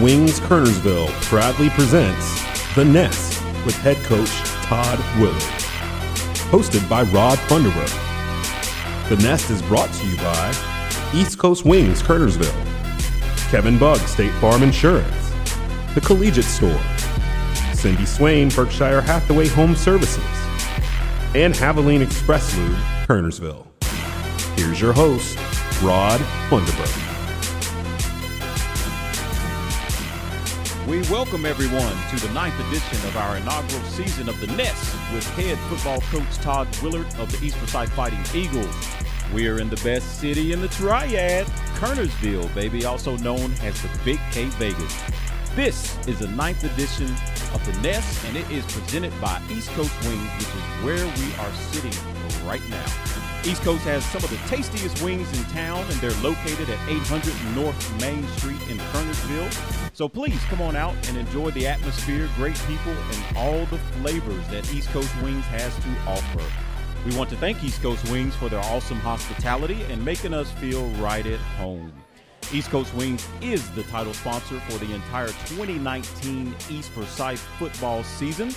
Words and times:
Wings 0.00 0.40
Kernersville 0.40 1.10
proudly 1.24 1.68
presents 1.68 2.42
The 2.74 2.86
Nest 2.86 3.44
with 3.66 3.76
head 3.82 3.98
coach 3.98 4.30
Todd 4.64 4.98
Willard. 5.20 5.36
Hosted 6.48 6.88
by 6.88 7.02
Rod 7.02 7.36
Funderburg. 7.40 7.90
The 9.10 9.16
Nest 9.16 9.50
is 9.50 9.60
brought 9.60 9.92
to 9.92 10.06
you 10.06 10.16
by 10.16 10.54
East 11.12 11.38
Coast 11.38 11.66
Wings 11.66 12.02
Kernersville, 12.02 13.50
Kevin 13.50 13.78
Bug 13.78 13.98
State 13.98 14.32
Farm 14.40 14.62
Insurance, 14.62 15.32
The 15.94 16.00
Collegiate 16.00 16.46
Store, 16.46 16.80
Cindy 17.74 18.06
Swain 18.06 18.48
Berkshire 18.48 19.02
Hathaway 19.02 19.48
Home 19.48 19.76
Services, 19.76 20.24
and 21.34 21.52
Havoline 21.52 22.00
Express 22.00 22.56
Lube 22.56 22.74
Kernersville. 23.06 23.66
Here's 24.56 24.80
your 24.80 24.94
host, 24.94 25.36
Rod 25.82 26.20
Funderburg. 26.48 27.19
We 30.90 31.02
welcome 31.02 31.46
everyone 31.46 31.96
to 32.08 32.26
the 32.26 32.34
ninth 32.34 32.58
edition 32.66 32.98
of 33.06 33.16
our 33.16 33.36
inaugural 33.36 33.80
season 33.84 34.28
of 34.28 34.40
The 34.40 34.48
Nest 34.48 34.92
with 35.14 35.24
head 35.34 35.56
football 35.68 36.00
coach 36.10 36.36
Todd 36.38 36.66
Willard 36.82 37.06
of 37.20 37.30
the 37.30 37.46
East 37.46 37.58
Forsyth 37.58 37.92
Fighting 37.92 38.18
Eagles. 38.34 38.74
We're 39.32 39.60
in 39.60 39.70
the 39.70 39.80
best 39.84 40.18
city 40.18 40.52
in 40.52 40.60
the 40.60 40.66
Triad, 40.66 41.46
Kernersville, 41.76 42.52
baby, 42.56 42.86
also 42.86 43.16
known 43.18 43.52
as 43.62 43.80
the 43.80 43.88
Big 44.04 44.18
K 44.32 44.46
Vegas. 44.46 45.00
This 45.54 45.96
is 46.08 46.18
the 46.18 46.26
ninth 46.26 46.64
edition 46.64 47.14
of 47.54 47.64
The 47.64 47.80
Nest, 47.82 48.24
and 48.26 48.36
it 48.36 48.50
is 48.50 48.64
presented 48.66 49.12
by 49.20 49.40
East 49.48 49.70
Coast 49.70 49.94
Wings, 50.08 50.28
which 50.38 50.48
is 50.48 50.84
where 50.84 51.06
we 51.06 51.34
are 51.36 51.52
sitting 51.70 51.94
right 52.44 52.68
now. 52.68 53.09
East 53.44 53.62
Coast 53.62 53.82
has 53.84 54.04
some 54.04 54.22
of 54.22 54.28
the 54.28 54.36
tastiest 54.48 55.02
wings 55.02 55.26
in 55.38 55.42
town, 55.46 55.80
and 55.80 55.98
they're 56.00 56.10
located 56.22 56.68
at 56.68 56.88
800 56.90 57.34
North 57.56 58.00
Main 58.00 58.26
Street 58.36 58.60
in 58.68 58.76
Kernersville. 58.76 59.90
So 59.94 60.10
please 60.10 60.38
come 60.44 60.60
on 60.60 60.76
out 60.76 60.94
and 61.08 61.16
enjoy 61.16 61.50
the 61.52 61.66
atmosphere, 61.66 62.28
great 62.36 62.58
people, 62.66 62.92
and 62.92 63.36
all 63.38 63.64
the 63.66 63.78
flavors 64.02 64.46
that 64.48 64.70
East 64.74 64.90
Coast 64.90 65.10
Wings 65.22 65.44
has 65.46 65.74
to 65.76 66.10
offer. 66.10 66.44
We 67.06 67.16
want 67.16 67.30
to 67.30 67.36
thank 67.36 67.64
East 67.64 67.80
Coast 67.80 68.06
Wings 68.10 68.36
for 68.36 68.50
their 68.50 68.60
awesome 68.60 68.98
hospitality 68.98 69.82
and 69.84 70.04
making 70.04 70.34
us 70.34 70.50
feel 70.52 70.86
right 71.02 71.24
at 71.24 71.40
home. 71.40 71.94
East 72.52 72.68
Coast 72.68 72.92
Wings 72.94 73.26
is 73.40 73.70
the 73.70 73.84
title 73.84 74.12
sponsor 74.12 74.60
for 74.68 74.76
the 74.84 74.92
entire 74.92 75.28
2019 75.28 76.54
East 76.68 76.90
Forsyth 76.90 77.40
football 77.58 78.04
season. 78.04 78.52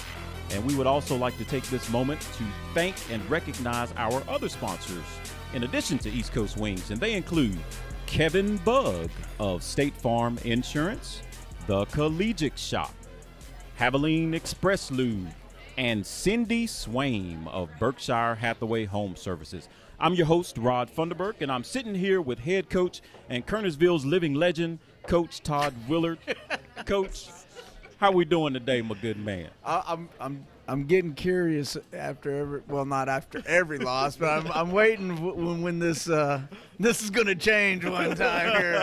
And 0.54 0.64
we 0.66 0.76
would 0.76 0.88
also 0.88 1.18
like 1.18 1.38
to 1.40 1.46
take 1.46 1.64
this 1.66 1.90
moment 1.90 2.22
to 2.22 2.44
thank 2.74 2.96
and 3.12 3.28
recognize 3.30 3.92
our 3.98 4.22
other 4.30 4.48
sponsors 4.48 5.04
in 5.54 5.64
addition 5.64 5.98
to 6.00 6.10
East 6.10 6.32
Coast 6.32 6.58
Wings, 6.58 6.92
and 6.92 7.00
they 7.00 7.14
include 7.14 7.58
Kevin 8.06 8.58
Bug 8.58 9.10
of 9.40 9.64
State 9.64 9.96
Farm 9.98 10.38
Insurance, 10.44 11.22
The 11.68 11.86
Collegiate 11.86 12.58
Shop, 12.58 12.94
Havoline 13.80 14.34
Express 14.34 14.92
Lube, 14.92 15.28
and 15.78 16.06
Cindy 16.06 16.68
Swaim 16.68 17.48
of 17.48 17.70
Berkshire 17.80 18.36
Hathaway 18.36 18.86
Home 18.86 19.16
Services. 19.16 19.68
I'm 20.00 20.14
your 20.14 20.28
host, 20.28 20.58
Rod 20.58 20.92
Funderburk, 20.94 21.42
and 21.42 21.52
I'm 21.52 21.64
sitting 21.64 21.96
here 21.96 22.22
with 22.22 22.40
head 22.40 22.70
coach 22.70 23.02
and 23.30 23.46
Kernersville's 23.46 24.06
living 24.06 24.36
legend, 24.36 24.80
Coach 25.08 25.42
Todd 25.42 25.74
Willard. 25.88 26.20
coach, 26.86 27.30
how 28.04 28.12
we 28.12 28.26
doing 28.26 28.52
today, 28.52 28.82
my 28.82 28.96
good 28.96 29.18
man? 29.18 29.48
I, 29.64 29.82
I'm 29.88 30.10
I'm 30.20 30.46
I'm 30.68 30.84
getting 30.88 31.14
curious 31.14 31.78
after 31.94 32.36
every 32.36 32.62
well 32.68 32.84
not 32.84 33.08
after 33.08 33.42
every 33.48 33.78
loss, 33.78 34.18
but 34.18 34.28
I'm 34.28 34.52
I'm 34.52 34.72
waiting 34.74 35.24
when 35.24 35.62
when 35.62 35.80
this 35.80 36.10
uh, 36.10 36.42
this 36.78 37.02
is 37.02 37.10
gonna 37.10 37.34
change 37.34 37.86
one 37.86 38.14
time 38.18 38.60
here. 38.60 38.76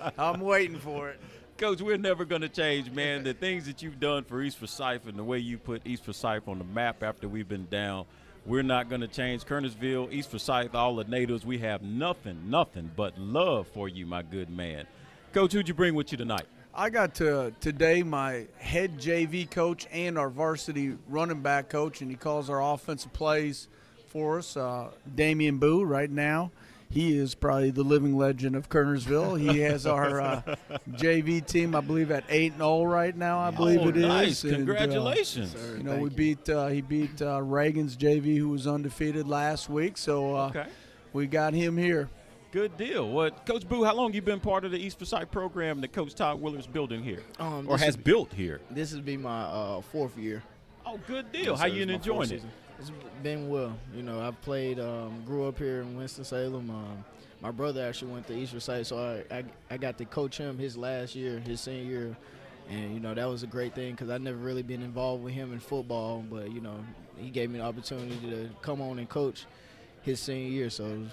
I'm, 0.00 0.12
I'm 0.16 0.40
waiting 0.40 0.78
for 0.78 1.10
it. 1.10 1.18
Coach, 1.56 1.80
we're 1.80 1.98
never 1.98 2.24
going 2.24 2.42
to 2.42 2.48
change, 2.48 2.88
man. 2.92 3.24
The 3.24 3.34
things 3.34 3.66
that 3.66 3.82
you've 3.82 3.98
done 3.98 4.22
for 4.22 4.40
East 4.40 4.58
Forsyth 4.58 5.08
and 5.08 5.18
the 5.18 5.24
way 5.24 5.40
you 5.40 5.58
put 5.58 5.84
East 5.84 6.04
Forsyth 6.04 6.46
on 6.46 6.58
the 6.58 6.64
map 6.64 7.02
after 7.02 7.26
we've 7.26 7.48
been 7.48 7.66
down, 7.68 8.04
we're 8.46 8.62
not 8.62 8.88
going 8.88 9.00
to 9.00 9.08
change. 9.08 9.44
Kernersville, 9.44 10.12
East 10.12 10.30
Forsyth, 10.30 10.76
all 10.76 10.94
the 10.94 11.02
natives, 11.02 11.44
we 11.44 11.58
have 11.58 11.82
nothing, 11.82 12.48
nothing 12.48 12.92
but 12.94 13.18
love 13.18 13.66
for 13.74 13.88
you, 13.88 14.06
my 14.06 14.22
good 14.22 14.50
man. 14.50 14.86
Coach, 15.32 15.52
who'd 15.52 15.66
you 15.66 15.74
bring 15.74 15.96
with 15.96 16.12
you 16.12 16.18
tonight? 16.18 16.46
I 16.74 16.90
got 16.90 17.14
to 17.16 17.52
today 17.60 18.02
my 18.02 18.46
head 18.58 18.98
JV 18.98 19.50
coach 19.50 19.86
and 19.90 20.16
our 20.16 20.28
varsity 20.30 20.96
running 21.08 21.40
back 21.40 21.68
coach, 21.70 22.00
and 22.00 22.10
he 22.10 22.16
calls 22.16 22.48
our 22.48 22.62
offensive 22.62 23.12
plays 23.12 23.68
for 24.06 24.38
us. 24.38 24.56
Uh, 24.56 24.88
Damian 25.14 25.58
Boo, 25.58 25.82
right 25.82 26.10
now, 26.10 26.52
he 26.90 27.16
is 27.18 27.34
probably 27.34 27.70
the 27.70 27.82
living 27.82 28.16
legend 28.16 28.54
of 28.54 28.68
Kernersville. 28.68 29.38
He 29.40 29.58
has 29.60 29.86
our 29.86 30.20
uh, 30.20 30.42
JV 30.92 31.44
team, 31.44 31.74
I 31.74 31.80
believe, 31.80 32.10
at 32.12 32.24
eight 32.28 32.52
and 32.52 32.60
zero 32.60 32.84
right 32.84 33.16
now. 33.16 33.40
I 33.40 33.50
believe 33.50 33.80
oh, 33.80 33.88
it 33.88 33.96
is. 33.96 34.04
nice. 34.04 34.44
And, 34.44 34.52
uh, 34.52 34.56
Congratulations. 34.56 35.56
you 35.76 35.82
know, 35.82 35.98
we 35.98 36.10
beat 36.10 36.48
uh, 36.48 36.68
he 36.68 36.80
beat 36.80 37.20
uh, 37.20 37.42
Reagan's 37.42 37.96
JV, 37.96 38.38
who 38.38 38.50
was 38.50 38.66
undefeated 38.66 39.26
last 39.26 39.68
week. 39.68 39.98
So 39.98 40.34
uh, 40.36 40.48
Okay. 40.48 40.66
we 41.12 41.26
got 41.26 41.54
him 41.54 41.76
here. 41.76 42.08
Good 42.50 42.76
deal. 42.78 43.06
What, 43.10 43.44
Coach 43.44 43.68
Boo? 43.68 43.84
How 43.84 43.94
long 43.94 44.14
you 44.14 44.22
been 44.22 44.40
part 44.40 44.64
of 44.64 44.70
the 44.70 44.78
East 44.78 44.98
Forsyth 44.98 45.30
program 45.30 45.82
that 45.82 45.92
Coach 45.92 46.14
Todd 46.14 46.40
Willard's 46.40 46.66
building 46.66 47.02
here, 47.02 47.22
Um, 47.38 47.68
or 47.68 47.76
has 47.76 47.90
is- 47.90 47.96
built 47.96 48.32
here? 48.32 48.60
This 48.70 48.92
will 48.94 49.02
be 49.02 49.18
my 49.18 49.42
uh, 49.42 49.80
fourth 49.82 50.16
year. 50.16 50.42
Oh, 50.86 50.98
good 51.06 51.30
deal. 51.30 51.52
Yes, 51.52 51.60
How 51.60 51.66
you 51.66 51.82
enjoying 51.82 52.30
it? 52.30 52.42
It's 52.80 52.90
been 53.22 53.50
well. 53.50 53.76
You 53.94 54.02
know, 54.02 54.20
I've 54.20 54.40
played, 54.40 54.80
um, 54.80 55.22
grew 55.26 55.46
up 55.46 55.58
here 55.58 55.82
in 55.82 55.94
Winston 55.96 56.24
Salem. 56.24 56.70
Um, 56.70 57.04
my 57.42 57.50
brother 57.50 57.84
actually 57.86 58.12
went 58.12 58.26
to 58.28 58.34
East 58.34 58.52
Forsyth, 58.52 58.86
so 58.86 58.98
I, 59.30 59.36
I 59.38 59.44
I 59.70 59.76
got 59.76 59.98
to 59.98 60.04
coach 60.06 60.38
him 60.38 60.56
his 60.58 60.76
last 60.76 61.14
year, 61.14 61.40
his 61.40 61.60
senior 61.60 61.82
year, 61.84 62.16
and 62.70 62.94
you 62.94 63.00
know 63.00 63.12
that 63.14 63.26
was 63.28 63.42
a 63.42 63.46
great 63.46 63.74
thing 63.74 63.90
because 63.92 64.08
I 64.08 64.16
never 64.18 64.38
really 64.38 64.62
been 64.62 64.82
involved 64.82 65.22
with 65.22 65.34
him 65.34 65.52
in 65.52 65.58
football, 65.60 66.24
but 66.30 66.50
you 66.50 66.60
know 66.62 66.76
he 67.18 67.28
gave 67.30 67.50
me 67.50 67.58
the 67.58 67.64
opportunity 67.64 68.16
to 68.30 68.48
come 68.62 68.80
on 68.80 68.98
and 68.98 69.08
coach 69.08 69.44
his 70.08 70.20
senior 70.20 70.50
year, 70.50 70.70
so 70.70 70.86
it 70.86 70.98
was 70.98 71.08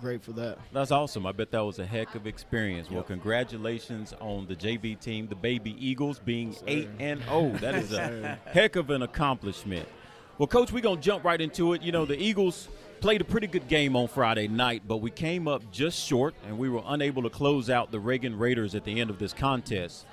great 0.00 0.22
for 0.22 0.32
that. 0.32 0.58
That's 0.72 0.90
awesome. 0.90 1.26
I 1.26 1.32
bet 1.32 1.50
that 1.50 1.64
was 1.64 1.78
a 1.78 1.86
heck 1.86 2.14
of 2.14 2.26
experience. 2.26 2.90
Well, 2.90 3.02
congratulations 3.02 4.14
on 4.20 4.46
the 4.46 4.54
JV 4.54 5.00
team, 5.00 5.26
the 5.26 5.34
Baby 5.34 5.74
Eagles, 5.78 6.18
being 6.18 6.54
eight 6.66 6.88
and 6.98 7.22
zero. 7.22 7.50
That 7.60 7.74
is 7.74 7.92
a 7.94 8.38
heck 8.46 8.76
of 8.76 8.90
an 8.90 9.02
accomplishment. 9.02 9.88
Well, 10.36 10.46
Coach, 10.46 10.70
we're 10.70 10.82
gonna 10.82 11.00
jump 11.00 11.24
right 11.24 11.40
into 11.40 11.72
it. 11.72 11.82
You 11.82 11.90
know, 11.90 12.04
the 12.04 12.20
Eagles 12.20 12.68
played 13.00 13.20
a 13.20 13.24
pretty 13.24 13.46
good 13.46 13.66
game 13.66 13.96
on 13.96 14.08
Friday 14.08 14.46
night, 14.46 14.82
but 14.86 14.98
we 14.98 15.10
came 15.10 15.48
up 15.48 15.62
just 15.72 15.98
short, 16.06 16.34
and 16.46 16.58
we 16.58 16.68
were 16.68 16.82
unable 16.86 17.22
to 17.22 17.30
close 17.30 17.70
out 17.70 17.90
the 17.90 18.00
Reagan 18.00 18.38
Raiders 18.38 18.74
at 18.74 18.84
the 18.84 19.00
end 19.00 19.10
of 19.10 19.18
this 19.18 19.32
contest. 19.32 20.04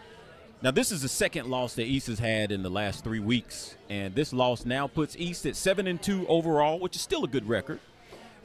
Now, 0.61 0.71
this 0.71 0.91
is 0.91 1.01
the 1.01 1.09
second 1.09 1.49
loss 1.49 1.75
that 1.75 1.83
East 1.83 2.07
has 2.07 2.17
had 2.17 2.51
in 2.51 2.63
the 2.63 2.69
last 2.69 3.03
three 3.03 3.19
weeks, 3.19 3.75
and 3.89 4.15
this 4.15 4.31
loss 4.31 4.65
now 4.65 4.87
puts 4.87 5.15
East 5.17 5.45
at 5.45 5.55
seven 5.55 5.85
and 5.85 6.01
two 6.01 6.25
overall, 6.27 6.79
which 6.79 6.95
is 6.95 7.01
still 7.01 7.25
a 7.25 7.27
good 7.27 7.47
record 7.47 7.79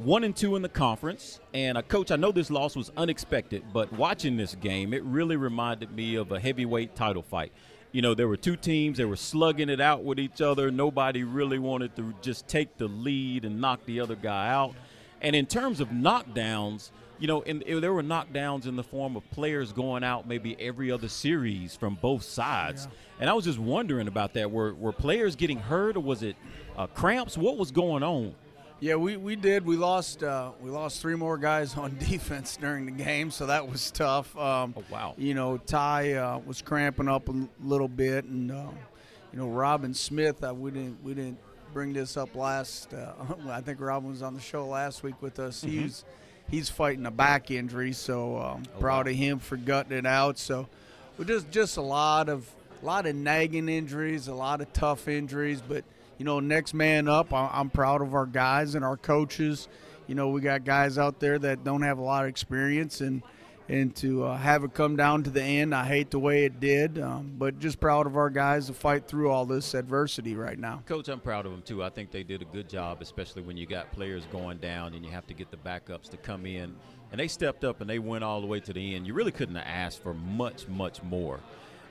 one 0.00 0.24
and 0.24 0.34
two 0.34 0.56
in 0.56 0.62
the 0.62 0.68
conference. 0.68 1.40
And 1.52 1.76
uh, 1.76 1.82
coach, 1.82 2.10
I 2.10 2.16
know 2.16 2.32
this 2.32 2.50
loss 2.50 2.74
was 2.74 2.90
unexpected, 2.96 3.64
but 3.72 3.92
watching 3.92 4.36
this 4.36 4.54
game, 4.54 4.94
it 4.94 5.04
really 5.04 5.36
reminded 5.36 5.92
me 5.92 6.14
of 6.14 6.32
a 6.32 6.40
heavyweight 6.40 6.96
title 6.96 7.22
fight. 7.22 7.52
You 7.92 8.02
know, 8.02 8.14
there 8.14 8.28
were 8.28 8.36
two 8.36 8.56
teams, 8.56 8.98
they 8.98 9.04
were 9.04 9.16
slugging 9.16 9.68
it 9.68 9.80
out 9.80 10.04
with 10.04 10.18
each 10.18 10.40
other. 10.40 10.70
Nobody 10.70 11.24
really 11.24 11.58
wanted 11.58 11.96
to 11.96 12.14
just 12.22 12.48
take 12.48 12.78
the 12.78 12.86
lead 12.86 13.44
and 13.44 13.60
knock 13.60 13.84
the 13.84 14.00
other 14.00 14.14
guy 14.14 14.48
out. 14.48 14.74
And 15.20 15.36
in 15.36 15.44
terms 15.44 15.80
of 15.80 15.88
knockdowns, 15.88 16.92
you 17.18 17.26
know, 17.26 17.42
and 17.42 17.62
there 17.66 17.92
were 17.92 18.02
knockdowns 18.02 18.66
in 18.66 18.76
the 18.76 18.82
form 18.82 19.16
of 19.16 19.30
players 19.30 19.72
going 19.72 20.02
out 20.02 20.26
maybe 20.26 20.56
every 20.58 20.90
other 20.90 21.08
series 21.08 21.76
from 21.76 21.96
both 21.96 22.22
sides. 22.22 22.88
And 23.18 23.28
I 23.28 23.34
was 23.34 23.44
just 23.44 23.58
wondering 23.58 24.08
about 24.08 24.32
that. 24.34 24.50
Were, 24.50 24.72
were 24.72 24.92
players 24.92 25.36
getting 25.36 25.58
hurt 25.58 25.96
or 25.96 26.00
was 26.00 26.22
it 26.22 26.36
uh, 26.78 26.86
cramps? 26.86 27.36
What 27.36 27.58
was 27.58 27.70
going 27.70 28.02
on? 28.02 28.34
Yeah, 28.80 28.94
we, 28.94 29.18
we 29.18 29.36
did. 29.36 29.66
We 29.66 29.76
lost 29.76 30.22
uh, 30.22 30.52
we 30.62 30.70
lost 30.70 31.02
three 31.02 31.14
more 31.14 31.36
guys 31.36 31.76
on 31.76 31.96
defense 31.98 32.56
during 32.56 32.86
the 32.86 32.92
game, 32.92 33.30
so 33.30 33.46
that 33.46 33.68
was 33.68 33.90
tough. 33.90 34.36
Um, 34.38 34.74
Oh, 34.76 34.84
wow. 34.90 35.14
You 35.18 35.34
know, 35.34 35.58
Ty 35.58 36.14
uh, 36.14 36.38
was 36.38 36.62
cramping 36.62 37.06
up 37.08 37.28
a 37.28 37.34
little 37.62 37.88
bit, 37.88 38.24
and 38.24 38.50
uh, 38.50 38.68
you 39.32 39.38
know, 39.38 39.48
Robin 39.48 39.92
Smith. 39.92 40.42
Uh, 40.42 40.54
we 40.54 40.70
didn't 40.70 41.02
we 41.04 41.12
didn't 41.12 41.38
bring 41.74 41.92
this 41.92 42.16
up 42.16 42.34
last. 42.34 42.94
Uh, 42.94 43.12
I 43.50 43.60
think 43.60 43.80
Robin 43.80 44.08
was 44.08 44.22
on 44.22 44.34
the 44.34 44.40
show 44.40 44.66
last 44.66 45.02
week 45.02 45.20
with 45.20 45.38
us. 45.38 45.60
He's 45.60 46.04
he's 46.50 46.70
fighting 46.70 47.04
a 47.04 47.10
back 47.10 47.50
injury, 47.50 47.92
so 47.92 48.38
um, 48.38 48.62
proud 48.78 49.08
of 49.08 49.14
him 49.14 49.40
for 49.40 49.58
gutting 49.58 49.96
it 49.96 50.06
out. 50.06 50.38
So, 50.38 50.68
just 51.26 51.50
just 51.50 51.76
a 51.76 51.82
lot 51.82 52.30
of 52.30 52.50
a 52.82 52.86
lot 52.86 53.04
of 53.04 53.14
nagging 53.14 53.68
injuries, 53.68 54.26
a 54.28 54.34
lot 54.34 54.62
of 54.62 54.72
tough 54.72 55.06
injuries. 55.06 55.60
But 55.60 55.84
you 56.20 56.26
know, 56.26 56.38
next 56.38 56.74
man 56.74 57.08
up. 57.08 57.32
I'm 57.32 57.70
proud 57.70 58.02
of 58.02 58.14
our 58.14 58.26
guys 58.26 58.74
and 58.74 58.84
our 58.84 58.98
coaches. 58.98 59.68
You 60.06 60.14
know, 60.14 60.28
we 60.28 60.42
got 60.42 60.66
guys 60.66 60.98
out 60.98 61.18
there 61.18 61.38
that 61.38 61.64
don't 61.64 61.80
have 61.80 61.96
a 61.96 62.02
lot 62.02 62.24
of 62.24 62.28
experience 62.28 63.00
and 63.00 63.22
and 63.70 63.96
to 63.96 64.24
uh, 64.24 64.36
have 64.36 64.64
it 64.64 64.74
come 64.74 64.96
down 64.96 65.22
to 65.22 65.30
the 65.30 65.42
end. 65.42 65.74
I 65.74 65.86
hate 65.86 66.10
the 66.10 66.18
way 66.18 66.44
it 66.44 66.60
did, 66.60 66.98
um, 66.98 67.32
but 67.38 67.58
just 67.58 67.80
proud 67.80 68.06
of 68.06 68.16
our 68.18 68.28
guys 68.28 68.66
to 68.66 68.74
fight 68.74 69.06
through 69.08 69.30
all 69.30 69.46
this 69.46 69.72
adversity 69.72 70.34
right 70.34 70.58
now. 70.58 70.82
Coach, 70.84 71.08
I'm 71.08 71.20
proud 71.20 71.46
of 71.46 71.52
them 71.52 71.62
too. 71.62 71.82
I 71.82 71.88
think 71.88 72.10
they 72.10 72.24
did 72.24 72.42
a 72.42 72.46
good 72.46 72.68
job, 72.68 73.00
especially 73.00 73.40
when 73.40 73.56
you 73.56 73.64
got 73.64 73.90
players 73.92 74.26
going 74.30 74.58
down 74.58 74.92
and 74.92 75.06
you 75.06 75.12
have 75.12 75.26
to 75.28 75.34
get 75.34 75.50
the 75.50 75.56
backups 75.56 76.10
to 76.10 76.18
come 76.18 76.44
in. 76.44 76.74
And 77.12 77.18
they 77.18 77.28
stepped 77.28 77.64
up 77.64 77.80
and 77.80 77.88
they 77.88 77.98
went 77.98 78.24
all 78.24 78.42
the 78.42 78.46
way 78.46 78.60
to 78.60 78.72
the 78.74 78.94
end. 78.94 79.06
You 79.06 79.14
really 79.14 79.32
couldn't 79.32 79.54
have 79.54 79.66
asked 79.66 80.02
for 80.02 80.12
much, 80.12 80.68
much 80.68 81.02
more. 81.02 81.40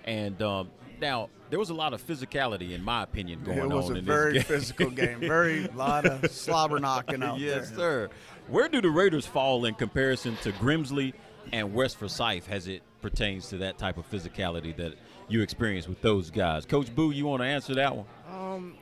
And 0.05 0.41
um, 0.41 0.69
now 1.01 1.29
there 1.49 1.59
was 1.59 1.69
a 1.69 1.73
lot 1.73 1.93
of 1.93 2.05
physicality, 2.05 2.71
in 2.71 2.83
my 2.83 3.03
opinion, 3.03 3.43
going 3.43 3.59
on. 3.59 3.71
It 3.71 3.75
was 3.75 3.89
on 3.89 3.97
a 3.97 4.01
very 4.01 4.41
physical 4.41 4.89
game. 4.89 5.19
Very 5.19 5.67
lot 5.75 6.05
of 6.05 6.31
slobber 6.31 6.79
knocking 6.79 7.23
out 7.23 7.39
yes, 7.39 7.53
there. 7.53 7.61
Yes, 7.61 7.75
sir. 7.75 8.09
Where 8.47 8.67
do 8.67 8.81
the 8.81 8.89
Raiders 8.89 9.25
fall 9.25 9.65
in 9.65 9.75
comparison 9.75 10.35
to 10.43 10.51
Grimsley 10.53 11.13
and 11.51 11.73
West 11.73 11.97
Forsyth 11.97 12.49
as 12.49 12.67
it 12.67 12.81
pertains 13.01 13.49
to 13.49 13.57
that 13.59 13.77
type 13.77 13.97
of 13.97 14.09
physicality 14.09 14.75
that 14.77 14.95
you 15.27 15.41
experience 15.41 15.87
with 15.87 16.01
those 16.01 16.29
guys? 16.29 16.65
Coach 16.65 16.93
Boo, 16.93 17.11
you 17.11 17.25
want 17.25 17.41
to 17.41 17.47
answer 17.47 17.75
that 17.75 17.95
one? 17.95 18.05
Um, 18.31 18.75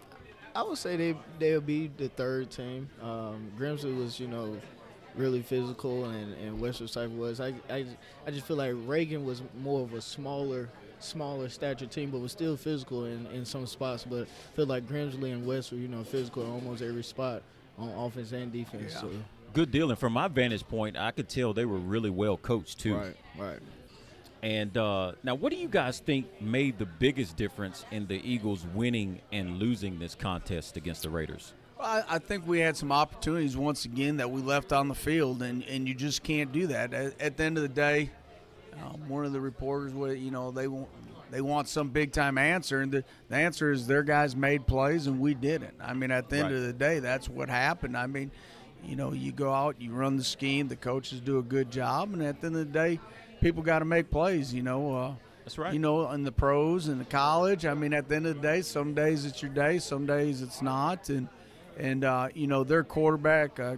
I 0.56 0.64
would 0.64 0.78
say 0.78 0.96
they 0.96 1.16
they'll 1.40 1.62
be 1.62 1.92
the 1.98 2.10
third 2.10 2.50
team. 2.50 2.90
Um, 3.02 3.52
Grimsley 3.58 3.96
was, 3.96 4.20
you 4.20 4.28
know, 4.28 4.58
really 5.16 5.42
physical, 5.42 6.06
and, 6.06 6.34
and 6.36 6.60
West 6.60 6.80
Forsyth 6.80 7.12
was. 7.12 7.40
I, 7.40 7.54
I 7.70 7.86
I 8.26 8.32
just 8.32 8.46
feel 8.46 8.58
like 8.58 8.74
Reagan 8.86 9.26
was 9.26 9.42
more 9.62 9.82
of 9.82 9.94
a 9.94 10.02
smaller 10.02 10.70
smaller 11.00 11.50
stature 11.50 11.86
team, 11.86 12.12
but 12.12 12.20
was 12.20 12.32
still 12.32 12.58
physical 12.58 13.06
in, 13.06 13.26
in 13.28 13.46
some 13.46 13.66
spots. 13.66 14.04
But 14.04 14.24
I 14.24 14.56
feel 14.56 14.66
like 14.66 14.88
Grimsley 14.88 15.32
and 15.34 15.46
West 15.46 15.72
were, 15.72 15.78
you 15.78 15.88
know, 15.88 16.04
physical 16.04 16.44
in 16.44 16.50
almost 16.50 16.82
every 16.82 17.04
spot 17.04 17.44
on 17.78 17.90
offense 17.90 18.32
and 18.32 18.52
defense. 18.52 18.94
Yeah. 18.94 19.02
So 19.02 19.12
good 19.54 19.72
deal. 19.72 19.90
And 19.90 20.00
from 20.00 20.14
my 20.14 20.28
vantage 20.28 20.68
point, 20.68 20.98
I 20.98 21.12
could 21.12 21.30
tell 21.30 21.54
they 21.54 21.66
were 21.66 21.78
really 21.78 22.10
well 22.10 22.38
coached 22.38 22.80
too. 22.80 22.96
Right, 22.96 23.16
right. 23.38 23.60
And 24.44 24.78
uh, 24.78 25.14
now, 25.24 25.36
what 25.36 25.52
do 25.52 25.58
you 25.58 25.68
guys 25.68 26.00
think 26.00 26.42
made 26.42 26.78
the 26.78 26.86
biggest 26.86 27.36
difference 27.36 27.86
in 27.92 28.06
the 28.08 28.16
Eagles 28.16 28.66
winning 28.74 29.20
and 29.32 29.58
losing 29.58 29.98
this 29.98 30.14
contest 30.14 30.78
against 30.78 31.02
the 31.02 31.10
Raiders? 31.10 31.54
Well, 31.80 31.88
I, 31.88 32.16
I 32.16 32.20
think 32.20 32.46
we 32.46 32.60
had 32.60 32.78
some 32.78 32.92
opportunities 32.92 33.58
once 33.58 33.86
again 33.86 34.18
that 34.18 34.30
we 34.30 34.42
left 34.42 34.74
on 34.74 34.90
the 34.90 34.96
field, 34.96 35.42
and, 35.42 35.64
and 35.64 35.88
you 35.88 35.96
just 35.96 36.24
can't 36.24 36.52
do 36.52 36.68
that. 36.68 36.94
At, 36.94 37.20
at 37.20 37.38
the 37.38 37.44
end 37.44 37.58
of 37.58 37.64
the 37.64 37.70
day, 37.70 38.12
um, 38.84 39.10
one 39.10 39.26
of 39.26 39.34
the 39.34 39.42
reporters, 39.42 39.94
you 40.20 40.32
know, 40.32 40.52
they 40.52 40.68
want 40.68 40.90
they 41.30 41.42
want 41.42 41.68
some 41.68 41.90
big 41.90 42.12
time 42.12 42.38
answer, 42.38 42.80
and 42.80 42.92
the, 42.92 43.04
the 43.30 43.36
answer 43.36 43.72
is 43.72 43.86
their 43.88 44.04
guys 44.04 44.36
made 44.36 44.66
plays 44.66 45.08
and 45.08 45.20
we 45.20 45.34
didn't. 45.34 45.76
I 45.82 45.94
mean, 45.94 46.12
at 46.12 46.30
the 46.30 46.38
end 46.38 46.46
right. 46.46 46.54
of 46.54 46.62
the 46.64 46.74
day, 46.74 47.00
that's 47.00 47.28
what 47.28 47.50
happened. 47.50 47.98
I 47.98 48.08
mean, 48.08 48.32
you 48.84 48.96
know, 48.96 49.12
you 49.12 49.32
go 49.32 49.52
out, 49.52 49.76
you 49.82 49.92
run 49.92 50.18
the 50.18 50.24
scheme, 50.24 50.68
the 50.68 50.76
coaches 50.76 51.20
do 51.20 51.40
a 51.40 51.44
good 51.44 51.72
job, 51.72 52.14
and 52.14 52.24
at 52.24 52.40
the 52.40 52.48
end 52.48 52.56
of 52.56 52.72
the 52.72 52.72
day, 52.72 53.00
people 53.42 53.62
got 53.62 53.80
to 53.80 53.86
make 53.86 54.10
plays. 54.10 54.54
You 54.54 54.64
know, 54.64 54.96
uh, 54.96 55.14
that's 55.44 55.58
right. 55.58 55.74
You 55.74 55.80
know, 55.80 56.10
in 56.12 56.24
the 56.24 56.32
pros 56.32 56.88
and 56.88 57.00
the 57.00 57.06
college. 57.06 57.66
I 57.66 57.74
mean, 57.74 57.94
at 57.94 58.08
the 58.08 58.16
end 58.16 58.28
of 58.28 58.36
the 58.36 58.42
day, 58.42 58.62
some 58.62 58.94
days 58.94 59.26
it's 59.26 59.42
your 59.42 59.52
day, 59.52 59.80
some 59.80 60.06
days 60.06 60.42
it's 60.42 60.62
not, 60.62 61.10
and 61.10 61.28
and 61.78 62.04
uh, 62.04 62.30
you 62.34 62.48
know 62.48 62.64
their 62.64 62.84
quarterback. 62.84 63.60
Uh, 63.60 63.76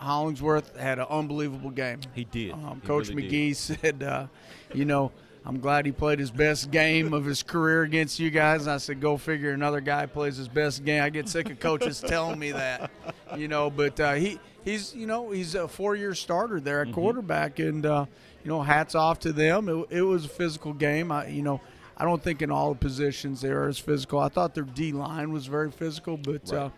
Hollingsworth 0.00 0.76
had 0.76 0.98
an 0.98 1.06
unbelievable 1.10 1.70
game. 1.70 2.00
He 2.14 2.24
did. 2.24 2.52
Um, 2.52 2.80
he 2.80 2.86
Coach 2.86 3.08
really 3.08 3.24
McGee 3.24 3.48
did. 3.48 3.56
said, 3.56 4.02
uh, 4.02 4.26
you 4.72 4.86
know, 4.86 5.12
I'm 5.44 5.60
glad 5.60 5.86
he 5.86 5.92
played 5.92 6.18
his 6.18 6.30
best 6.30 6.70
game 6.70 7.12
of 7.12 7.24
his 7.24 7.42
career 7.42 7.82
against 7.82 8.18
you 8.18 8.30
guys. 8.30 8.62
And 8.62 8.70
I 8.70 8.78
said, 8.78 9.00
go 9.00 9.16
figure. 9.16 9.52
Another 9.52 9.80
guy 9.80 10.06
plays 10.06 10.36
his 10.36 10.48
best 10.48 10.84
game. 10.84 11.02
I 11.02 11.10
get 11.10 11.28
sick 11.28 11.50
of 11.50 11.60
coaches 11.60 12.00
telling 12.06 12.38
me 12.38 12.52
that, 12.52 12.90
you 13.36 13.48
know. 13.48 13.70
But 13.70 14.00
uh, 14.00 14.14
he 14.14 14.38
he's 14.64 14.94
you 14.94 15.06
know 15.06 15.30
he's 15.30 15.54
a 15.54 15.68
four 15.68 15.96
year 15.96 16.14
starter 16.14 16.60
there 16.60 16.80
at 16.80 16.88
mm-hmm. 16.88 16.94
quarterback, 16.94 17.58
and 17.58 17.84
uh, 17.84 18.06
you 18.44 18.50
know 18.50 18.62
hats 18.62 18.94
off 18.94 19.18
to 19.20 19.32
them. 19.32 19.68
It, 19.68 19.98
it, 19.98 20.02
was 20.02 20.24
a 20.24 20.28
physical 20.28 20.72
game. 20.72 21.12
I 21.12 21.28
you 21.28 21.42
know 21.42 21.60
I 21.96 22.04
don't 22.04 22.22
think 22.22 22.42
in 22.42 22.50
all 22.50 22.72
the 22.72 22.78
positions 22.78 23.40
they 23.40 23.50
are 23.50 23.68
as 23.68 23.78
physical. 23.78 24.18
I 24.18 24.28
thought 24.28 24.54
their 24.54 24.64
D 24.64 24.92
line 24.92 25.32
was 25.32 25.46
very 25.46 25.70
physical, 25.70 26.16
but. 26.16 26.52
Uh, 26.52 26.56
right. 26.56 26.64
Uh, 26.66 26.70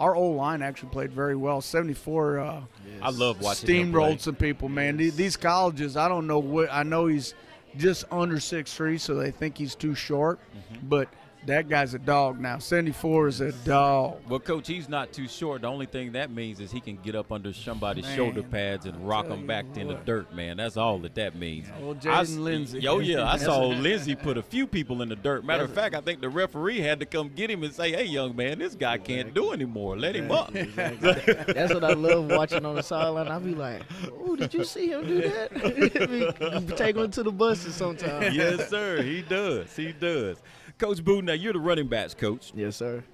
our 0.00 0.16
old 0.16 0.36
line 0.36 0.62
actually 0.62 0.88
played 0.88 1.12
very 1.12 1.36
well. 1.36 1.60
74. 1.60 2.38
Uh, 2.38 2.54
yes. 2.54 2.98
I 3.02 3.10
love 3.10 3.40
watching. 3.40 3.68
Steamrolled 3.68 4.20
some 4.20 4.34
people, 4.34 4.68
man. 4.68 4.98
Yes. 4.98 5.14
These 5.14 5.36
colleges, 5.36 5.96
I 5.96 6.08
don't 6.08 6.26
know 6.26 6.38
what. 6.38 6.72
I 6.72 6.82
know 6.82 7.06
he's 7.06 7.34
just 7.76 8.04
under 8.10 8.40
six 8.40 8.74
three, 8.74 8.98
so 8.98 9.14
they 9.14 9.30
think 9.30 9.58
he's 9.58 9.74
too 9.74 9.94
short. 9.94 10.40
Mm-hmm. 10.56 10.88
But 10.88 11.08
that 11.46 11.68
guy's 11.68 11.94
a 11.94 11.98
dog 11.98 12.38
now. 12.38 12.58
74 12.58 13.28
is 13.28 13.40
a 13.40 13.52
dog. 13.52 14.18
Well, 14.28 14.40
coach, 14.40 14.66
he's 14.66 14.88
not 14.88 15.12
too 15.12 15.26
short. 15.26 15.62
The 15.62 15.68
only 15.68 15.86
thing 15.86 16.12
that 16.12 16.30
means 16.30 16.60
is 16.60 16.70
he 16.70 16.80
can 16.80 16.96
get 16.96 17.14
up 17.14 17.32
under 17.32 17.52
somebody's 17.52 18.04
man, 18.04 18.16
shoulder 18.16 18.42
pads 18.42 18.86
and 18.86 19.08
rock 19.08 19.28
them 19.28 19.46
back 19.46 19.64
in 19.74 19.88
the 19.88 19.94
dirt, 19.94 20.34
man. 20.34 20.58
That's 20.58 20.76
all 20.76 20.98
that 21.00 21.14
that 21.14 21.36
means. 21.36 21.66
Old 21.82 22.00
Jaden 22.00 22.40
Lindsay. 22.40 22.86
Oh, 22.86 22.98
yeah. 22.98 23.24
I 23.24 23.38
saw 23.38 23.66
Lindsay 23.66 24.14
put 24.14 24.36
a 24.36 24.42
few 24.42 24.66
people 24.66 25.02
in 25.02 25.08
the 25.08 25.16
dirt. 25.16 25.44
Matter 25.44 25.64
of 25.64 25.72
fact, 25.72 25.94
I 25.94 26.00
think 26.00 26.20
the 26.20 26.28
referee 26.28 26.80
had 26.80 27.00
to 27.00 27.06
come 27.06 27.30
get 27.34 27.50
him 27.50 27.62
and 27.62 27.72
say, 27.72 27.92
hey, 27.92 28.04
young 28.04 28.36
man, 28.36 28.58
this 28.58 28.74
guy 28.74 28.98
can't 28.98 29.32
do 29.32 29.52
anymore. 29.52 29.98
Let 29.98 30.16
him 30.16 30.30
up. 30.30 30.52
That's 30.52 31.72
what 31.72 31.84
I 31.84 31.94
love 31.94 32.26
watching 32.26 32.64
on 32.66 32.74
the 32.74 32.82
sideline. 32.82 33.28
I'll 33.28 33.40
be 33.40 33.54
like, 33.54 33.82
oh, 34.12 34.36
did 34.36 34.52
you 34.52 34.64
see 34.64 34.90
him 34.90 35.06
do 35.06 35.22
that? 35.22 36.74
Take 36.76 36.96
him 36.96 37.10
to 37.10 37.22
the 37.22 37.32
buses 37.32 37.74
sometimes. 37.74 38.36
Yes, 38.36 38.68
sir. 38.68 39.02
He 39.02 39.22
does. 39.22 39.74
He 39.74 39.92
does. 39.92 40.36
Coach 40.80 41.04
Boo, 41.04 41.20
now 41.20 41.34
you're 41.34 41.52
the 41.52 41.58
running 41.58 41.88
backs 41.88 42.14
coach. 42.14 42.52
Yes, 42.56 42.76
sir. 42.76 43.04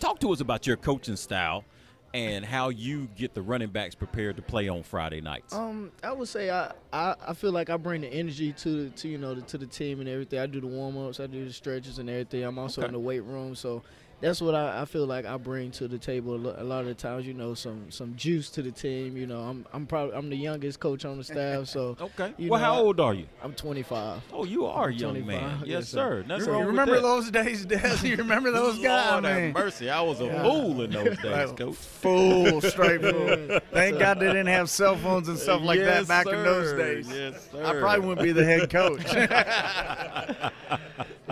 Talk 0.00 0.18
to 0.18 0.32
us 0.32 0.40
about 0.40 0.66
your 0.66 0.76
coaching 0.76 1.14
style 1.14 1.64
and 2.12 2.44
how 2.44 2.70
you 2.70 3.08
get 3.14 3.32
the 3.32 3.40
running 3.40 3.68
backs 3.68 3.94
prepared 3.94 4.34
to 4.34 4.42
play 4.42 4.68
on 4.68 4.82
Friday 4.82 5.20
nights. 5.20 5.54
Um, 5.54 5.92
I 6.02 6.10
would 6.12 6.26
say 6.26 6.50
I, 6.50 6.72
I, 6.92 7.14
I 7.28 7.34
feel 7.34 7.52
like 7.52 7.70
I 7.70 7.76
bring 7.76 8.00
the 8.00 8.08
energy 8.08 8.52
to 8.54 8.90
to 8.90 9.08
you 9.08 9.18
know 9.18 9.34
the, 9.34 9.42
to 9.42 9.56
the 9.56 9.68
team 9.68 10.00
and 10.00 10.08
everything. 10.08 10.40
I 10.40 10.46
do 10.46 10.60
the 10.60 10.66
warm 10.66 10.98
ups, 10.98 11.20
I 11.20 11.28
do 11.28 11.44
the 11.44 11.52
stretches 11.52 12.00
and 12.00 12.10
everything. 12.10 12.42
I'm 12.42 12.58
also 12.58 12.80
okay. 12.80 12.88
in 12.88 12.92
the 12.92 12.98
weight 12.98 13.22
room, 13.22 13.54
so 13.54 13.84
that's 14.22 14.40
what 14.40 14.54
I, 14.54 14.82
I, 14.82 14.84
feel 14.84 15.04
like 15.04 15.26
I 15.26 15.36
bring 15.36 15.72
to 15.72 15.88
the 15.88 15.98
table 15.98 16.34
a 16.34 16.62
lot 16.62 16.82
of 16.82 16.86
the 16.86 16.94
times. 16.94 17.26
You 17.26 17.34
know, 17.34 17.54
some 17.54 17.90
some 17.90 18.14
juice 18.14 18.50
to 18.50 18.62
the 18.62 18.70
team. 18.70 19.16
You 19.16 19.26
know, 19.26 19.40
I'm 19.40 19.66
I'm 19.72 19.84
probably 19.84 20.14
I'm 20.14 20.30
the 20.30 20.36
youngest 20.36 20.78
coach 20.78 21.04
on 21.04 21.18
the 21.18 21.24
staff. 21.24 21.66
So 21.66 21.96
okay. 22.00 22.32
You 22.38 22.50
well, 22.50 22.60
know, 22.60 22.66
how 22.66 22.80
old 22.80 23.00
are 23.00 23.14
you? 23.14 23.26
I'm 23.42 23.52
25. 23.52 24.22
Oh, 24.32 24.44
you 24.44 24.64
are 24.66 24.88
a 24.88 24.94
young 24.94 25.14
25. 25.14 25.26
man. 25.26 25.58
Yes, 25.60 25.66
yes 25.66 25.88
sir. 25.88 26.24
you 26.28 26.66
remember 26.66 27.00
those 27.00 27.32
days, 27.32 27.66
Des? 27.66 28.06
You 28.06 28.16
remember 28.16 28.52
those 28.52 28.78
guys? 28.78 29.10
Lord 29.10 29.24
man. 29.24 29.52
mercy, 29.52 29.90
I 29.90 30.00
was 30.00 30.20
a 30.20 30.26
yeah. 30.26 30.42
fool 30.42 30.82
in 30.82 30.92
those 30.92 31.18
days, 31.22 31.52
coach. 31.52 31.74
Fool, 31.74 32.60
straight 32.62 33.00
fool. 33.00 33.58
Thank 33.72 33.98
God 33.98 34.20
they 34.20 34.28
didn't 34.28 34.46
have 34.46 34.70
cell 34.70 34.96
phones 34.96 35.28
and 35.28 35.38
stuff 35.38 35.62
like 35.62 35.80
yes, 35.80 36.06
that 36.06 36.08
back 36.08 36.26
sir. 36.26 36.36
in 36.36 36.44
those 36.44 36.72
days. 36.74 37.08
Yes, 37.08 37.48
sir. 37.50 37.64
I 37.64 37.78
probably 37.80 38.06
wouldn't 38.06 38.24
be 38.24 38.30
the 38.32 38.44
head 38.44 38.70
coach. 38.70 39.02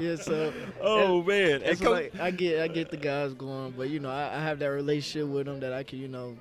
yeah, 0.03 0.17
so 0.17 0.53
oh 0.81 1.23
man, 1.23 1.63
it's 1.63 1.83
like 1.83 2.19
I 2.19 2.31
get 2.31 2.61
I 2.61 2.69
get 2.69 2.91
the 2.91 2.97
guys 2.97 3.35
going, 3.35 3.73
but 3.77 3.91
you 3.91 4.01
know 4.01 4.11
I, 4.11 4.37
I, 4.37 4.41
have 4.41 4.59
that 4.61 4.69
relationship 4.69 5.29
with 5.29 5.47
them 5.47 5.61
that 5.61 5.73
I 5.73 5.83
can 5.83 5.99
you 5.99 6.09
know 6.09 6.37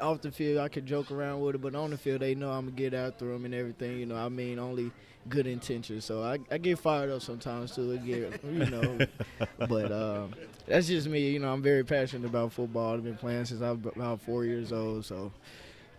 off 0.00 0.20
the 0.20 0.30
field 0.30 0.58
I 0.58 0.68
can 0.68 0.86
joke 0.86 1.10
around 1.10 1.40
with 1.40 1.54
it, 1.54 1.62
but 1.62 1.74
on 1.74 1.90
the 1.90 1.96
field 1.96 2.20
they 2.20 2.34
know 2.34 2.50
I'm 2.50 2.66
gonna 2.66 2.76
get 2.76 2.94
after 2.94 3.26
them 3.26 3.44
and 3.44 3.54
everything. 3.54 3.98
You 3.98 4.06
know 4.06 4.16
I 4.16 4.28
mean 4.28 4.58
only 4.58 4.90
good 5.28 5.46
intentions, 5.46 6.04
so 6.04 6.22
I, 6.22 6.38
I 6.50 6.58
get 6.58 6.78
fired 6.78 7.10
up 7.10 7.22
sometimes 7.22 7.74
too. 7.74 7.92
I 7.92 7.96
get 8.04 8.44
you 8.44 8.66
know, 8.66 8.98
but 9.68 9.92
um, 9.92 10.34
that's 10.66 10.88
just 10.88 11.08
me. 11.08 11.30
You 11.30 11.38
know 11.38 11.52
I'm 11.52 11.62
very 11.62 11.84
passionate 11.84 12.26
about 12.26 12.52
football. 12.52 12.94
I've 12.94 13.04
been 13.04 13.16
playing 13.16 13.44
since 13.44 13.62
I 13.62 13.70
was 13.70 13.80
about 13.94 14.20
four 14.22 14.44
years 14.44 14.72
old, 14.72 15.04
so 15.04 15.30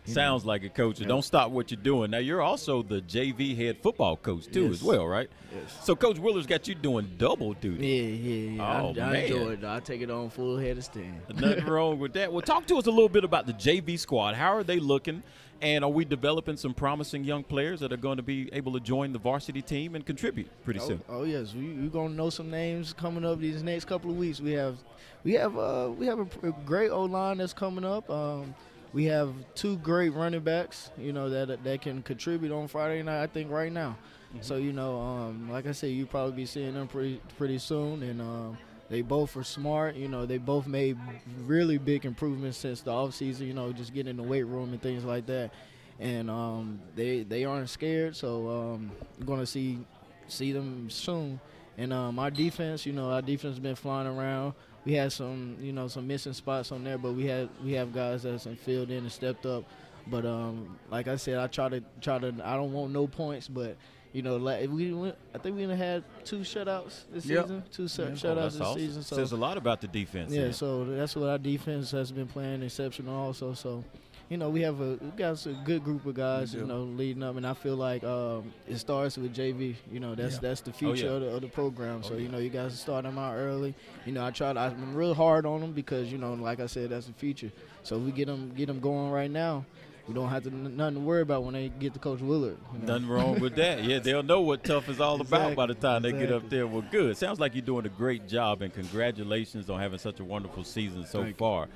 Sounds 0.05 0.43
know. 0.43 0.49
like 0.49 0.63
it, 0.63 0.75
coach. 0.75 0.99
Yeah. 0.99 1.07
Don't 1.07 1.23
stop 1.23 1.51
what 1.51 1.71
you're 1.71 1.81
doing. 1.81 2.11
Now 2.11 2.19
you're 2.19 2.41
also 2.41 2.83
the 2.83 3.01
JV 3.01 3.55
head 3.57 3.77
football 3.81 4.17
coach 4.17 4.47
too, 4.47 4.65
yes. 4.65 4.73
as 4.73 4.83
well, 4.83 5.07
right? 5.07 5.29
Yes. 5.53 5.85
So 5.85 5.95
Coach 5.95 6.19
Willard's 6.19 6.47
got 6.47 6.67
you 6.67 6.75
doing 6.75 7.11
double 7.17 7.53
duty. 7.53 7.87
Yeah, 7.87 8.01
yeah, 8.01 8.51
yeah. 8.51 8.81
Oh, 8.81 8.89
I, 8.89 8.93
man. 8.93 9.15
I 9.15 9.23
enjoy 9.23 9.51
it. 9.53 9.63
I 9.63 9.79
take 9.79 10.01
it 10.01 10.11
on 10.11 10.29
full 10.29 10.57
head 10.57 10.77
of 10.77 10.83
steam. 10.83 11.21
Nothing 11.33 11.65
wrong 11.65 11.99
with 11.99 12.13
that. 12.13 12.31
Well, 12.31 12.41
talk 12.41 12.67
to 12.67 12.77
us 12.77 12.85
a 12.85 12.91
little 12.91 13.09
bit 13.09 13.23
about 13.23 13.47
the 13.47 13.53
JV 13.53 13.97
squad. 13.97 14.35
How 14.35 14.55
are 14.55 14.63
they 14.63 14.79
looking? 14.79 15.23
And 15.61 15.85
are 15.85 15.89
we 15.89 16.03
developing 16.03 16.57
some 16.57 16.73
promising 16.73 17.23
young 17.23 17.43
players 17.43 17.79
that 17.79 17.93
are 17.93 17.97
going 17.97 18.17
to 18.17 18.23
be 18.23 18.49
able 18.51 18.73
to 18.73 18.79
join 18.79 19.13
the 19.13 19.19
varsity 19.19 19.61
team 19.61 19.95
and 19.95 20.05
contribute 20.05 20.49
pretty 20.65 20.81
oh, 20.81 20.87
soon? 20.87 21.01
Oh 21.07 21.23
yes, 21.23 21.53
we, 21.53 21.73
we're 21.73 21.89
going 21.89 22.11
to 22.11 22.15
know 22.15 22.29
some 22.29 22.51
names 22.51 22.93
coming 22.93 23.25
up 23.25 23.39
these 23.39 23.63
next 23.63 23.85
couple 23.85 24.11
of 24.11 24.17
weeks. 24.17 24.41
We 24.41 24.51
have, 24.51 24.77
we 25.23 25.33
have, 25.33 25.57
uh, 25.57 25.91
we 25.97 26.05
have 26.07 26.19
a, 26.19 26.47
a 26.47 26.51
great 26.65 26.89
O 26.89 27.05
line 27.05 27.37
that's 27.37 27.53
coming 27.53 27.85
up. 27.85 28.09
Um, 28.09 28.53
we 28.95 29.05
have 29.05 29.33
two 29.55 29.77
great 29.79 30.13
running 30.13 30.39
backs, 30.39 30.89
you 30.97 31.11
know, 31.11 31.29
that 31.29 31.63
that 31.65 31.81
can 31.81 32.01
contribute 32.01 32.53
on 32.53 32.69
Friday 32.69 33.03
night. 33.03 33.21
I 33.21 33.27
think 33.27 33.51
right 33.51 33.71
now. 33.71 33.97
Mm-hmm. 34.29 34.41
So 34.41 34.55
you 34.55 34.71
know, 34.71 34.99
um, 35.01 35.51
like 35.51 35.67
I 35.67 35.73
said, 35.73 35.91
you 35.91 36.05
probably 36.05 36.31
be 36.33 36.45
seeing 36.45 36.73
them 36.73 36.87
pretty 36.87 37.21
pretty 37.37 37.57
soon, 37.57 38.01
and 38.03 38.21
um, 38.21 38.57
they 38.89 39.01
both 39.01 39.35
are 39.35 39.43
smart. 39.43 39.95
You 39.95 40.07
know, 40.07 40.25
they 40.25 40.37
both 40.37 40.65
made 40.65 40.97
really 41.45 41.77
big 41.77 42.05
improvements 42.05 42.57
since 42.57 42.81
the 42.81 42.91
off 42.91 43.13
season. 43.13 43.47
You 43.47 43.53
know, 43.53 43.73
just 43.73 43.93
getting 43.93 44.11
in 44.11 44.17
the 44.17 44.23
weight 44.23 44.43
room 44.43 44.71
and 44.71 44.81
things 44.81 45.03
like 45.03 45.25
that, 45.27 45.51
and 45.99 46.29
um, 46.29 46.79
they 46.95 47.23
they 47.23 47.43
aren't 47.43 47.69
scared. 47.69 48.15
So 48.15 48.49
um, 48.49 48.91
I'm 49.19 49.25
gonna 49.25 49.45
see 49.45 49.79
see 50.27 50.51
them 50.53 50.89
soon 50.89 51.39
And 51.77 51.93
um, 51.93 52.17
our 52.19 52.31
defense, 52.31 52.85
you 52.85 52.93
know, 52.93 53.11
our 53.11 53.21
defense 53.21 53.55
has 53.55 53.59
been 53.59 53.75
flying 53.75 54.07
around. 54.07 54.53
We 54.85 54.93
had 54.93 55.11
some, 55.11 55.57
you 55.61 55.73
know, 55.73 55.87
some 55.87 56.05
missing 56.07 56.33
spots 56.33 56.71
on 56.71 56.83
there, 56.83 56.97
but 56.97 57.13
we 57.13 57.25
had 57.25 57.49
we 57.63 57.73
have 57.73 57.93
guys 57.93 58.23
that 58.23 58.31
that's 58.43 58.59
filled 58.59 58.91
in 58.91 58.97
and 58.99 59.11
stepped 59.11 59.45
up. 59.45 59.63
But 60.07 60.25
um, 60.25 60.77
like 60.91 61.07
I 61.07 61.15
said, 61.15 61.39
I 61.39 61.47
try 61.47 61.69
to 61.69 61.83
try 62.01 62.19
to. 62.19 62.27
I 62.43 62.55
don't 62.55 62.71
want 62.71 62.91
no 62.93 63.07
points, 63.07 63.47
but 63.47 63.75
you 64.13 64.21
know, 64.21 64.37
like 64.37 64.69
we 64.69 64.93
went, 64.93 65.15
I 65.33 65.39
think 65.39 65.55
we 65.57 65.63
only 65.63 65.75
had 65.75 66.03
two 66.23 66.39
shutouts 66.39 67.01
this 67.11 67.25
Yep. 67.25 67.43
season, 67.45 67.63
two 67.71 67.83
Yeah. 67.83 67.87
Oh, 67.87 68.11
shutouts 68.11 68.35
that's 68.35 68.53
this 68.53 68.61
awesome. 68.61 68.79
season. 68.81 69.03
So 69.03 69.15
Says 69.15 69.31
a 69.31 69.35
lot 69.37 69.57
about 69.57 69.81
the 69.81 69.87
defense. 69.87 70.31
yeah, 70.31 70.43
then. 70.43 70.53
so 70.53 70.85
that's 70.85 71.15
what 71.15 71.29
our 71.29 71.37
defense 71.39 71.89
has 71.91 72.11
been 72.11 72.27
playing 72.27 72.61
exceptional 72.63 73.15
also. 73.15 73.53
So, 73.55 73.83
you 74.29 74.37
know, 74.37 74.49
we 74.49 74.61
have 74.61 74.81
a 74.81 74.97
we 75.01 75.09
got 75.17 75.45
a 75.45 75.53
good 75.65 75.83
group 75.83 76.05
of 76.05 76.15
guys, 76.15 76.53
you 76.53 76.65
know, 76.65 76.81
leading 76.83 77.21
up, 77.23 77.35
and 77.37 77.45
I 77.45 77.53
feel 77.53 77.75
like 77.75 78.03
um, 78.03 78.51
it 78.67 78.77
starts 78.77 79.17
with 79.17 79.35
JV. 79.35 79.75
You 79.91 79.99
know, 79.99 80.15
that's 80.15 80.35
Yeah. 80.35 80.39
that's 80.41 80.61
the 80.61 80.71
Oh, 80.71 80.73
future 80.73 81.05
yeah. 81.05 81.11
of, 81.11 81.21
the, 81.21 81.27
of 81.35 81.41
the 81.41 81.47
program. 81.47 82.01
So, 82.03 82.15
Oh, 82.15 82.17
you 82.17 82.27
know, 82.29 82.39
you 82.39 82.49
guys 82.49 82.79
start 82.79 83.03
them 83.03 83.17
out 83.19 83.35
early. 83.35 83.75
You 84.05 84.13
know, 84.13 84.25
I 84.25 84.31
try 84.31 84.51
to 84.53 84.59
I'm 84.59 84.95
real 84.95 85.13
hard 85.13 85.45
on 85.45 85.61
them 85.61 85.73
because 85.73 86.11
you 86.11 86.17
know, 86.17 86.33
like 86.33 86.59
I 86.59 86.65
said, 86.65 86.89
that's 86.89 87.05
the 87.07 87.13
future. 87.13 87.51
So 87.83 87.97
we 87.99 88.11
get 88.11 88.25
them 88.27 88.51
get 88.55 88.65
them 88.65 88.79
going 88.79 89.11
right 89.11 89.29
now. 89.29 89.63
We 90.07 90.13
don't 90.13 90.29
have 90.29 90.43
to 90.43 90.55
nothing 90.55 90.95
to 90.95 90.99
worry 91.01 91.21
about 91.21 91.43
when 91.43 91.53
they 91.55 91.69
get 91.69 91.93
to 91.93 91.99
Coach 91.99 92.19
Willard. 92.21 92.57
You 92.73 92.79
know? 92.79 92.93
Nothing 92.93 93.07
wrong 93.09 93.39
with 93.39 93.55
that. 93.55 93.83
Yeah, 93.83 93.97
they'll 93.99 94.21
know 94.21 94.41
what 94.41 94.63
tough 94.63 94.87
is 94.87 94.99
all 95.01 95.19
about 95.19 95.55
by 95.55 95.65
the 95.65 95.73
time 95.73 96.03
they 96.03 96.11
get 96.11 96.31
up 96.31 96.43
Exactly. 96.43 96.49
there. 96.49 96.67
Well, 96.67 96.85
good. 96.91 97.17
Sounds 97.17 97.39
like 97.39 97.55
you're 97.55 97.63
doing 97.65 97.87
a 97.87 97.89
great 97.89 98.27
job, 98.27 98.61
and 98.61 98.71
congratulations 98.71 99.67
on 99.69 99.79
having 99.79 99.97
such 99.99 100.19
a 100.19 100.23
wonderful 100.23 100.63
season 100.63 101.05
so 101.07 101.19
Thank 101.23 101.29
you. 101.29 101.33
far. 101.37 101.67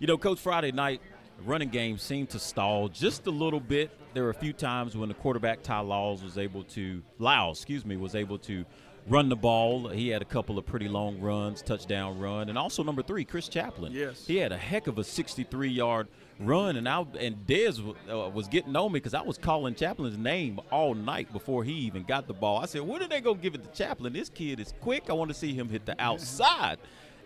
You 0.00 0.06
know, 0.08 0.18
Coach, 0.18 0.40
Friday 0.40 0.72
night 0.72 1.00
running 1.44 1.68
game 1.68 1.98
seemed 1.98 2.30
to 2.30 2.38
stall 2.38 2.88
just 2.88 3.26
a 3.26 3.30
little 3.30 3.60
bit. 3.60 3.90
There 4.14 4.24
were 4.24 4.30
a 4.30 4.34
few 4.34 4.52
times 4.52 4.96
when 4.96 5.08
the 5.08 5.14
quarterback 5.14 5.62
Ty 5.62 5.80
Laws 5.80 6.22
was 6.22 6.38
able 6.38 6.64
to 6.64 7.02
Lyles, 7.18 7.58
excuse 7.58 7.84
me, 7.84 7.96
was 7.96 8.14
able 8.14 8.38
to 8.40 8.64
run 9.08 9.28
the 9.28 9.36
ball. 9.36 9.88
He 9.88 10.08
had 10.08 10.22
a 10.22 10.26
couple 10.26 10.58
of 10.58 10.66
pretty 10.66 10.88
long 10.88 11.20
runs, 11.20 11.62
touchdown 11.62 12.18
run, 12.18 12.48
and 12.48 12.58
also 12.58 12.82
number 12.82 13.02
three, 13.02 13.24
Chris 13.24 13.48
Chaplin. 13.48 13.92
Yes. 13.92 14.26
he 14.26 14.36
had 14.36 14.52
a 14.52 14.56
heck 14.56 14.86
of 14.86 14.98
a 14.98 15.02
63-yard 15.02 16.08
run, 16.40 16.76
and 16.76 16.88
I 16.88 17.04
and 17.18 17.46
Dez 17.46 17.78
uh, 18.10 18.28
was 18.30 18.48
getting 18.48 18.74
on 18.76 18.92
me 18.92 18.98
because 18.98 19.14
I 19.14 19.22
was 19.22 19.38
calling 19.38 19.74
Chaplin's 19.74 20.18
name 20.18 20.60
all 20.70 20.94
night 20.94 21.32
before 21.32 21.64
he 21.64 21.72
even 21.72 22.04
got 22.04 22.26
the 22.26 22.34
ball. 22.34 22.58
I 22.58 22.66
said, 22.66 22.82
"When 22.82 23.02
are 23.02 23.08
they 23.08 23.20
gonna 23.20 23.38
give 23.38 23.54
it 23.54 23.62
to 23.62 23.70
Chaplin? 23.70 24.12
This 24.12 24.28
kid 24.28 24.60
is 24.60 24.74
quick. 24.80 25.08
I 25.08 25.12
want 25.12 25.28
to 25.30 25.34
see 25.34 25.54
him 25.54 25.68
hit 25.68 25.86
the 25.86 25.94
outside." 26.00 26.78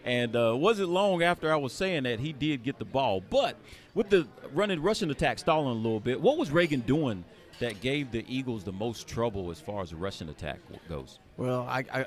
And 0.05 0.35
uh, 0.35 0.55
wasn't 0.57 0.89
long 0.89 1.23
after 1.23 1.53
I 1.53 1.57
was 1.57 1.73
saying 1.73 2.05
that 2.05 2.21
he 2.21 2.33
did 2.33 2.63
get 2.63 2.79
the 2.79 2.85
ball, 2.87 3.21
but 3.29 3.57
with 3.95 4.09
the 4.09 4.27
running 4.55 4.81
rushing 4.81 5.11
attack 5.11 5.39
stalling 5.39 5.69
a 5.69 5.73
little 5.81 6.01
bit, 6.01 6.21
what 6.21 6.39
was 6.39 6.51
Reagan 6.51 6.81
doing 6.81 7.25
that 7.59 7.81
gave 7.83 8.11
the 8.11 8.25
Eagles 8.27 8.65
the 8.65 8.73
most 8.73 9.07
trouble 9.07 9.51
as 9.51 9.61
far 9.61 9.83
as 9.83 9.91
the 9.91 9.97
rushing 9.97 10.31
attack 10.31 10.59
goes? 10.89 11.19
Well, 11.37 11.67
I, 11.69 11.85
I 11.93 12.07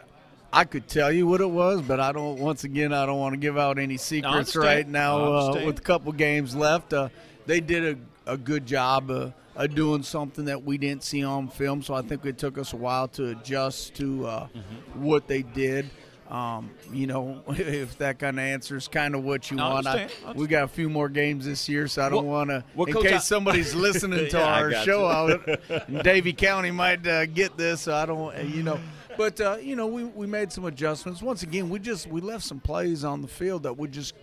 I 0.51 0.63
could 0.65 0.87
tell 0.87 1.11
you 1.11 1.27
what 1.27 1.41
it 1.41 1.49
was, 1.49 1.81
but 1.81 1.99
I 1.99 2.11
don't. 2.11 2.39
Once 2.39 2.63
again, 2.63 2.93
I 2.93 3.05
don't 3.05 3.19
want 3.19 3.33
to 3.33 3.37
give 3.39 3.57
out 3.57 3.77
any 3.79 3.97
secrets 3.97 4.55
right 4.55 4.87
now. 4.87 5.17
Uh, 5.33 5.65
with 5.65 5.79
a 5.79 5.81
couple 5.81 6.11
games 6.11 6.55
left, 6.55 6.93
uh, 6.93 7.09
they 7.45 7.59
did 7.59 7.97
a, 8.27 8.33
a 8.33 8.37
good 8.37 8.65
job 8.65 9.09
uh, 9.11 9.29
of 9.55 9.73
doing 9.75 10.01
something 10.03 10.45
that 10.45 10.63
we 10.63 10.77
didn't 10.77 11.03
see 11.03 11.23
on 11.23 11.47
film. 11.47 11.81
So 11.83 11.93
I 11.95 12.01
think 12.03 12.23
it 12.25 12.37
took 12.37 12.57
us 12.59 12.73
a 12.73 12.77
while 12.77 13.07
to 13.09 13.29
adjust 13.29 13.95
to 13.95 14.25
uh, 14.27 14.47
Mm-hmm. 14.47 15.03
what 15.03 15.27
they 15.27 15.41
did. 15.43 15.89
Um, 16.33 16.71
you 16.91 17.05
know, 17.05 17.43
if 17.49 17.97
that 17.99 18.17
kind 18.17 18.39
of 18.39 18.43
answers 18.43 18.87
kind 18.87 19.13
of 19.13 19.23
what 19.23 19.51
you 19.51 19.59
I 19.59 19.73
want. 19.73 19.85
understand. 19.87 20.11
I 20.25 20.31
we 20.33 20.47
got 20.47 20.63
a 20.63 20.67
few 20.67 20.89
more 20.89 21.07
games 21.07 21.45
this 21.45 21.69
year, 21.69 21.87
so 21.87 22.01
I 22.01 22.09
don't 22.09 22.25
want 22.25 22.49
to. 22.49 22.63
in 22.75 22.93
case 23.03 23.11
I- 23.13 23.17
somebody's 23.19 23.75
listening 23.87 24.29
to 24.29 24.37
Yeah, 24.37 24.43
our 24.55 24.73
show 24.83 25.05
out 25.05 25.47
in 25.87 25.99
Davie 25.99 26.33
County 26.33 26.71
might 26.71 27.05
uh, 27.05 27.27
get 27.27 27.55
this, 27.55 27.81
so 27.81 27.93
I 27.93 28.07
don't, 28.07 28.35
you 28.49 28.63
know. 28.63 28.79
But 29.15 29.39
uh, 29.39 29.57
you 29.61 29.75
know, 29.75 29.85
we, 29.85 30.05
we 30.05 30.25
made 30.25 30.51
some 30.51 30.65
adjustments. 30.65 31.21
Once 31.21 31.43
again, 31.43 31.69
we 31.69 31.77
just 31.77 32.07
we 32.07 32.19
left 32.19 32.43
some 32.43 32.59
plays 32.59 33.03
on 33.03 33.21
the 33.21 33.27
field 33.27 33.61
that 33.63 33.77
we 33.77 33.87
just 33.87 34.15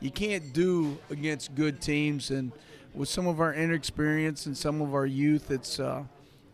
you 0.00 0.10
can't 0.10 0.54
do 0.54 0.96
against 1.10 1.54
good 1.54 1.82
teams, 1.82 2.30
and 2.30 2.50
with 2.94 3.10
some 3.10 3.26
of 3.26 3.40
our 3.40 3.52
inexperience 3.52 4.46
and 4.46 4.56
some 4.56 4.80
of 4.80 4.94
our 4.94 5.04
youth, 5.04 5.50
it's 5.50 5.78
uh, 5.78 6.02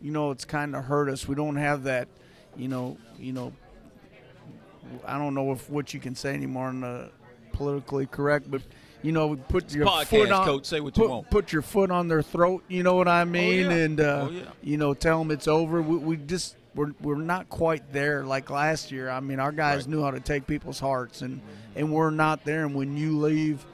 you 0.01 0.11
know 0.11 0.33
it's 0.33 0.45
kind 0.45 0.75
of 0.75 0.87
hurt 0.87 1.09
us. 1.09 1.29
We 1.29 1.37
don't 1.37 1.55
have 1.55 1.85
that, 1.85 2.09
you 2.57 2.67
know, 2.67 2.97
you 3.17 3.33
know. 3.33 3.53
I 5.07 5.19
don't 5.19 5.35
know 5.35 5.53
if 5.53 5.69
what 5.71 5.95
you 5.95 6.01
can 6.01 6.15
say 6.15 6.35
anymore 6.35 6.71
in 6.71 6.81
the 6.81 7.11
politically 7.53 8.07
correct, 8.07 8.51
but 8.51 8.63
you 9.03 9.13
know, 9.13 9.37
put 9.37 9.73
your 9.75 9.87
podcast, 9.87 10.07
foot 10.07 10.31
on, 10.33 10.45
Coach. 10.47 10.65
Say 10.67 10.81
what 10.81 10.97
you 10.97 11.03
put, 11.03 11.11
want. 11.11 11.31
Put 11.31 11.53
your 11.53 11.61
foot 11.63 11.91
on 11.91 12.09
their 12.09 12.23
throat. 12.23 12.65
You 12.69 12.83
know 12.83 12.95
what 12.95 13.07
I 13.09 13.25
mean? 13.25 13.67
yeah. 13.67 13.77
And 13.77 14.01
uh, 14.01 14.27
Oh, 14.29 14.31
yeah. 14.31 14.43
you 14.63 14.77
know, 14.79 14.95
tell 14.95 15.19
them 15.19 15.31
it's 15.31 15.47
over. 15.47 15.83
We, 15.83 15.97
we 15.99 16.17
just 16.17 16.57
we're 16.75 16.93
we're 17.03 17.17
not 17.17 17.49
quite 17.51 17.93
there 17.93 18.25
like 18.25 18.49
last 18.51 18.91
year. 18.91 19.11
I 19.11 19.21
mean, 19.21 19.41
our 19.41 19.53
guys 19.53 19.83
Right. 19.83 19.89
knew 19.89 20.03
how 20.03 20.11
to 20.11 20.21
take 20.21 20.47
people's 20.47 20.81
hearts, 20.81 21.21
and 21.23 21.41
and 21.77 21.93
we're 21.93 22.11
not 22.11 22.45
there. 22.45 22.65
And 22.65 22.75
when 22.75 22.97
you 22.97 23.19
leave 23.19 23.65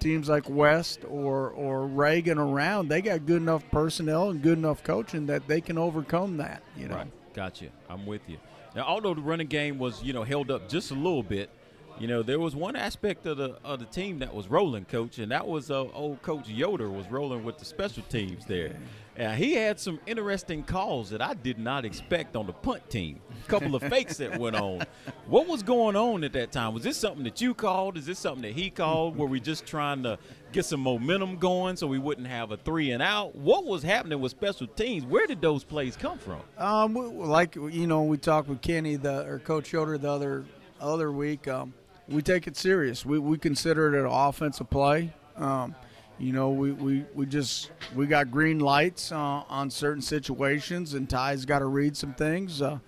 teams 0.00 0.28
like 0.28 0.50
West 0.50 1.00
or 1.08 1.50
or 1.50 1.86
Reagan 1.86 2.38
around, 2.38 2.88
they 2.88 3.00
got 3.02 3.24
good 3.24 3.40
enough 3.40 3.62
personnel 3.70 4.30
and 4.30 4.42
good 4.42 4.58
enough 4.58 4.82
coaching 4.82 5.26
that 5.26 5.46
they 5.46 5.60
can 5.60 5.78
overcome 5.78 6.38
that. 6.38 6.60
You 6.76 6.88
know. 6.88 6.96
Right. 6.96 7.12
Gotcha. 7.34 7.66
I'm 7.88 8.04
with 8.04 8.28
you. 8.28 8.38
Now, 8.74 8.84
although 8.84 9.14
the 9.14 9.20
running 9.20 9.48
game 9.48 9.78
was, 9.78 10.02
you 10.02 10.12
know, 10.12 10.22
held 10.22 10.50
up 10.50 10.68
just 10.68 10.90
a 10.90 10.94
little 10.94 11.22
bit, 11.22 11.50
you 11.98 12.08
know, 12.08 12.22
there 12.22 12.40
was 12.40 12.56
one 12.56 12.74
aspect 12.74 13.26
of 13.26 13.36
the 13.36 13.56
of 13.64 13.78
the 13.78 13.84
team 13.84 14.18
that 14.20 14.34
was 14.34 14.48
rolling, 14.48 14.86
coach, 14.86 15.18
and 15.18 15.30
that 15.30 15.46
was 15.46 15.70
uh, 15.70 15.82
old 15.92 16.22
coach 16.22 16.48
Yoder 16.48 16.88
was 16.88 17.06
rolling 17.10 17.44
with 17.44 17.58
the 17.58 17.64
special 17.64 18.02
teams 18.04 18.46
there. 18.46 18.76
And 19.14 19.36
he 19.36 19.52
had 19.52 19.78
some 19.78 20.00
interesting 20.06 20.62
calls 20.62 21.10
that 21.10 21.20
I 21.20 21.34
did 21.34 21.58
not 21.58 21.84
expect 21.84 22.34
on 22.34 22.46
the 22.46 22.54
punt 22.54 22.88
team. 22.88 23.20
A 23.44 23.48
couple 23.48 23.74
of 23.74 23.82
fakes 23.82 24.16
that 24.16 24.38
went 24.38 24.56
on. 24.56 24.86
What 25.26 25.46
was 25.46 25.62
going 25.62 25.96
on 25.96 26.24
at 26.24 26.32
that 26.32 26.50
time? 26.50 26.72
Was 26.72 26.82
this 26.82 26.96
something 26.96 27.24
that 27.24 27.38
you 27.40 27.52
called? 27.52 27.98
Is 27.98 28.06
this 28.06 28.18
something 28.18 28.42
that 28.42 28.52
he 28.52 28.70
called? 28.70 29.16
Were 29.18 29.26
we 29.26 29.38
just 29.38 29.66
trying 29.66 30.02
to 30.04 30.18
get 30.52 30.64
some 30.64 30.80
momentum 30.80 31.36
going 31.36 31.76
so 31.76 31.86
we 31.86 31.98
wouldn't 31.98 32.26
have 32.26 32.50
a 32.50 32.56
three 32.56 32.90
and 32.92 33.02
out? 33.02 33.34
What 33.34 33.64
was 33.64 33.82
happening 33.82 34.20
with 34.20 34.30
special 34.30 34.66
teams? 34.66 35.04
Where 35.04 35.26
did 35.26 35.40
those 35.40 35.64
plays 35.64 35.96
come 35.96 36.18
from? 36.18 36.40
Um, 36.58 36.94
like 37.18 37.54
you 37.56 37.86
know, 37.86 38.02
we 38.02 38.18
talked 38.18 38.48
with 38.48 38.60
Kenny 38.60 38.96
the 38.96 39.26
or 39.26 39.38
Coach 39.38 39.72
Yoder 39.72 39.98
the 39.98 40.10
other 40.10 40.44
other 40.80 41.10
week. 41.10 41.48
Um, 41.48 41.74
we 42.08 42.22
take 42.22 42.46
it 42.46 42.56
serious. 42.56 43.04
We 43.04 43.18
we 43.18 43.38
consider 43.38 43.94
it 43.94 44.00
an 44.00 44.06
offensive 44.06 44.70
play. 44.70 45.12
Um, 45.36 45.74
you 46.18 46.32
know, 46.32 46.50
we, 46.50 46.72
we, 46.72 47.04
we 47.14 47.26
just 47.26 47.70
we 47.96 48.06
got 48.06 48.30
green 48.30 48.60
lights 48.60 49.10
uh, 49.10 49.16
on 49.16 49.70
certain 49.70 50.02
situations, 50.02 50.94
and 50.94 51.10
Ty's 51.10 51.44
got 51.44 51.60
to 51.60 51.66
read 51.66 51.96
some 51.96 52.14
things. 52.14 52.62
Uh, 52.62 52.78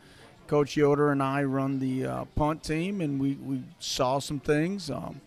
Coach 0.46 0.76
Yoder 0.76 1.10
and 1.10 1.22
I 1.22 1.42
run 1.42 1.78
the 1.78 2.04
uh, 2.06 2.24
punt 2.36 2.62
team, 2.62 3.00
and 3.00 3.18
we, 3.18 3.34
we 3.34 3.62
saw 3.78 4.18
some 4.18 4.38
things. 4.40 4.90
Um, 4.90 5.20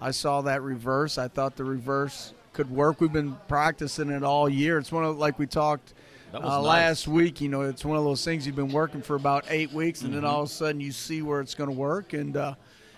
I 0.00 0.10
saw 0.12 0.42
that 0.42 0.62
reverse. 0.62 1.18
I 1.18 1.28
thought 1.28 1.56
the 1.56 1.64
reverse 1.64 2.32
could 2.52 2.70
work. 2.70 3.00
We've 3.00 3.12
been 3.12 3.36
practicing 3.48 4.10
it 4.10 4.22
all 4.22 4.48
year. 4.48 4.78
It's 4.78 4.92
one 4.92 5.04
of 5.04 5.18
like 5.18 5.38
we 5.38 5.46
talked 5.46 5.94
uh, 6.32 6.38
nice. 6.40 6.62
last 6.62 7.08
week. 7.08 7.40
You 7.40 7.48
know, 7.48 7.62
it's 7.62 7.84
one 7.84 7.96
of 7.98 8.04
those 8.04 8.24
things 8.24 8.46
you've 8.46 8.56
been 8.56 8.72
working 8.72 9.02
for 9.02 9.16
about 9.16 9.44
eight 9.48 9.72
weeks, 9.72 10.02
and 10.02 10.12
then 10.12 10.22
Mm-hmm. 10.22 10.30
all 10.30 10.42
of 10.42 10.48
a 10.48 10.52
sudden 10.52 10.80
you 10.80 10.92
see 10.92 11.22
where 11.22 11.40
it's 11.40 11.54
going 11.54 11.70
to 11.70 11.76
work, 11.76 12.12
and 12.12 12.36
uh, 12.36 12.54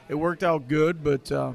it 0.09 0.14
worked 0.14 0.42
out 0.42 0.69
good. 0.69 1.02
But 1.02 1.30
uh, 1.33 1.52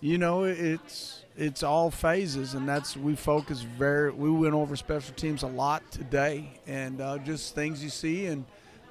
you 0.00 0.18
know, 0.18 0.44
it's 0.44 1.24
it's 1.36 1.62
all 1.62 1.90
phases, 1.90 2.54
and 2.54 2.68
that's 2.68 2.96
we 2.96 3.16
focus 3.16 3.62
very. 3.62 4.10
We 4.12 4.30
went 4.30 4.54
over 4.54 4.76
special 4.76 5.14
teams 5.14 5.42
a 5.42 5.46
lot 5.48 5.82
today, 5.90 6.50
and 6.66 7.00
uh, 7.00 7.18
just 7.18 7.54
things 7.54 7.82
you 7.82 7.90
see 7.90 8.26
and 8.26 8.44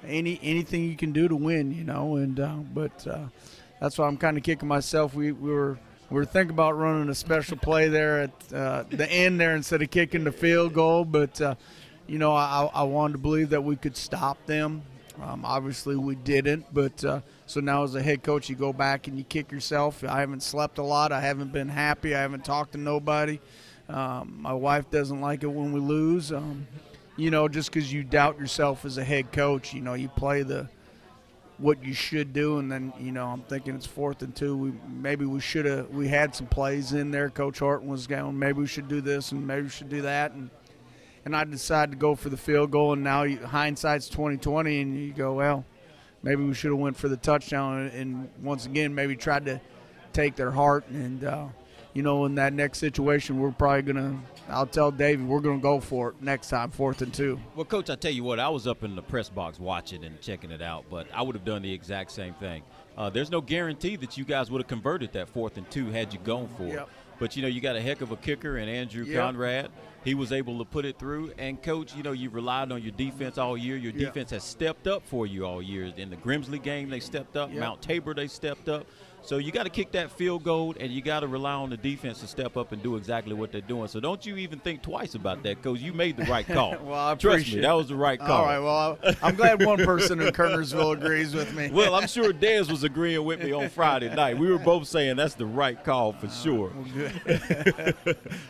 any 0.06 0.40
anything 0.42 0.84
you 0.84 0.96
can 0.96 1.12
do 1.12 1.28
to 1.28 1.36
win. 1.36 1.72
You 1.72 1.84
know, 1.84 2.16
and 2.16 2.38
uh, 2.40 2.56
but 2.74 3.06
uh, 3.06 3.26
that's 3.80 3.98
why 3.98 4.06
I'm 4.06 4.16
kind 4.16 4.36
of 4.36 4.42
kicking 4.42 4.68
myself. 4.68 5.14
We, 5.14 5.32
we 5.32 5.50
were 5.50 5.78
we 6.10 6.16
were 6.16 6.24
thinking 6.24 6.50
about 6.50 6.76
running 6.76 7.08
a 7.08 7.14
special 7.14 7.56
play 7.56 7.88
there 7.88 8.22
at 8.22 8.52
uh, 8.52 8.84
the 8.90 9.10
end 9.10 9.40
there 9.40 9.54
instead 9.56 9.80
of 9.80 9.90
kicking 9.90 10.24
the 10.24 10.32
field 10.32 10.74
goal, 10.74 11.04
but 11.04 11.40
uh, 11.40 11.54
you 12.06 12.18
know 12.18 12.32
I, 12.32 12.68
I 12.72 12.82
wanted 12.82 13.14
to 13.14 13.18
believe 13.18 13.50
that 13.50 13.64
we 13.64 13.76
could 13.76 13.96
stop 13.96 14.44
them. 14.46 14.82
Um, 15.20 15.44
obviously, 15.44 15.96
we 15.96 16.14
didn't, 16.14 16.66
but 16.72 17.04
uh, 17.04 17.20
so 17.46 17.60
now 17.60 17.82
as 17.82 17.94
a 17.94 18.02
head 18.02 18.22
coach, 18.22 18.48
you 18.48 18.56
go 18.56 18.72
back 18.72 19.06
and 19.06 19.18
you 19.18 19.24
kick 19.24 19.52
yourself. 19.52 20.02
I 20.04 20.20
haven't 20.20 20.42
slept 20.42 20.78
a 20.78 20.82
lot. 20.82 21.12
I 21.12 21.20
haven't 21.20 21.52
been 21.52 21.68
happy. 21.68 22.14
I 22.14 22.20
haven't 22.20 22.44
talked 22.44 22.72
to 22.72 22.78
nobody. 22.78 23.40
Um, 23.88 24.38
my 24.40 24.52
wife 24.52 24.90
doesn't 24.90 25.20
like 25.20 25.42
it 25.42 25.48
when 25.48 25.72
we 25.72 25.80
lose. 25.80 26.32
Um, 26.32 26.66
you 27.16 27.30
know, 27.30 27.48
just 27.48 27.70
because 27.70 27.92
you 27.92 28.02
doubt 28.02 28.38
yourself 28.38 28.84
as 28.84 28.96
a 28.96 29.04
head 29.04 29.30
coach, 29.30 29.74
you 29.74 29.82
know, 29.82 29.94
you 29.94 30.08
play 30.08 30.42
the 30.42 30.68
what 31.60 31.84
you 31.84 31.92
should 31.92 32.32
do, 32.32 32.58
and 32.58 32.72
then 32.72 32.92
you 32.98 33.12
know 33.12 33.26
I'm 33.26 33.42
thinking 33.42 33.74
it's 33.74 33.86
fourth 33.86 34.22
and 34.22 34.34
two. 34.34 34.56
We 34.56 34.72
maybe 34.88 35.24
we 35.24 35.40
should 35.40 35.66
have 35.66 35.90
we 35.90 36.08
had 36.08 36.34
some 36.34 36.46
plays 36.46 36.92
in 36.92 37.10
there. 37.10 37.30
Coach 37.30 37.58
Horton 37.58 37.88
was 37.88 38.06
going, 38.06 38.38
maybe 38.38 38.60
we 38.60 38.66
should 38.66 38.88
do 38.88 39.00
this 39.00 39.32
and 39.32 39.46
maybe 39.46 39.62
we 39.62 39.68
should 39.68 39.88
do 39.88 40.02
that, 40.02 40.32
and 40.32 40.50
and 41.24 41.36
I 41.36 41.44
decided 41.44 41.92
to 41.92 41.98
go 41.98 42.14
for 42.14 42.30
the 42.30 42.36
field 42.36 42.70
goal. 42.70 42.94
And 42.94 43.04
now 43.04 43.24
you, 43.24 43.38
hindsight's 43.38 44.08
2020, 44.08 44.80
and 44.80 44.96
you 44.96 45.12
go, 45.12 45.34
well, 45.34 45.64
maybe 46.22 46.42
we 46.42 46.54
should 46.54 46.70
have 46.70 46.80
went 46.80 46.96
for 46.96 47.08
the 47.08 47.16
touchdown, 47.18 47.80
and, 47.80 47.92
and 47.92 48.30
once 48.42 48.64
again 48.64 48.94
maybe 48.94 49.16
tried 49.16 49.44
to 49.46 49.60
take 50.12 50.36
their 50.36 50.50
heart 50.50 50.88
and. 50.88 51.24
Uh, 51.24 51.46
you 51.94 52.02
know, 52.02 52.24
in 52.24 52.34
that 52.36 52.52
next 52.52 52.78
situation, 52.78 53.40
we're 53.40 53.50
probably 53.52 53.82
gonna. 53.92 54.20
I'll 54.48 54.66
tell 54.66 54.90
David 54.90 55.26
we're 55.26 55.40
gonna 55.40 55.58
go 55.58 55.80
for 55.80 56.10
it 56.10 56.22
next 56.22 56.48
time, 56.50 56.70
fourth 56.70 57.02
and 57.02 57.12
two. 57.12 57.38
Well, 57.54 57.64
coach, 57.64 57.90
I 57.90 57.94
tell 57.96 58.12
you 58.12 58.24
what, 58.24 58.38
I 58.40 58.48
was 58.48 58.66
up 58.66 58.82
in 58.84 58.94
the 58.96 59.02
press 59.02 59.28
box 59.28 59.58
watching 59.58 60.04
and 60.04 60.20
checking 60.20 60.50
it 60.50 60.62
out, 60.62 60.84
but 60.90 61.06
I 61.14 61.22
would 61.22 61.34
have 61.36 61.44
done 61.44 61.62
the 61.62 61.72
exact 61.72 62.12
same 62.12 62.34
thing. 62.34 62.62
Uh, 62.96 63.10
there's 63.10 63.30
no 63.30 63.40
guarantee 63.40 63.96
that 63.96 64.18
you 64.18 64.24
guys 64.24 64.50
would 64.50 64.60
have 64.60 64.68
converted 64.68 65.12
that 65.12 65.28
fourth 65.28 65.56
and 65.56 65.68
two 65.70 65.86
had 65.90 66.12
you 66.12 66.18
gone 66.20 66.48
for 66.56 66.64
it. 66.64 66.72
Yep. 66.74 66.88
But 67.18 67.36
you 67.36 67.42
know, 67.42 67.48
you 67.48 67.60
got 67.60 67.76
a 67.76 67.80
heck 67.80 68.00
of 68.00 68.12
a 68.12 68.16
kicker 68.16 68.56
and 68.56 68.68
Andrew 68.70 69.04
Yep. 69.04 69.20
Conrad. 69.20 69.70
He 70.02 70.14
was 70.14 70.32
able 70.32 70.58
to 70.58 70.64
put 70.64 70.86
it 70.86 70.98
through. 70.98 71.32
And 71.36 71.62
coach, 71.62 71.94
you 71.94 72.02
know, 72.02 72.12
you 72.12 72.30
relied 72.30 72.72
on 72.72 72.82
your 72.82 72.92
defense 72.92 73.36
all 73.36 73.58
year. 73.58 73.76
Your 73.76 73.92
Yep. 73.92 74.00
defense 74.14 74.30
has 74.30 74.42
stepped 74.44 74.86
up 74.86 75.02
for 75.06 75.26
you 75.26 75.44
all 75.44 75.60
year. 75.60 75.92
In 75.98 76.08
the 76.08 76.16
Grimsley 76.16 76.62
game, 76.62 76.88
they 76.88 77.00
stepped 77.00 77.36
up. 77.36 77.52
Mount 77.52 77.82
Tabor, 77.82 78.14
they 78.14 78.26
stepped 78.26 78.70
up. 78.70 78.86
So 79.22 79.36
you 79.38 79.52
got 79.52 79.64
to 79.64 79.70
kick 79.70 79.92
that 79.92 80.10
field 80.10 80.44
goal, 80.44 80.74
and 80.80 80.90
you 80.90 81.02
got 81.02 81.20
to 81.20 81.28
rely 81.28 81.52
on 81.52 81.70
the 81.70 81.76
defense 81.76 82.20
to 82.20 82.26
step 82.26 82.56
up 82.56 82.72
and 82.72 82.82
do 82.82 82.96
exactly 82.96 83.34
what 83.34 83.52
they're 83.52 83.60
doing. 83.60 83.86
So 83.88 84.00
don't 84.00 84.24
you 84.24 84.36
even 84.36 84.58
think 84.58 84.82
twice 84.82 85.14
about 85.14 85.42
that, 85.42 85.62
coach. 85.62 85.80
You 85.80 85.92
made 85.92 86.16
the 86.16 86.24
right 86.24 86.46
call. 86.46 86.76
Well, 86.82 86.94
I 86.94 87.14
Trust 87.14 87.24
appreciate 87.24 87.56
me, 87.56 87.62
that 87.62 87.72
was 87.72 87.88
the 87.88 87.96
right 87.96 88.18
call. 88.18 88.30
All 88.30 88.44
right. 88.44 88.58
Well, 88.58 88.98
I'm 89.22 89.36
glad 89.36 89.64
one 89.64 89.78
person 89.84 90.20
in 90.20 90.32
Kernersville 90.32 90.96
agrees 90.96 91.34
with 91.34 91.54
me. 91.54 91.70
Well, 91.70 91.94
I'm 91.94 92.08
sure 92.08 92.32
Dez 92.32 92.70
was 92.70 92.82
agreeing 92.82 93.24
with 93.24 93.42
me 93.42 93.52
on 93.52 93.68
Friday 93.68 94.12
night. 94.14 94.38
We 94.38 94.50
were 94.50 94.58
both 94.58 94.88
saying 94.88 95.16
that's 95.16 95.34
the 95.34 95.46
right 95.46 95.82
call 95.84 96.12
for 96.12 96.28
sure. 96.28 96.72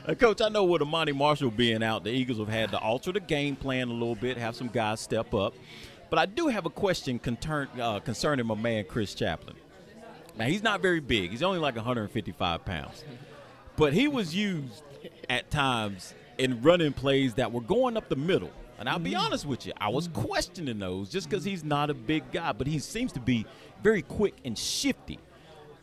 Uh, 0.07 0.15
Coach, 0.19 0.41
I 0.41 0.49
know 0.49 0.65
with 0.65 0.83
Amani 0.83 1.13
Marshall 1.13 1.51
being 1.51 1.83
out, 1.83 2.05
the 2.05 2.11
Eagles 2.11 2.39
have 2.39 2.49
had 2.49 2.71
to 2.71 2.79
alter 2.79 3.13
the 3.13 3.21
game 3.21 3.57
plan 3.57 3.89
a 3.89 3.93
little 3.93 4.15
bit, 4.15 4.37
have 4.37 4.55
some 4.57 4.69
guys 4.69 5.01
step 5.01 5.35
up. 5.35 5.55
But 6.11 6.19
I 6.19 6.27
do 6.27 6.49
have 6.49 6.67
a 6.67 6.71
question 6.71 7.19
concern, 7.19 7.69
uh, 7.81 8.01
concerning 8.01 8.47
my 8.47 8.55
man 8.55 8.85
Chris 8.85 9.15
Chaplin. 9.15 9.57
Now 10.37 10.47
he's 10.47 10.63
not 10.63 10.81
very 10.81 11.01
big; 11.01 11.31
he's 11.31 11.43
only 11.43 11.59
like 11.59 11.77
155 11.77 12.65
pounds, 12.65 13.05
but 13.77 13.93
he 13.93 14.09
was 14.09 14.35
used 14.35 14.83
at 15.29 15.51
times 15.51 16.15
in 16.39 16.63
running 16.63 16.93
plays 16.93 17.35
that 17.35 17.53
were 17.53 17.61
going 17.61 17.97
up 17.97 18.09
the 18.09 18.17
middle. 18.17 18.51
And 18.79 18.89
I'll 18.89 18.99
be 18.99 19.13
mm. 19.13 19.21
honest 19.21 19.45
with 19.45 19.67
you, 19.67 19.73
I 19.79 19.91
was 19.91 20.09
mm. 20.09 20.15
questioning 20.15 20.79
those 20.79 21.11
just 21.11 21.29
because 21.29 21.45
he's 21.45 21.63
not 21.63 21.91
a 21.91 21.95
big 21.95 22.33
guy, 22.33 22.53
but 22.53 22.67
he 22.67 22.79
seems 22.79 23.13
to 23.13 23.21
be 23.21 23.45
very 23.83 24.03
quick 24.03 24.35
and 24.45 24.59
shifty. 24.59 25.19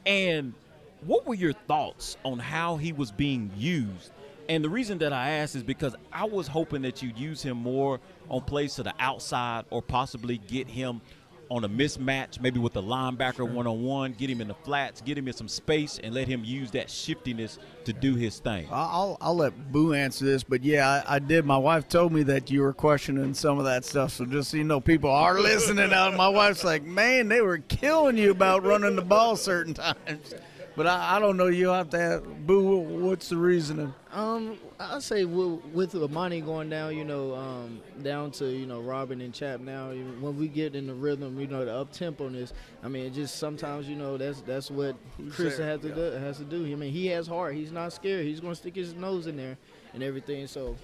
And 0.05 0.53
what 1.01 1.27
were 1.27 1.35
your 1.35 1.53
thoughts 1.53 2.17
on 2.25 2.39
how 2.39 2.77
he 2.77 2.91
was 2.91 3.11
being 3.11 3.51
used? 3.55 4.11
And 4.49 4.63
the 4.63 4.69
reason 4.69 4.97
that 4.99 5.13
I 5.13 5.29
asked 5.31 5.55
is 5.55 5.63
because 5.63 5.95
I 6.11 6.23
was 6.23 6.47
hoping 6.47 6.81
that 6.83 7.03
you'd 7.03 7.19
use 7.19 7.43
him 7.43 7.57
more 7.57 7.99
on 8.29 8.41
plays 8.41 8.75
to 8.75 8.83
the 8.83 8.93
outside 8.99 9.65
or 9.69 9.81
possibly 9.81 10.37
get 10.37 10.67
him 10.67 11.01
on 11.49 11.63
a 11.63 11.69
mismatch, 11.69 12.41
maybe 12.41 12.59
with 12.59 12.73
the 12.73 12.81
linebacker 12.81 13.49
one 13.49 13.67
on 13.67 13.83
one, 13.83 14.13
get 14.13 14.29
him 14.29 14.41
in 14.41 14.47
the 14.47 14.53
flats, 14.53 15.01
get 15.01 15.17
him 15.17 15.27
in 15.27 15.33
some 15.33 15.47
space, 15.47 15.99
and 16.03 16.13
let 16.13 16.27
him 16.27 16.43
use 16.43 16.71
that 16.71 16.89
shiftiness 16.89 17.59
to 17.85 17.93
do 17.93 18.15
his 18.15 18.39
thing. 18.39 18.67
I'll 18.71 19.17
I'll 19.21 19.35
let 19.35 19.71
Boo 19.71 19.93
answer 19.93 20.25
this, 20.25 20.43
but 20.43 20.63
yeah, 20.63 21.03
I, 21.07 21.15
I 21.15 21.19
did. 21.19 21.45
My 21.45 21.57
wife 21.57 21.87
told 21.87 22.11
me 22.11 22.23
that 22.23 22.51
you 22.51 22.61
were 22.61 22.73
questioning 22.73 23.33
some 23.33 23.59
of 23.59 23.65
that 23.65 23.85
stuff, 23.85 24.11
so 24.11 24.25
just 24.25 24.51
so 24.51 24.57
you 24.57 24.63
know, 24.63 24.79
people 24.79 25.09
are 25.09 25.39
listening 25.39 25.93
out. 25.93 26.15
My 26.15 26.29
wife's 26.29 26.63
like, 26.63 26.83
"Man, 26.83 27.29
they 27.29 27.41
were 27.41 27.59
killing 27.59 28.17
you 28.17 28.31
about 28.31 28.63
running 28.63 28.95
the 28.95 29.01
ball 29.01 29.35
certain 29.35 29.73
times." 29.73 30.33
But 30.75 30.85
I, 30.85 31.15
I 31.15 31.19
don't 31.19 31.37
know. 31.37 31.47
You 31.47 31.69
have 31.69 31.89
to 31.91 31.99
have 31.99 32.45
Boo. 32.45 32.77
What's 32.77 33.29
the 33.29 33.37
reasoning? 33.37 33.93
Um, 34.11 34.57
I'll 34.79 35.01
say 35.01 35.25
with, 35.25 35.63
with 35.73 35.95
Amani 35.95 36.39
going 36.41 36.69
down, 36.69 36.95
you 36.95 37.03
know, 37.03 37.33
um, 37.33 37.81
down 38.03 38.29
to 38.31 38.45
you 38.45 38.67
know 38.67 38.79
Robin 38.79 39.21
and 39.21 39.33
Chap 39.33 39.59
now. 39.59 39.89
When 39.89 40.37
we 40.37 40.47
get 40.47 40.75
in 40.75 40.85
the 40.85 40.93
rhythm, 40.93 41.39
you 41.39 41.47
know, 41.47 41.65
the 41.65 41.73
up 41.73 41.91
temponess. 41.91 42.53
I 42.83 42.87
mean, 42.87 43.05
it 43.05 43.13
just 43.13 43.37
sometimes 43.37 43.89
you 43.89 43.95
know 43.95 44.17
that's 44.17 44.41
that's 44.41 44.69
what 44.69 44.95
Chris 45.31 45.57
has 45.57 45.81
to 45.81 45.89
do. 45.89 46.01
Has 46.01 46.37
to 46.37 46.43
do. 46.43 46.63
I 46.65 46.75
mean, 46.75 46.93
he 46.93 47.07
has 47.07 47.25
heart. 47.25 47.55
He's 47.55 47.71
not 47.71 47.91
scared. 47.91 48.25
He's 48.25 48.39
going 48.39 48.53
to 48.53 48.59
stick 48.59 48.75
his 48.75 48.93
nose 48.93 49.25
in 49.25 49.35
there 49.35 49.57
and 49.93 50.03
everything. 50.03 50.45
So 50.45 50.75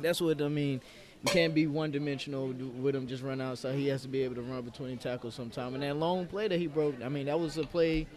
that's 0.00 0.20
what 0.20 0.40
I 0.40 0.48
mean. 0.48 0.80
You 1.24 1.30
can't 1.30 1.54
be 1.54 1.66
one 1.66 1.92
dimensional 1.92 2.48
with 2.48 2.96
him 2.96 3.06
just 3.06 3.22
run 3.22 3.40
outside. 3.40 3.76
He 3.76 3.86
has 3.88 4.02
to 4.02 4.08
be 4.08 4.22
able 4.22 4.34
to 4.36 4.42
run 4.42 4.62
between 4.62 4.98
tackles 4.98 5.34
sometime. 5.34 5.74
And 5.74 5.82
that 5.82 5.96
long 5.96 6.26
play 6.26 6.48
that 6.48 6.58
he 6.58 6.66
broke, 6.66 6.96
I 7.04 7.08
mean, 7.08 7.26
that 7.26 7.38
was 7.38 7.58
a 7.58 7.62
play 7.64 8.08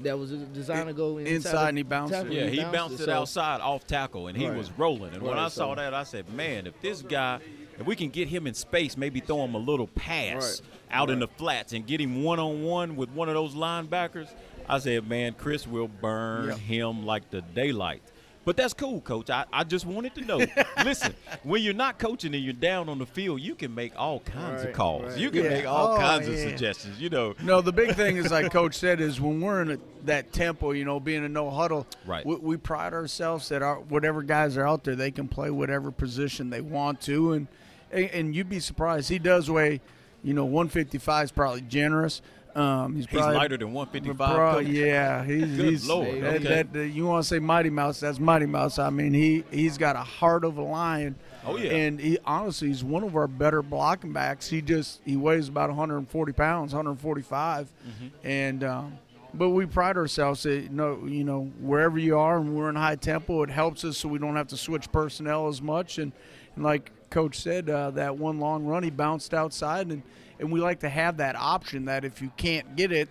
that 0.00 0.18
was 0.18 0.30
designed 0.32 0.88
to 0.88 0.92
go 0.94 1.18
inside, 1.18 1.32
Inside 1.34 1.68
and 1.70 1.78
he 1.78 1.84
bounced 1.84 2.14
it. 2.14 2.32
Yeah, 2.32 2.46
he 2.46 2.60
bounced 2.64 3.00
it 3.00 3.04
so- 3.04 3.12
outside 3.12 3.60
off 3.60 3.86
tackle, 3.86 4.26
and 4.28 4.36
he 4.36 4.46
Right. 4.46 4.56
was 4.56 4.70
rolling. 4.76 5.14
And 5.14 5.22
when 5.22 5.34
Right, 5.34 5.44
I 5.44 5.48
saw 5.48 5.70
so- 5.72 5.74
that, 5.76 5.94
I 5.94 6.02
said, 6.04 6.28
"Man, 6.32 6.66
if 6.66 6.80
this 6.80 7.02
guy, 7.02 7.40
if 7.78 7.86
we 7.86 7.94
can 7.96 8.08
get 8.10 8.28
him 8.28 8.46
in 8.46 8.54
space, 8.54 8.96
maybe 8.96 9.20
throw 9.20 9.44
him 9.44 9.54
a 9.54 9.58
little 9.58 9.86
pass 9.88 10.62
out 10.90 11.10
in 11.10 11.20
the 11.20 11.28
flats 11.28 11.72
and 11.72 11.86
get 11.86 12.00
him 12.00 12.22
one 12.22 12.38
on 12.38 12.62
one 12.62 12.96
with 12.96 13.10
one 13.10 13.28
of 13.28 13.34
those 13.34 13.54
linebackers." 13.54 14.28
I 14.68 14.78
said, 14.78 15.08
"Man, 15.08 15.34
Chris 15.34 15.66
will 15.66 15.88
burn 15.88 16.48
Yeah. 16.48 16.54
him 16.56 17.04
like 17.04 17.30
the 17.30 17.42
daylight." 17.42 18.02
But 18.44 18.56
that's 18.56 18.74
cool, 18.74 19.00
coach. 19.00 19.30
I, 19.30 19.44
I 19.52 19.64
just 19.64 19.86
wanted 19.86 20.14
to 20.16 20.20
know. 20.22 20.44
Listen, 20.84 21.14
when 21.44 21.62
you're 21.62 21.72
not 21.74 21.98
coaching 21.98 22.34
and 22.34 22.44
you're 22.44 22.52
down 22.52 22.88
on 22.88 22.98
the 22.98 23.06
field, 23.06 23.40
you 23.40 23.54
can 23.54 23.74
make 23.74 23.92
all 23.96 24.20
kinds 24.20 24.62
of 24.64 24.72
calls. 24.74 25.04
right. 25.04 25.18
You 25.18 25.30
can 25.30 25.44
Yeah. 25.44 25.50
make 25.50 25.66
all 25.66 25.94
Oh, 25.94 25.98
kinds 25.98 26.28
of 26.28 26.36
suggestions. 26.36 27.00
You 27.00 27.08
know, 27.10 27.34
No, 27.42 27.60
the 27.60 27.72
big 27.72 27.94
thing 27.94 28.16
is 28.16 28.30
like 28.30 28.52
Coach 28.52 28.74
said 28.74 29.00
is 29.00 29.20
when 29.20 29.40
we're 29.40 29.62
in 29.62 29.70
a, 29.72 29.78
that 30.04 30.32
tempo, 30.32 30.72
you 30.72 30.84
know, 30.84 31.00
being 31.00 31.24
a 31.24 31.28
no 31.28 31.50
huddle. 31.50 31.86
Right. 32.06 32.24
We, 32.26 32.36
we 32.36 32.56
pride 32.58 32.92
ourselves 32.92 33.48
that 33.48 33.62
our 33.62 33.76
whatever 33.80 34.22
guys 34.22 34.56
are 34.58 34.66
out 34.66 34.84
there, 34.84 34.94
they 34.96 35.10
can 35.10 35.26
play 35.28 35.50
whatever 35.50 35.90
position 35.90 36.50
they 36.50 36.60
want 36.60 37.00
to, 37.02 37.32
and 37.32 37.48
and, 37.90 38.10
and 38.10 38.34
you'd 38.36 38.48
be 38.48 38.60
surprised. 38.60 39.08
He 39.08 39.18
does 39.18 39.48
weigh, 39.50 39.80
you 40.22 40.34
know, 40.34 40.44
155 40.44 41.24
is 41.24 41.32
probably 41.32 41.60
generous. 41.62 42.20
Um, 42.56 42.94
he's, 42.94 43.06
he's 43.06 43.18
probably, 43.18 43.36
lighter 43.36 43.56
than 43.56 43.72
155. 43.72 44.36
Bro, 44.36 44.58
yeah, 44.60 45.24
he's, 45.24 45.40
Good 45.56 45.64
he's 45.70 45.88
Lord, 45.88 46.22
that- 46.22 46.34
okay. 46.36 46.44
that- 46.44 46.72
that- 46.72 46.88
you 46.88 47.06
want 47.06 47.22
to 47.24 47.28
say 47.28 47.38
Mighty 47.40 47.70
Mouse? 47.70 48.00
That's 48.00 48.20
Mighty 48.20 48.46
Mouse. 48.46 48.78
I 48.78 48.90
mean, 48.90 49.12
he 49.12 49.44
he's 49.50 49.76
got 49.78 49.96
a 49.96 50.00
heart 50.02 50.44
of 50.44 50.56
a 50.58 50.62
lion. 50.62 51.16
Oh, 51.46 51.56
yeah. 51.56 51.72
and 51.72 52.00
he 52.00 52.18
honestly 52.24 52.68
he's 52.68 52.82
one 52.84 53.02
of 53.02 53.16
our 53.16 53.26
better 53.26 53.60
blocking 53.62 54.12
backs. 54.12 54.48
He 54.48 54.62
just 54.62 55.00
he 55.04 55.16
weighs 55.16 55.48
about 55.48 55.68
140 55.68 56.32
pounds, 56.32 56.72
145, 56.72 57.66
Mm-hmm. 57.66 58.06
and 58.26 58.64
um, 58.64 58.98
but 59.34 59.50
we 59.50 59.66
pride 59.66 59.96
ourselves 59.96 60.44
that 60.44 60.62
you 60.62 60.68
know 60.70 61.04
you 61.06 61.24
know 61.24 61.50
wherever 61.60 61.98
you 61.98 62.16
are 62.16 62.38
and 62.38 62.54
we're 62.56 62.68
in 62.70 62.76
high 62.76 62.96
tempo, 62.96 63.42
it 63.42 63.50
helps 63.50 63.84
us 63.84 63.98
so 63.98 64.08
we 64.08 64.18
don't 64.20 64.36
have 64.36 64.48
to 64.48 64.56
switch 64.56 64.90
personnel 64.92 65.48
as 65.48 65.60
much. 65.60 65.98
And, 65.98 66.12
and 66.54 66.64
like 66.64 66.92
Coach 67.10 67.38
said, 67.40 67.68
uh, 67.68 67.90
that 67.90 68.16
one 68.16 68.38
long 68.38 68.64
run 68.64 68.82
he 68.84 68.90
bounced 68.90 69.34
outside, 69.34 69.88
and 69.88 70.02
and 70.38 70.50
we 70.52 70.60
like 70.60 70.80
to 70.80 70.88
have 70.88 71.18
that 71.18 71.36
option 71.36 71.86
that 71.86 72.04
if 72.04 72.20
you 72.22 72.30
can't 72.36 72.76
get 72.76 72.92
it, 72.92 73.08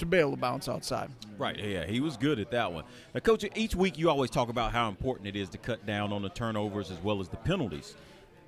to 0.00 0.06
be 0.06 0.16
able 0.16 0.30
to 0.30 0.36
bounce 0.38 0.66
outside. 0.66 1.10
Right, 1.36 1.58
yeah, 1.58 1.84
he 1.84 2.00
was 2.00 2.16
good 2.16 2.38
at 2.38 2.50
that 2.52 2.72
one. 2.72 2.84
Now, 3.14 3.20
Coach, 3.20 3.44
each 3.54 3.74
week 3.74 3.98
you 3.98 4.08
always 4.08 4.30
talk 4.30 4.48
about 4.48 4.72
how 4.72 4.88
important 4.88 5.28
it 5.28 5.36
is 5.36 5.50
to 5.50 5.58
cut 5.58 5.84
down 5.84 6.10
on 6.10 6.22
the 6.22 6.30
turnovers 6.30 6.90
as 6.90 6.98
well 7.02 7.20
as 7.20 7.28
the 7.28 7.36
penalties. 7.36 7.94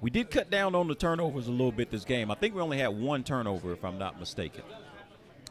We 0.01 0.09
did 0.09 0.31
cut 0.31 0.51
down 0.51 0.75
on 0.75 0.89
the 0.89 0.95
turnovers 0.95 1.49
a 1.49 1.51
little 1.51 1.71
bit 1.71 1.91
this 1.91 2.05
game. 2.05 2.31
I 2.31 2.35
think 2.35 2.55
we 2.55 2.63
only 2.63 2.79
had 2.79 2.89
one 2.89 3.23
turnover, 3.23 3.73
if 3.73 3.85
I'm 3.85 3.99
not 3.99 4.19
mistaken. 4.19 4.63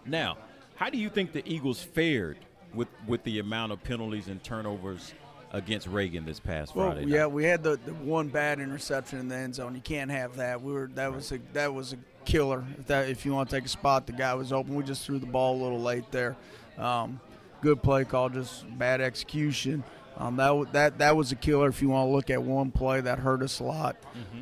Now, 0.06 0.38
how 0.76 0.90
do 0.90 0.98
you 0.98 1.08
think 1.10 1.34
the 1.34 1.48
Eagles 1.48 1.82
fared 1.82 2.38
with, 2.74 2.88
with 3.08 3.24
the 3.24 3.38
amount 3.40 3.72
of 3.72 3.84
penalties 3.84 4.28
and 4.28 4.44
turnovers 4.44 5.14
against 5.52 5.86
Reagan 5.88 6.26
this 6.26 6.40
past 6.40 6.76
Well, 6.76 6.92
Friday? 6.92 7.08
yeah, 7.08 7.28
we 7.28 7.44
had 7.44 7.62
the, 7.64 7.80
the 7.86 7.94
one 7.94 8.30
bad 8.30 8.60
interception 8.60 9.20
in 9.20 9.28
the 9.28 9.36
end 9.36 9.56
zone. 9.56 9.76
You 9.76 9.82
can't 9.82 10.10
have 10.10 10.38
that. 10.38 10.62
We 10.62 10.74
were 10.74 10.90
that 10.96 11.14
was 11.14 11.32
a 11.32 11.40
that 11.54 11.74
was 11.74 11.94
a 11.94 11.98
killer. 12.26 12.64
If 12.80 12.88
that 12.88 13.10
if 13.10 13.26
you 13.26 13.34
want 13.34 13.50
to 13.50 13.56
take 13.56 13.66
a 13.66 13.70
spot, 13.70 14.06
the 14.08 14.14
guy 14.14 14.34
was 14.34 14.52
open. 14.54 14.76
We 14.76 14.84
just 14.84 15.06
threw 15.06 15.20
the 15.20 15.26
ball 15.26 15.56
a 15.56 15.62
little 15.62 15.82
late 15.82 16.10
there. 16.12 16.36
Um, 16.78 17.20
good 17.62 17.82
play 17.84 18.06
call, 18.06 18.30
just 18.30 18.66
bad 18.78 19.02
execution. 19.02 19.84
Um, 20.18 20.36
that 20.38 20.74
that 20.74 20.98
that 21.00 21.16
was 21.16 21.32
a 21.32 21.36
killer. 21.36 21.68
If 21.70 21.82
you 21.82 21.90
want 21.90 22.08
to 22.10 22.12
look 22.14 22.30
at 22.30 22.42
one 22.42 22.72
play, 22.72 23.02
that 23.02 23.20
hurt 23.20 23.42
us 23.42 23.60
a 23.60 23.64
lot. 23.64 23.96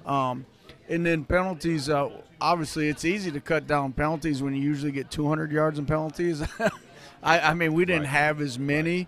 Um, 0.06 0.46
and 0.88 1.06
then 1.06 1.24
penalties. 1.26 1.90
Uh, 1.90 2.10
obviously, 2.42 2.90
it's 2.90 3.06
easy 3.06 3.32
to 3.32 3.40
cut 3.40 3.68
down 3.68 3.94
penalties 3.94 4.42
when 4.42 4.56
you 4.56 4.62
usually 4.62 4.92
get 4.92 5.12
200 5.12 5.52
yards 5.52 5.78
in 5.80 5.86
penalties. 5.86 6.42
I, 7.24 7.40
I 7.40 7.54
mean, 7.54 7.74
we 7.74 7.86
didn't 7.86 8.04
Right. 8.04 8.10
have 8.12 8.42
as 8.42 8.58
many. 8.58 9.08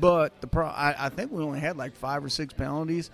But 0.00 0.40
the 0.40 0.46
pro, 0.46 0.66
I, 0.66 0.94
I 1.06 1.08
think 1.10 1.30
we 1.30 1.42
only 1.42 1.60
had 1.60 1.76
like 1.76 1.94
five 1.94 2.24
or 2.24 2.30
six 2.30 2.54
penalties, 2.54 3.10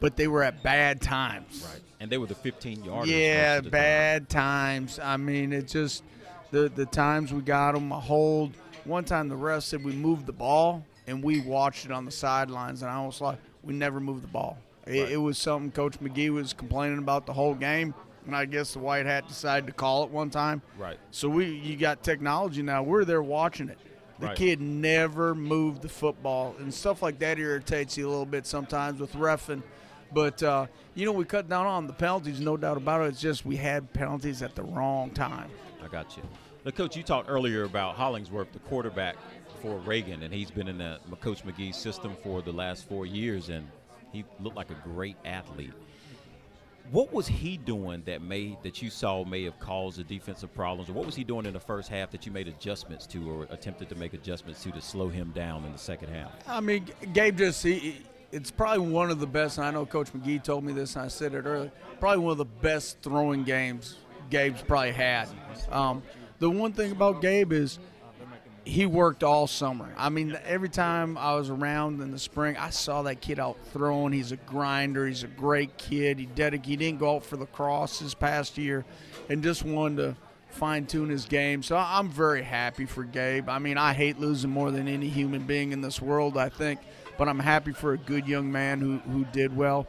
but 0.00 0.16
they 0.16 0.28
were 0.28 0.42
at 0.42 0.62
bad 0.62 1.00
times. 1.02 1.66
Right. 1.70 1.82
And 2.00 2.10
they 2.10 2.16
were 2.18 2.26
the 2.26 2.34
15 2.34 2.78
yarders. 2.78 3.06
Yeah, 3.06 3.56
the 3.56 3.62
time. 3.62 3.70
bad 3.70 4.28
times. 4.28 4.98
I 5.02 5.16
mean, 5.18 5.52
it 5.52 5.68
just 5.68 6.02
the 6.50 6.68
the 6.74 6.86
times 6.86 7.32
we 7.32 7.42
got 7.42 7.72
them 7.72 7.92
a 7.92 8.00
hold. 8.00 8.52
One 8.84 9.04
time 9.04 9.28
the 9.28 9.36
ref 9.36 9.62
said 9.64 9.84
we 9.84 9.92
moved 9.92 10.24
the 10.26 10.32
ball, 10.32 10.84
and 11.06 11.22
we 11.22 11.40
watched 11.42 11.84
it 11.84 11.92
on 11.92 12.06
the 12.06 12.10
sidelines, 12.10 12.80
and 12.82 12.90
I 12.90 13.04
was 13.04 13.20
like, 13.20 13.38
we 13.62 13.74
never 13.74 14.00
moved 14.00 14.24
the 14.24 14.28
ball. 14.28 14.56
It, 14.86 15.02
Right. 15.02 15.12
it 15.12 15.16
was 15.18 15.36
something 15.36 15.70
Coach 15.70 16.00
McGee 16.00 16.30
was 16.30 16.54
complaining 16.54 16.96
about 16.98 17.26
the 17.26 17.34
whole 17.34 17.54
game, 17.54 17.92
and 18.26 18.34
I 18.34 18.46
guess 18.46 18.72
the 18.72 18.78
white 18.78 19.04
hat 19.04 19.28
decided 19.28 19.66
to 19.66 19.72
call 19.74 20.04
it 20.04 20.10
one 20.10 20.30
time. 20.30 20.62
Right. 20.78 20.96
So 21.10 21.28
we 21.28 21.44
you 21.44 21.76
got 21.76 22.02
technology 22.02 22.62
now. 22.62 22.82
We're 22.82 23.04
there 23.04 23.22
watching 23.22 23.68
it. 23.68 23.78
The 24.18 24.28
Right. 24.28 24.36
kid 24.36 24.60
never 24.62 25.34
moved 25.34 25.82
the 25.82 25.88
football, 25.90 26.54
and 26.58 26.72
stuff 26.72 27.02
like 27.02 27.18
that 27.18 27.38
irritates 27.38 27.98
you 27.98 28.08
a 28.08 28.10
little 28.10 28.24
bit 28.26 28.46
sometimes 28.46 28.98
with 29.00 29.12
refing. 29.12 29.62
But 30.12 30.42
uh, 30.42 30.66
you 30.94 31.06
know, 31.06 31.12
we 31.12 31.24
cut 31.24 31.48
down 31.48 31.66
on 31.66 31.86
the 31.86 31.92
penalties, 31.92 32.40
no 32.40 32.56
doubt 32.56 32.76
about 32.76 33.02
it. 33.02 33.08
It's 33.08 33.20
just 33.20 33.46
we 33.46 33.56
had 33.56 33.92
penalties 33.92 34.42
at 34.42 34.54
the 34.54 34.62
wrong 34.62 35.10
time. 35.10 35.50
I 35.82 35.88
got 35.88 36.16
you. 36.16 36.22
Now, 36.64 36.72
Coach, 36.72 36.96
you 36.96 37.02
talked 37.02 37.30
earlier 37.30 37.64
about 37.64 37.96
Hollingsworth, 37.96 38.52
the 38.52 38.58
quarterback 38.58 39.16
for 39.62 39.78
Reagan, 39.78 40.22
and 40.22 40.32
he's 40.32 40.50
been 40.50 40.68
in 40.68 40.78
the 40.78 40.98
Coach 41.20 41.44
McGee 41.44 41.74
system 41.74 42.16
for 42.22 42.42
the 42.42 42.52
last 42.52 42.88
four 42.88 43.06
years, 43.06 43.48
and 43.48 43.66
he 44.12 44.24
looked 44.40 44.56
like 44.56 44.70
a 44.70 44.76
great 44.84 45.16
athlete. 45.24 45.72
What 46.90 47.12
was 47.12 47.28
he 47.28 47.56
doing 47.56 48.02
that 48.06 48.20
made 48.20 48.56
that 48.62 48.82
you 48.82 48.90
saw 48.90 49.24
may 49.24 49.44
have 49.44 49.58
caused 49.60 49.98
the 49.98 50.04
defensive 50.04 50.52
problems, 50.52 50.90
or 50.90 50.94
what 50.94 51.06
was 51.06 51.14
he 51.14 51.22
doing 51.22 51.46
in 51.46 51.52
the 51.52 51.60
first 51.60 51.88
half 51.88 52.10
that 52.10 52.26
you 52.26 52.32
made 52.32 52.48
adjustments 52.48 53.06
to, 53.08 53.30
or 53.30 53.46
attempted 53.50 53.88
to 53.90 53.94
make 53.94 54.12
adjustments 54.12 54.62
to, 54.64 54.72
to 54.72 54.80
slow 54.80 55.08
him 55.08 55.30
down 55.30 55.64
in 55.64 55.72
the 55.72 55.78
second 55.78 56.08
half? 56.08 56.32
I 56.48 56.60
mean, 56.60 56.86
Gabe 57.12 57.38
just 57.38 57.62
he, 57.62 58.02
it's 58.32 58.50
probably 58.50 58.86
one 58.86 59.10
of 59.10 59.20
the 59.20 59.26
best. 59.26 59.58
And 59.58 59.66
I 59.66 59.70
know 59.70 59.86
Coach 59.86 60.12
McGee 60.12 60.42
told 60.42 60.64
me 60.64 60.72
this, 60.72 60.96
and 60.96 61.04
I 61.04 61.08
said 61.08 61.34
it 61.34 61.44
earlier. 61.46 61.72
Probably 61.98 62.18
one 62.18 62.32
of 62.32 62.38
the 62.38 62.44
best 62.44 62.98
throwing 63.02 63.44
games 63.44 63.96
Gabe's 64.30 64.62
probably 64.62 64.92
had. 64.92 65.28
Um, 65.70 66.02
the 66.38 66.48
one 66.48 66.72
thing 66.72 66.92
about 66.92 67.20
Gabe 67.20 67.52
is 67.52 67.78
he 68.64 68.86
worked 68.86 69.24
all 69.24 69.46
summer. 69.46 69.92
I 69.96 70.08
mean, 70.08 70.38
every 70.44 70.68
time 70.68 71.18
I 71.18 71.34
was 71.34 71.50
around 71.50 72.00
in 72.00 72.10
the 72.10 72.18
spring, 72.18 72.56
I 72.56 72.70
saw 72.70 73.02
that 73.02 73.20
kid 73.20 73.38
out 73.38 73.56
throwing. 73.72 74.12
He's 74.12 74.32
a 74.32 74.36
grinder. 74.36 75.06
He's 75.06 75.24
a 75.24 75.28
great 75.28 75.76
kid. 75.76 76.18
He 76.18 76.26
dedicated. 76.26 76.66
He 76.66 76.76
didn't 76.76 77.00
go 77.00 77.16
out 77.16 77.24
for 77.24 77.36
the 77.36 77.46
cross 77.46 77.98
this 77.98 78.14
past 78.14 78.56
year, 78.58 78.84
and 79.28 79.42
just 79.42 79.64
wanted 79.64 79.96
to 79.96 80.16
fine 80.50 80.86
tune 80.86 81.08
his 81.10 81.26
game. 81.26 81.62
So 81.62 81.76
I'm 81.76 82.08
very 82.08 82.42
happy 82.42 82.86
for 82.86 83.04
Gabe. 83.04 83.48
I 83.48 83.58
mean, 83.58 83.78
I 83.78 83.92
hate 83.92 84.18
losing 84.18 84.50
more 84.50 84.70
than 84.70 84.88
any 84.88 85.08
human 85.08 85.42
being 85.42 85.72
in 85.72 85.80
this 85.80 86.00
world. 86.00 86.36
I 86.36 86.48
think, 86.48 86.80
but 87.20 87.28
I'm 87.28 87.38
happy 87.38 87.72
for 87.72 87.92
a 87.92 87.98
good 87.98 88.26
young 88.26 88.50
man 88.50 88.80
who 88.80 88.96
who 89.12 89.26
did 89.26 89.54
well. 89.54 89.86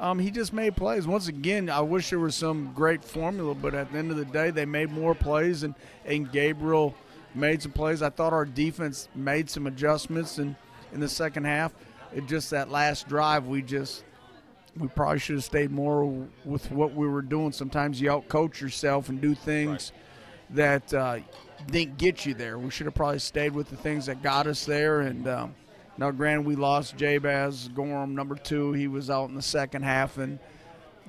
Um, 0.00 0.18
he 0.18 0.32
just 0.32 0.52
made 0.52 0.74
plays. 0.74 1.06
Once 1.06 1.28
again, 1.28 1.70
I 1.70 1.80
wish 1.80 2.10
there 2.10 2.18
was 2.18 2.34
some 2.34 2.72
great 2.74 3.04
formula, 3.04 3.54
but 3.54 3.72
at 3.72 3.92
the 3.92 3.98
end 3.98 4.10
of 4.10 4.16
the 4.16 4.24
day, 4.24 4.50
they 4.50 4.64
made 4.64 4.90
more 4.90 5.14
plays, 5.14 5.62
and, 5.62 5.76
and 6.04 6.32
Gabriel 6.32 6.92
made 7.36 7.62
some 7.62 7.70
plays. 7.70 8.02
I 8.02 8.10
thought 8.10 8.32
our 8.32 8.44
defense 8.44 9.08
made 9.14 9.48
some 9.48 9.68
adjustments 9.68 10.40
in, 10.40 10.56
in 10.92 10.98
the 10.98 11.08
second 11.08 11.44
half. 11.44 11.72
It 12.12 12.26
just 12.26 12.50
that 12.50 12.68
last 12.68 13.06
drive, 13.08 13.46
we 13.46 13.62
just 13.62 14.02
we 14.76 14.88
probably 14.88 15.20
should 15.20 15.36
have 15.36 15.44
stayed 15.44 15.70
more 15.70 16.26
with 16.44 16.68
what 16.72 16.94
we 16.96 17.06
were 17.06 17.22
doing. 17.22 17.52
Sometimes 17.52 18.00
you 18.00 18.08
outcoach 18.08 18.60
yourself 18.60 19.08
and 19.08 19.20
do 19.20 19.36
things 19.36 19.92
right. 20.50 20.56
that 20.56 20.94
uh, 20.94 21.18
didn't 21.70 21.96
get 21.96 22.26
you 22.26 22.34
there. 22.34 22.58
We 22.58 22.70
should 22.72 22.86
have 22.86 22.94
probably 22.96 23.20
stayed 23.20 23.52
with 23.54 23.68
the 23.68 23.76
things 23.76 24.06
that 24.06 24.20
got 24.20 24.48
us 24.48 24.64
there, 24.64 25.02
and 25.02 25.28
um,– 25.28 25.54
now, 25.98 26.10
granted, 26.10 26.46
we 26.46 26.56
lost 26.56 26.96
Jabaz 26.96 27.72
Gorham, 27.74 28.14
number 28.14 28.34
two. 28.34 28.72
He 28.72 28.88
was 28.88 29.10
out 29.10 29.28
in 29.28 29.34
the 29.34 29.42
second 29.42 29.82
half, 29.82 30.18
and 30.18 30.38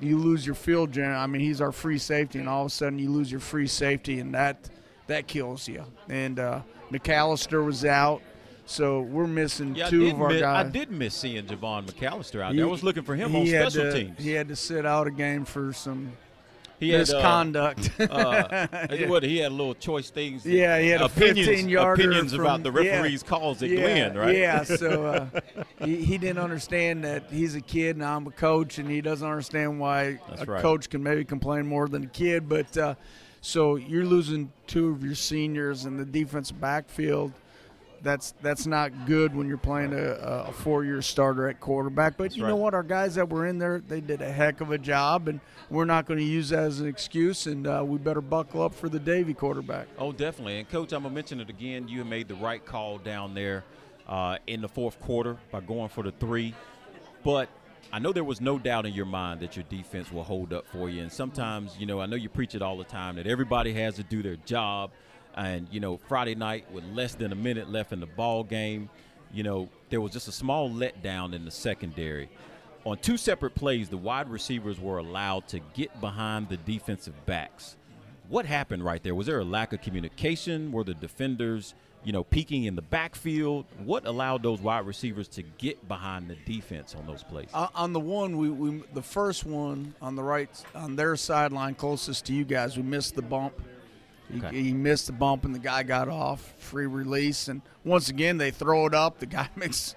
you 0.00 0.18
lose 0.18 0.44
your 0.44 0.54
field 0.54 0.92
general. 0.92 1.18
I 1.18 1.26
mean, 1.26 1.40
he's 1.40 1.60
our 1.60 1.72
free 1.72 1.98
safety, 1.98 2.38
and 2.38 2.48
all 2.48 2.62
of 2.62 2.66
a 2.66 2.70
sudden 2.70 2.98
you 2.98 3.10
lose 3.10 3.30
your 3.30 3.40
free 3.40 3.66
safety, 3.66 4.20
and 4.20 4.34
that 4.34 4.68
that 5.06 5.26
kills 5.26 5.68
you. 5.68 5.84
And 6.08 6.38
uh, 6.38 6.60
McAllister 6.92 7.64
was 7.64 7.84
out. 7.84 8.22
So 8.66 9.02
we're 9.02 9.26
missing 9.26 9.74
yeah, 9.74 9.90
two 9.90 10.08
of 10.08 10.20
our 10.20 10.28
miss, 10.28 10.40
guys. 10.40 10.66
I 10.66 10.70
did 10.70 10.90
miss 10.90 11.14
seeing 11.14 11.44
Javon 11.44 11.86
McAllister 11.86 12.40
out 12.40 12.56
there. 12.56 12.64
I 12.64 12.68
was 12.68 12.82
looking 12.82 13.02
for 13.02 13.14
him 13.14 13.36
on 13.36 13.46
special 13.46 13.84
to, 13.84 13.92
teams. 13.92 14.18
He 14.18 14.30
had 14.30 14.48
to 14.48 14.56
sit 14.56 14.86
out 14.86 15.06
a 15.06 15.10
game 15.10 15.44
for 15.44 15.74
some 15.74 16.12
he 16.90 16.96
misconduct. 16.96 17.86
Had, 17.98 18.10
uh, 18.10 18.14
uh, 18.14 18.86
what 19.06 19.22
he 19.22 19.38
had 19.38 19.52
a 19.52 19.54
little 19.54 19.74
choice 19.74 20.10
things. 20.10 20.44
Yeah, 20.44 20.78
he 20.78 20.88
had 20.88 21.00
opinions, 21.00 21.48
15 21.48 21.68
yarder 21.68 22.02
opinions 22.02 22.32
from, 22.32 22.40
about 22.40 22.62
the 22.62 22.72
referees' 22.72 23.22
yeah, 23.22 23.28
calls 23.28 23.62
at 23.62 23.70
yeah, 23.70 23.76
Glenn, 23.80 24.16
right? 24.16 24.36
Yeah, 24.36 24.62
so 24.64 25.06
uh, 25.06 25.40
he, 25.84 26.04
he 26.04 26.18
didn't 26.18 26.38
understand 26.38 27.04
that 27.04 27.24
he's 27.30 27.54
a 27.54 27.60
kid 27.60 27.96
and 27.96 28.04
I'm 28.04 28.26
a 28.26 28.30
coach, 28.30 28.78
and 28.78 28.90
he 28.90 29.00
doesn't 29.00 29.28
understand 29.28 29.78
why 29.80 30.20
That's 30.28 30.42
a 30.42 30.46
right. 30.46 30.62
coach 30.62 30.90
can 30.90 31.02
maybe 31.02 31.24
complain 31.24 31.66
more 31.66 31.88
than 31.88 32.04
a 32.04 32.08
kid. 32.08 32.48
But 32.48 32.76
uh, 32.76 32.94
so 33.40 33.76
you're 33.76 34.06
losing 34.06 34.52
two 34.66 34.90
of 34.90 35.04
your 35.04 35.14
seniors 35.14 35.84
in 35.84 35.96
the 35.96 36.04
defensive 36.04 36.60
backfield 36.60 37.32
that's 38.04 38.34
that's 38.42 38.66
not 38.66 39.06
good 39.06 39.34
when 39.34 39.48
you're 39.48 39.56
playing 39.56 39.92
a, 39.92 40.46
a 40.46 40.52
four-year 40.52 41.02
starter 41.02 41.48
at 41.48 41.58
quarterback. 41.58 42.16
But 42.16 42.24
that's 42.24 42.36
you 42.36 42.44
right. 42.44 42.50
know 42.50 42.56
what? 42.56 42.74
Our 42.74 42.82
guys 42.82 43.16
that 43.16 43.28
were 43.28 43.46
in 43.46 43.58
there, 43.58 43.80
they 43.80 44.00
did 44.00 44.20
a 44.22 44.30
heck 44.30 44.60
of 44.60 44.70
a 44.70 44.78
job, 44.78 45.26
and 45.26 45.40
we're 45.70 45.86
not 45.86 46.06
going 46.06 46.18
to 46.20 46.24
use 46.24 46.50
that 46.50 46.64
as 46.64 46.80
an 46.80 46.86
excuse. 46.86 47.46
And 47.46 47.66
uh, 47.66 47.82
we 47.84 47.98
better 47.98 48.20
buckle 48.20 48.62
up 48.62 48.74
for 48.74 48.88
the 48.88 49.00
Davie 49.00 49.34
quarterback. 49.34 49.88
Oh, 49.98 50.12
definitely. 50.12 50.58
And 50.60 50.68
coach, 50.68 50.92
I'm 50.92 51.02
gonna 51.02 51.14
mention 51.14 51.40
it 51.40 51.50
again. 51.50 51.88
You 51.88 52.04
made 52.04 52.28
the 52.28 52.36
right 52.36 52.64
call 52.64 52.98
down 52.98 53.34
there 53.34 53.64
uh, 54.06 54.36
in 54.46 54.60
the 54.60 54.68
fourth 54.68 55.00
quarter 55.00 55.36
by 55.50 55.60
going 55.60 55.88
for 55.88 56.04
the 56.04 56.12
three, 56.12 56.54
but. 57.24 57.48
I 57.92 58.00
know 58.00 58.12
there 58.12 58.24
was 58.24 58.40
no 58.40 58.58
doubt 58.58 58.86
in 58.86 58.92
your 58.92 59.06
mind 59.06 59.38
that 59.40 59.54
your 59.54 59.64
defense 59.68 60.10
will 60.10 60.24
hold 60.24 60.52
up 60.52 60.66
for 60.66 60.88
you. 60.88 61.02
And 61.02 61.12
sometimes, 61.12 61.76
you 61.78 61.86
know, 61.86 62.00
I 62.00 62.06
know 62.06 62.16
you 62.16 62.28
preach 62.28 62.56
it 62.56 62.62
all 62.62 62.76
the 62.76 62.82
time 62.82 63.14
that 63.16 63.26
everybody 63.28 63.72
has 63.74 63.94
to 63.96 64.02
do 64.02 64.20
their 64.20 64.34
job 64.34 64.90
and 65.36 65.68
you 65.70 65.80
know 65.80 65.96
Friday 65.96 66.34
night 66.34 66.70
with 66.72 66.84
less 66.84 67.14
than 67.14 67.32
a 67.32 67.36
minute 67.36 67.70
left 67.70 67.92
in 67.92 68.00
the 68.00 68.06
ball 68.06 68.44
game, 68.44 68.88
you 69.32 69.42
know 69.42 69.68
there 69.90 70.00
was 70.00 70.12
just 70.12 70.28
a 70.28 70.32
small 70.32 70.70
letdown 70.70 71.34
in 71.34 71.44
the 71.44 71.50
secondary. 71.50 72.28
On 72.84 72.98
two 72.98 73.16
separate 73.16 73.54
plays, 73.54 73.88
the 73.88 73.96
wide 73.96 74.28
receivers 74.28 74.78
were 74.78 74.98
allowed 74.98 75.48
to 75.48 75.60
get 75.72 76.00
behind 76.00 76.50
the 76.50 76.58
defensive 76.58 77.14
backs. 77.24 77.76
What 78.28 78.44
happened 78.44 78.84
right 78.84 79.02
there? 79.02 79.14
Was 79.14 79.26
there 79.26 79.38
a 79.38 79.44
lack 79.44 79.72
of 79.72 79.80
communication? 79.80 80.70
Were 80.70 80.84
the 80.84 80.92
defenders, 80.92 81.74
you 82.04 82.12
know, 82.12 82.24
peeking 82.24 82.64
in 82.64 82.74
the 82.74 82.82
backfield? 82.82 83.64
What 83.84 84.06
allowed 84.06 84.42
those 84.42 84.60
wide 84.60 84.86
receivers 84.86 85.28
to 85.28 85.42
get 85.42 85.88
behind 85.88 86.28
the 86.28 86.36
defense 86.44 86.94
on 86.94 87.06
those 87.06 87.22
plays? 87.22 87.48
Uh, 87.54 87.68
on 87.74 87.94
the 87.94 88.00
one, 88.00 88.36
we, 88.36 88.50
we 88.50 88.82
the 88.92 89.02
first 89.02 89.46
one 89.46 89.94
on 90.02 90.14
the 90.14 90.22
right 90.22 90.50
on 90.74 90.96
their 90.96 91.16
sideline 91.16 91.74
closest 91.74 92.26
to 92.26 92.34
you 92.34 92.44
guys, 92.44 92.76
we 92.76 92.82
missed 92.82 93.14
the 93.14 93.22
bump 93.22 93.54
he, 94.32 94.38
okay. 94.38 94.62
he, 94.62 94.72
missed 94.72 95.06
the 95.06 95.12
bump 95.12 95.44
and 95.44 95.54
the 95.54 95.58
guy 95.58 95.82
got 95.82 96.08
off 96.08 96.54
free 96.58 96.86
release. 96.86 97.48
And 97.48 97.62
once 97.84 98.08
again, 98.08 98.38
they 98.38 98.50
throw 98.50 98.86
it 98.86 98.94
up. 98.94 99.18
The 99.18 99.26
guy 99.26 99.48
makes 99.56 99.94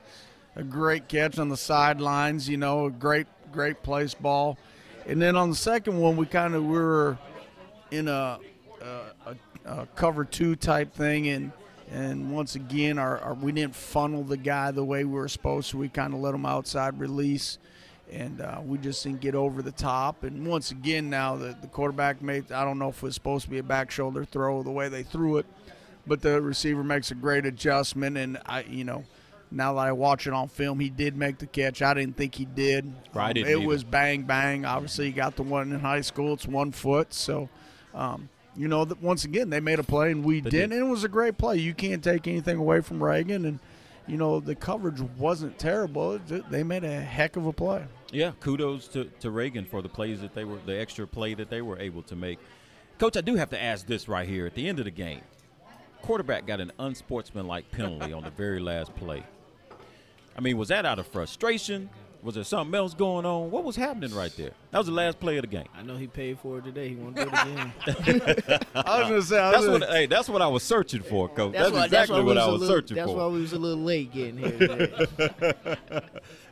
a 0.55 0.63
great 0.63 1.07
catch 1.07 1.39
on 1.39 1.49
the 1.49 1.57
sidelines. 1.57 2.49
You 2.49 2.57
know, 2.57 2.85
a 2.85 2.91
great 2.91 3.27
great 3.51 3.83
place 3.83 4.13
ball. 4.13 4.57
And 5.05 5.21
then 5.21 5.35
on 5.35 5.49
the 5.49 5.55
second 5.55 5.97
one, 5.97 6.17
we 6.17 6.25
kind 6.25 6.53
of 6.53 6.63
we 6.65 6.77
were 6.77 7.17
in 7.91 8.07
a, 8.09 8.39
a, 8.81 9.35
a, 9.65 9.85
cover 9.95 10.25
two 10.25 10.55
type 10.57 10.93
thing, 10.93 11.29
and 11.29 11.51
and 11.89 12.31
once 12.31 12.55
again, 12.55 12.99
our, 12.99 13.17
our, 13.19 13.33
we 13.33 13.53
didn't 13.53 13.75
funnel 13.75 14.23
the 14.23 14.35
guy 14.35 14.71
the 14.71 14.83
way 14.83 15.05
we 15.05 15.13
were 15.13 15.29
supposed 15.29 15.71
to. 15.71 15.77
We 15.77 15.87
kind 15.87 16.13
of 16.13 16.19
let 16.19 16.35
him 16.35 16.45
outside 16.45 16.99
release 16.99 17.57
and 18.11 18.41
uh, 18.41 18.61
we 18.63 18.77
just 18.77 19.03
didn't 19.03 19.21
get 19.21 19.35
over 19.35 19.61
the 19.61 19.71
top. 19.71 20.23
And 20.23 20.47
once 20.47 20.71
again, 20.71 21.09
now 21.09 21.35
the, 21.35 21.55
the 21.59 21.67
quarterback 21.67 22.21
made, 22.21 22.51
I 22.51 22.63
don't 22.63 22.79
know 22.79 22.89
if 22.89 22.97
it 22.97 23.03
was 23.03 23.15
supposed 23.15 23.45
to 23.45 23.51
be 23.51 23.57
a 23.57 23.63
back 23.63 23.91
shoulder 23.91 24.25
throw 24.25 24.63
the 24.63 24.71
way 24.71 24.89
they 24.89 25.03
threw 25.03 25.37
it, 25.37 25.45
but 26.05 26.21
the 26.21 26.41
receiver 26.41 26.83
makes 26.83 27.11
a 27.11 27.15
great 27.15 27.45
adjustment. 27.45 28.17
And 28.17 28.37
I, 28.45 28.63
you 28.63 28.83
know, 28.83 29.03
now 29.51 29.73
that 29.73 29.79
I 29.79 29.91
watch 29.91 30.27
it 30.27 30.33
on 30.33 30.47
film, 30.47 30.79
he 30.79 30.89
did 30.89 31.15
make 31.15 31.37
the 31.37 31.47
catch. 31.47 31.81
I 31.81 31.93
didn't 31.93 32.17
think 32.17 32.35
he 32.35 32.45
did. 32.45 32.93
Right, 33.13 33.37
um, 33.37 33.43
it 33.43 33.61
was 33.61 33.83
bang 33.83 34.23
bang. 34.23 34.65
Obviously, 34.65 35.05
he 35.05 35.11
got 35.11 35.35
the 35.35 35.43
one 35.43 35.71
in 35.71 35.79
high 35.79 36.01
school. 36.01 36.33
It's 36.33 36.47
one 36.47 36.71
foot, 36.71 37.13
so. 37.13 37.49
Um, 37.93 38.29
you 38.57 38.67
know, 38.67 38.85
that 38.85 39.01
once 39.01 39.23
again 39.23 39.51
they 39.51 39.59
made 39.59 39.77
a 39.77 39.83
play 39.83 40.11
and 40.11 40.23
we 40.23 40.41
didn't, 40.41 40.73
and 40.73 40.81
it 40.81 40.89
was 40.89 41.03
a 41.03 41.07
great 41.07 41.37
play. 41.37 41.57
You 41.57 41.75
can't 41.75 42.03
take 42.03 42.27
anything 42.27 42.57
away 42.57 42.81
from 42.81 43.01
Reagan, 43.03 43.45
and 43.45 43.59
you 44.07 44.17
know 44.17 44.39
the 44.39 44.55
coverage 44.55 44.99
wasn't 44.99 45.59
terrible. 45.59 46.19
They 46.27 46.63
made 46.63 46.83
a 46.83 46.99
heck 46.99 47.35
of 47.35 47.45
a 47.45 47.53
play. 47.53 47.83
Yeah, 48.11 48.31
kudos 48.39 48.87
to, 48.89 49.05
to 49.19 49.31
Reagan 49.31 49.65
for 49.65 49.81
the 49.81 49.89
plays 49.89 50.21
that 50.21 50.33
they 50.33 50.45
were, 50.45 50.59
the 50.65 50.79
extra 50.79 51.05
play 51.05 51.33
that 51.33 51.49
they 51.49 51.61
were 51.61 51.77
able 51.79 52.01
to 52.03 52.15
make. 52.15 52.39
Coach, 52.99 53.17
I 53.17 53.21
do 53.21 53.35
have 53.35 53.49
to 53.51 53.61
ask 53.61 53.85
this 53.85 54.07
right 54.07 54.27
here 54.27 54.45
at 54.45 54.55
the 54.55 54.67
end 54.67 54.79
of 54.79 54.85
the 54.85 54.91
game. 54.91 55.21
Quarterback 56.01 56.47
got 56.47 56.61
an 56.61 56.71
unsportsmanlike 56.79 57.69
penalty 57.71 58.13
on 58.13 58.23
the 58.23 58.29
very 58.29 58.59
last 58.59 58.95
play. 58.95 59.23
I 60.37 60.41
mean, 60.41 60.57
was 60.57 60.69
that 60.69 60.85
out 60.85 60.99
of 60.99 61.07
frustration? 61.07 61.89
Was 62.23 62.35
there 62.35 62.43
something 62.43 62.73
else 62.73 62.93
going 62.93 63.25
on? 63.25 63.51
What 63.51 63.63
was 63.63 63.75
happening 63.75 64.13
right 64.13 64.35
there? 64.35 64.51
That 64.71 64.79
was 64.79 64.87
the 64.87 64.93
last 64.93 65.19
play 65.19 65.37
of 65.37 65.43
the 65.43 65.47
game. 65.47 65.67
I 65.75 65.83
know 65.83 65.95
he 65.95 66.07
paid 66.07 66.39
for 66.39 66.57
it 66.57 66.65
today. 66.65 66.89
He 66.89 66.95
won't 66.95 67.15
do 67.15 67.21
it 67.21 67.27
again. 67.27 67.73
I 68.75 68.99
was 68.99 69.09
gonna 69.09 69.21
say 69.21 69.35
that's 69.35 69.67
what. 69.67 69.83
Hey, 69.83 70.05
that's 70.07 70.27
what 70.27 70.41
I 70.41 70.47
was 70.47 70.63
searching 70.63 71.03
for, 71.03 71.29
coach. 71.29 71.53
That's, 71.53 71.65
that's 71.65 71.73
why, 71.73 71.85
exactly 71.85 72.15
that's 72.15 72.25
what 72.25 72.37
I 72.37 72.47
was, 72.47 72.61
little, 72.61 72.75
searching 72.75 72.95
that's 72.95 73.09
for. 73.09 73.17
That's 73.17 73.27
why 73.27 73.33
we 73.33 73.41
was 73.41 73.53
a 73.53 73.59
little 73.59 73.83
late 73.83 74.11
getting 74.11 74.37
here. 74.37 75.77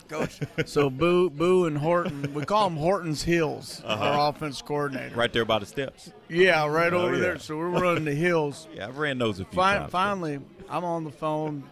Coach. 0.07 0.39
So 0.65 0.89
Boo, 0.89 1.29
Boo, 1.29 1.65
and 1.65 1.77
Horton, 1.77 2.33
we 2.33 2.45
call 2.45 2.69
them 2.69 2.77
Horton's 2.77 3.23
Hills, 3.23 3.81
uh-huh. 3.85 4.03
our 4.03 4.29
offense 4.29 4.61
coordinator. 4.61 5.15
Right 5.15 5.31
there 5.31 5.45
by 5.45 5.59
the 5.59 5.65
steps. 5.65 6.11
Yeah, 6.29 6.65
right 6.67 6.93
oh, 6.93 7.01
over 7.01 7.15
yeah. 7.15 7.21
there. 7.21 7.39
So 7.39 7.57
we're 7.57 7.69
running 7.69 8.05
the 8.05 8.15
hills. 8.15 8.67
yeah, 8.75 8.87
I've 8.87 8.97
ran 8.97 9.17
those 9.17 9.39
a 9.39 9.45
few 9.45 9.61
fin- 9.61 9.79
times. 9.79 9.91
Finally, 9.91 10.39
I'm 10.69 10.83
on 10.83 11.03
the 11.03 11.11
phone 11.11 11.63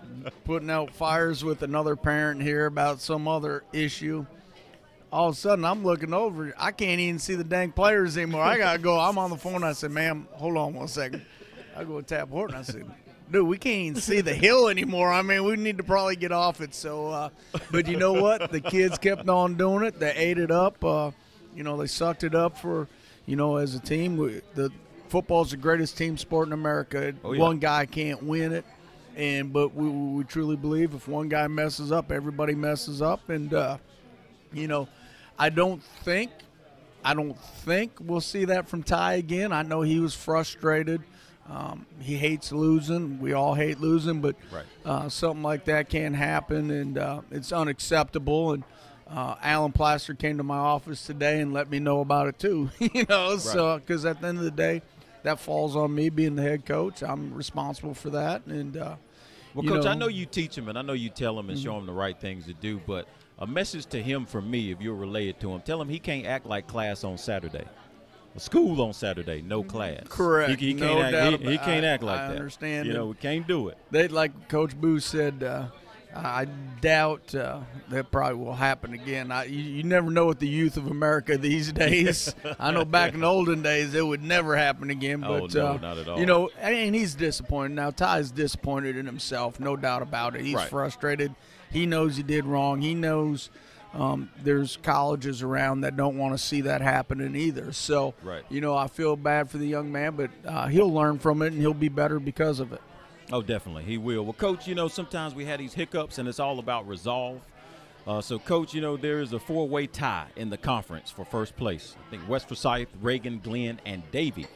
putting 0.45 0.69
out 0.69 0.91
fires 0.91 1.43
with 1.43 1.63
another 1.63 1.95
parent 1.95 2.41
here 2.41 2.65
about 2.65 3.01
some 3.01 3.27
other 3.27 3.63
issue. 3.73 4.25
All 5.11 5.29
of 5.29 5.35
a 5.35 5.37
sudden, 5.37 5.63
I'm 5.63 5.83
looking 5.83 6.13
over. 6.13 6.53
I 6.57 6.71
can't 6.71 6.99
even 6.99 7.19
see 7.19 7.35
the 7.35 7.43
dang 7.43 7.71
players 7.71 8.17
anymore. 8.17 8.41
I 8.41 8.57
gotta 8.57 8.79
go. 8.79 8.99
I'm 8.99 9.17
on 9.17 9.29
the 9.29 9.37
phone. 9.37 9.63
I 9.63 9.73
said, 9.73 9.91
"Ma'am, 9.91 10.27
hold 10.31 10.57
on 10.57 10.73
one 10.73 10.87
second. 10.87 11.23
I 11.75 11.83
go 11.83 12.01
tap 12.01 12.29
Horton. 12.29 12.55
I 12.55 12.61
said, 12.63 12.85
dude, 13.31 13.47
we 13.47 13.57
can't 13.57 13.75
even 13.75 14.01
see 14.01 14.21
the 14.21 14.33
hill 14.33 14.69
anymore. 14.69 15.11
I 15.11 15.21
mean, 15.21 15.43
we 15.43 15.55
need 15.55 15.77
to 15.77 15.83
probably 15.83 16.15
get 16.15 16.31
off 16.31 16.61
it. 16.61 16.73
So, 16.73 17.07
uh, 17.07 17.29
but 17.71 17.87
you 17.87 17.97
know 17.97 18.13
what? 18.13 18.51
The 18.51 18.61
kids 18.61 18.97
kept 18.97 19.27
on 19.27 19.55
doing 19.55 19.83
it. 19.85 19.99
They 19.99 20.13
ate 20.13 20.37
it 20.37 20.51
up. 20.51 20.83
Uh, 20.83 21.11
you 21.55 21.63
know, 21.63 21.77
they 21.77 21.87
sucked 21.87 22.23
it 22.23 22.35
up 22.35 22.57
for, 22.57 22.87
you 23.25 23.35
know, 23.35 23.57
as 23.57 23.75
a 23.75 23.79
team. 23.79 24.17
We, 24.17 24.41
the 24.55 24.71
football's 25.09 25.51
the 25.51 25.57
greatest 25.57 25.97
team 25.97 26.17
sport 26.17 26.47
in 26.47 26.53
America. 26.53 27.13
Oh, 27.23 27.33
yeah. 27.33 27.41
One 27.41 27.59
guy 27.59 27.85
can't 27.85 28.23
win 28.23 28.53
it. 28.53 28.65
And 29.15 29.51
but 29.53 29.73
we, 29.75 29.87
we 29.89 30.23
truly 30.23 30.55
believe 30.55 30.93
if 30.93 31.07
one 31.07 31.29
guy 31.29 31.47
messes 31.47 31.91
up, 31.91 32.11
everybody 32.11 32.55
messes 32.55 33.01
up, 33.01 33.29
and 33.29 33.53
uh, 33.53 33.77
you 34.51 34.67
know, 34.67 34.87
I 35.37 35.49
don't 35.49 35.81
think, 36.03 36.31
I 37.03 37.13
don't 37.13 37.37
think 37.39 37.91
we'll 37.99 38.21
see 38.21 38.45
that 38.45 38.67
from 38.67 38.83
Ty 38.83 39.13
again. 39.15 39.51
I 39.51 39.63
know 39.63 39.81
he 39.81 39.99
was 39.99 40.13
frustrated. 40.13 41.01
Um, 41.49 41.85
he 41.99 42.15
hates 42.15 42.51
losing. 42.51 43.19
We 43.19 43.33
all 43.33 43.53
hate 43.53 43.79
losing, 43.81 44.21
but 44.21 44.35
Right. 44.51 44.63
uh, 44.85 45.09
something 45.09 45.43
like 45.43 45.65
that 45.65 45.89
can 45.89 46.13
happen, 46.13 46.71
and 46.71 46.97
uh, 46.97 47.21
it's 47.31 47.51
unacceptable. 47.51 48.53
And 48.53 48.63
uh, 49.09 49.35
Alan 49.43 49.73
Plaster 49.73 50.13
came 50.13 50.37
to 50.37 50.43
my 50.43 50.57
office 50.57 51.05
today 51.05 51.41
and 51.41 51.51
let 51.53 51.69
me 51.69 51.79
know 51.79 51.99
about 51.99 52.27
it 52.27 52.39
too. 52.39 52.69
you 52.79 53.05
know, 53.09 53.35
so 53.37 53.77
because 53.79 54.05
at 54.05 54.21
the 54.21 54.27
end 54.27 54.37
of 54.37 54.43
the 54.45 54.51
day, 54.51 54.81
that 55.23 55.39
falls 55.39 55.75
on 55.75 55.93
me 55.95 56.09
being 56.09 56.35
the 56.35 56.41
head 56.43 56.65
coach. 56.65 57.01
I'm 57.03 57.33
responsible 57.33 57.93
for 57.93 58.09
that, 58.11 58.45
and 58.45 58.77
uh, 58.77 58.95
Well, 59.53 59.65
coach, 59.65 59.85
I 59.85 59.89
know- 59.89 59.89
Mm-hmm. 59.91 59.99
know 59.99 60.07
you 60.07 60.25
teach 60.25 60.57
him, 60.57 60.69
and 60.69 60.77
I 60.77 60.81
know 60.81 60.93
you 60.93 61.09
tell 61.09 61.37
him 61.39 61.49
and 61.49 61.57
show 61.59 61.77
him 61.77 61.85
the 61.85 61.93
right 61.93 62.19
things 62.19 62.45
to 62.45 62.53
do. 62.53 62.79
But 62.85 63.07
a 63.39 63.47
message 63.47 63.85
to 63.87 64.01
him 64.01 64.25
from 64.25 64.49
me, 64.51 64.71
if 64.71 64.81
you're 64.81 64.95
related 64.95 65.39
to 65.41 65.51
him, 65.51 65.61
tell 65.61 65.81
him 65.81 65.89
he 65.89 65.99
can't 65.99 66.25
act 66.25 66.45
like 66.45 66.67
class 66.67 67.03
on 67.03 67.17
Saturday. 67.17 67.65
School 68.37 68.81
on 68.81 68.93
Saturday, 68.93 69.43
no 69.43 69.61
class. 69.63 70.01
Correct. 70.09 70.59
He, 70.59 70.67
he 70.69 70.73
No 70.73 70.87
can't 70.95 71.11
doubt 71.11 71.33
act. 71.35 71.43
He, 71.43 71.51
he 71.51 71.57
can't 71.59 71.85
I- 71.85 71.89
act 71.89 72.03
like 72.03 72.19
I 72.19 72.27
that. 72.29 72.35
understand 72.37 72.87
You 72.87 72.93
know, 72.93 73.05
we 73.07 73.13
can't 73.15 73.47
do 73.47 73.67
it. 73.67 73.77
they 73.91 74.07
like 74.07 74.49
Coach 74.49 74.75
Boo 74.75 74.99
said. 74.99 75.43
Uh, 75.43 75.67
I 76.15 76.45
doubt 76.81 77.33
uh, 77.33 77.61
that 77.89 78.11
probably 78.11 78.35
will 78.43 78.53
happen 78.53 78.93
again. 78.93 79.31
I, 79.31 79.45
you, 79.45 79.61
you 79.61 79.83
never 79.83 80.11
know 80.11 80.27
with 80.27 80.39
the 80.39 80.47
youth 80.47 80.77
of 80.77 80.87
America 80.87 81.37
these 81.37 81.71
days. 81.73 82.33
I 82.59 82.71
know 82.71 82.85
back 82.85 83.13
in 83.13 83.21
the 83.21 83.27
olden 83.27 83.61
days 83.61 83.93
it 83.93 84.05
would 84.05 84.21
never 84.21 84.55
happen 84.55 84.89
again. 84.89 85.23
Oh, 85.23 85.41
But 85.41 85.53
no, 85.55 85.67
uh, 85.67 85.77
not 85.77 85.97
at 85.97 86.07
all. 86.07 86.19
You 86.19 86.25
know, 86.25 86.49
and 86.59 86.93
he's 86.93 87.15
disappointed 87.15 87.73
now. 87.75 87.89
Ty's 87.91 88.31
disappointed 88.31 88.95
in 88.95 89.05
himself, 89.05 89.59
no 89.59 89.75
doubt 89.75 90.01
about 90.01 90.35
it. 90.35 90.41
He's 90.41 90.55
Right. 90.55 90.69
frustrated. 90.69 91.33
He 91.71 91.85
knows 91.85 92.17
he 92.17 92.23
did 92.23 92.45
wrong. 92.45 92.81
He 92.81 92.93
knows 92.93 93.49
um, 93.95 94.29
there's 94.43 94.77
colleges 94.83 95.41
around 95.43 95.81
that 95.81 95.95
don't 95.95 96.17
want 96.17 96.33
to 96.33 96.37
see 96.43 96.61
that 96.61 96.81
happening 96.81 97.35
either. 97.35 97.71
So, 97.71 98.13
Right. 98.23 98.43
you 98.49 98.59
know, 98.61 98.75
I 98.75 98.87
feel 98.87 99.15
bad 99.15 99.49
for 99.51 99.57
the 99.57 99.67
young 99.67 99.91
man, 99.91 100.15
but 100.15 100.31
uh, 100.45 100.67
he'll 100.67 100.91
learn 100.91 101.19
from 101.19 101.41
it 101.43 101.53
and 101.53 101.61
he'll 101.61 101.73
be 101.75 101.89
better 101.89 102.19
because 102.19 102.59
of 102.59 102.73
it. 102.73 102.81
Oh, 103.31 103.41
definitely, 103.41 103.83
he 103.83 103.97
will. 103.97 104.23
Well, 104.23 104.33
coach, 104.33 104.67
you 104.67 104.75
know 104.75 104.87
sometimes 104.87 105.33
we 105.33 105.45
had 105.45 105.59
these 105.59 105.73
hiccups, 105.73 106.17
and 106.17 106.27
it's 106.27 106.39
all 106.39 106.59
about 106.59 106.87
resolve. 106.87 107.41
Uh, 108.05 108.19
so, 108.19 108.37
coach, 108.37 108.73
you 108.73 108.81
know 108.81 108.97
there 108.97 109.21
is 109.21 109.31
a 109.31 109.39
four-way 109.39 109.87
tie 109.87 110.27
in 110.35 110.49
the 110.49 110.57
conference 110.57 111.09
for 111.09 111.23
first 111.23 111.55
place. 111.55 111.95
I 112.05 112.09
think 112.11 112.27
West 112.27 112.49
Forsyth, 112.49 112.89
Reagan, 113.01 113.39
Glenn, 113.39 113.79
and 113.85 114.03
Davie. 114.11 114.47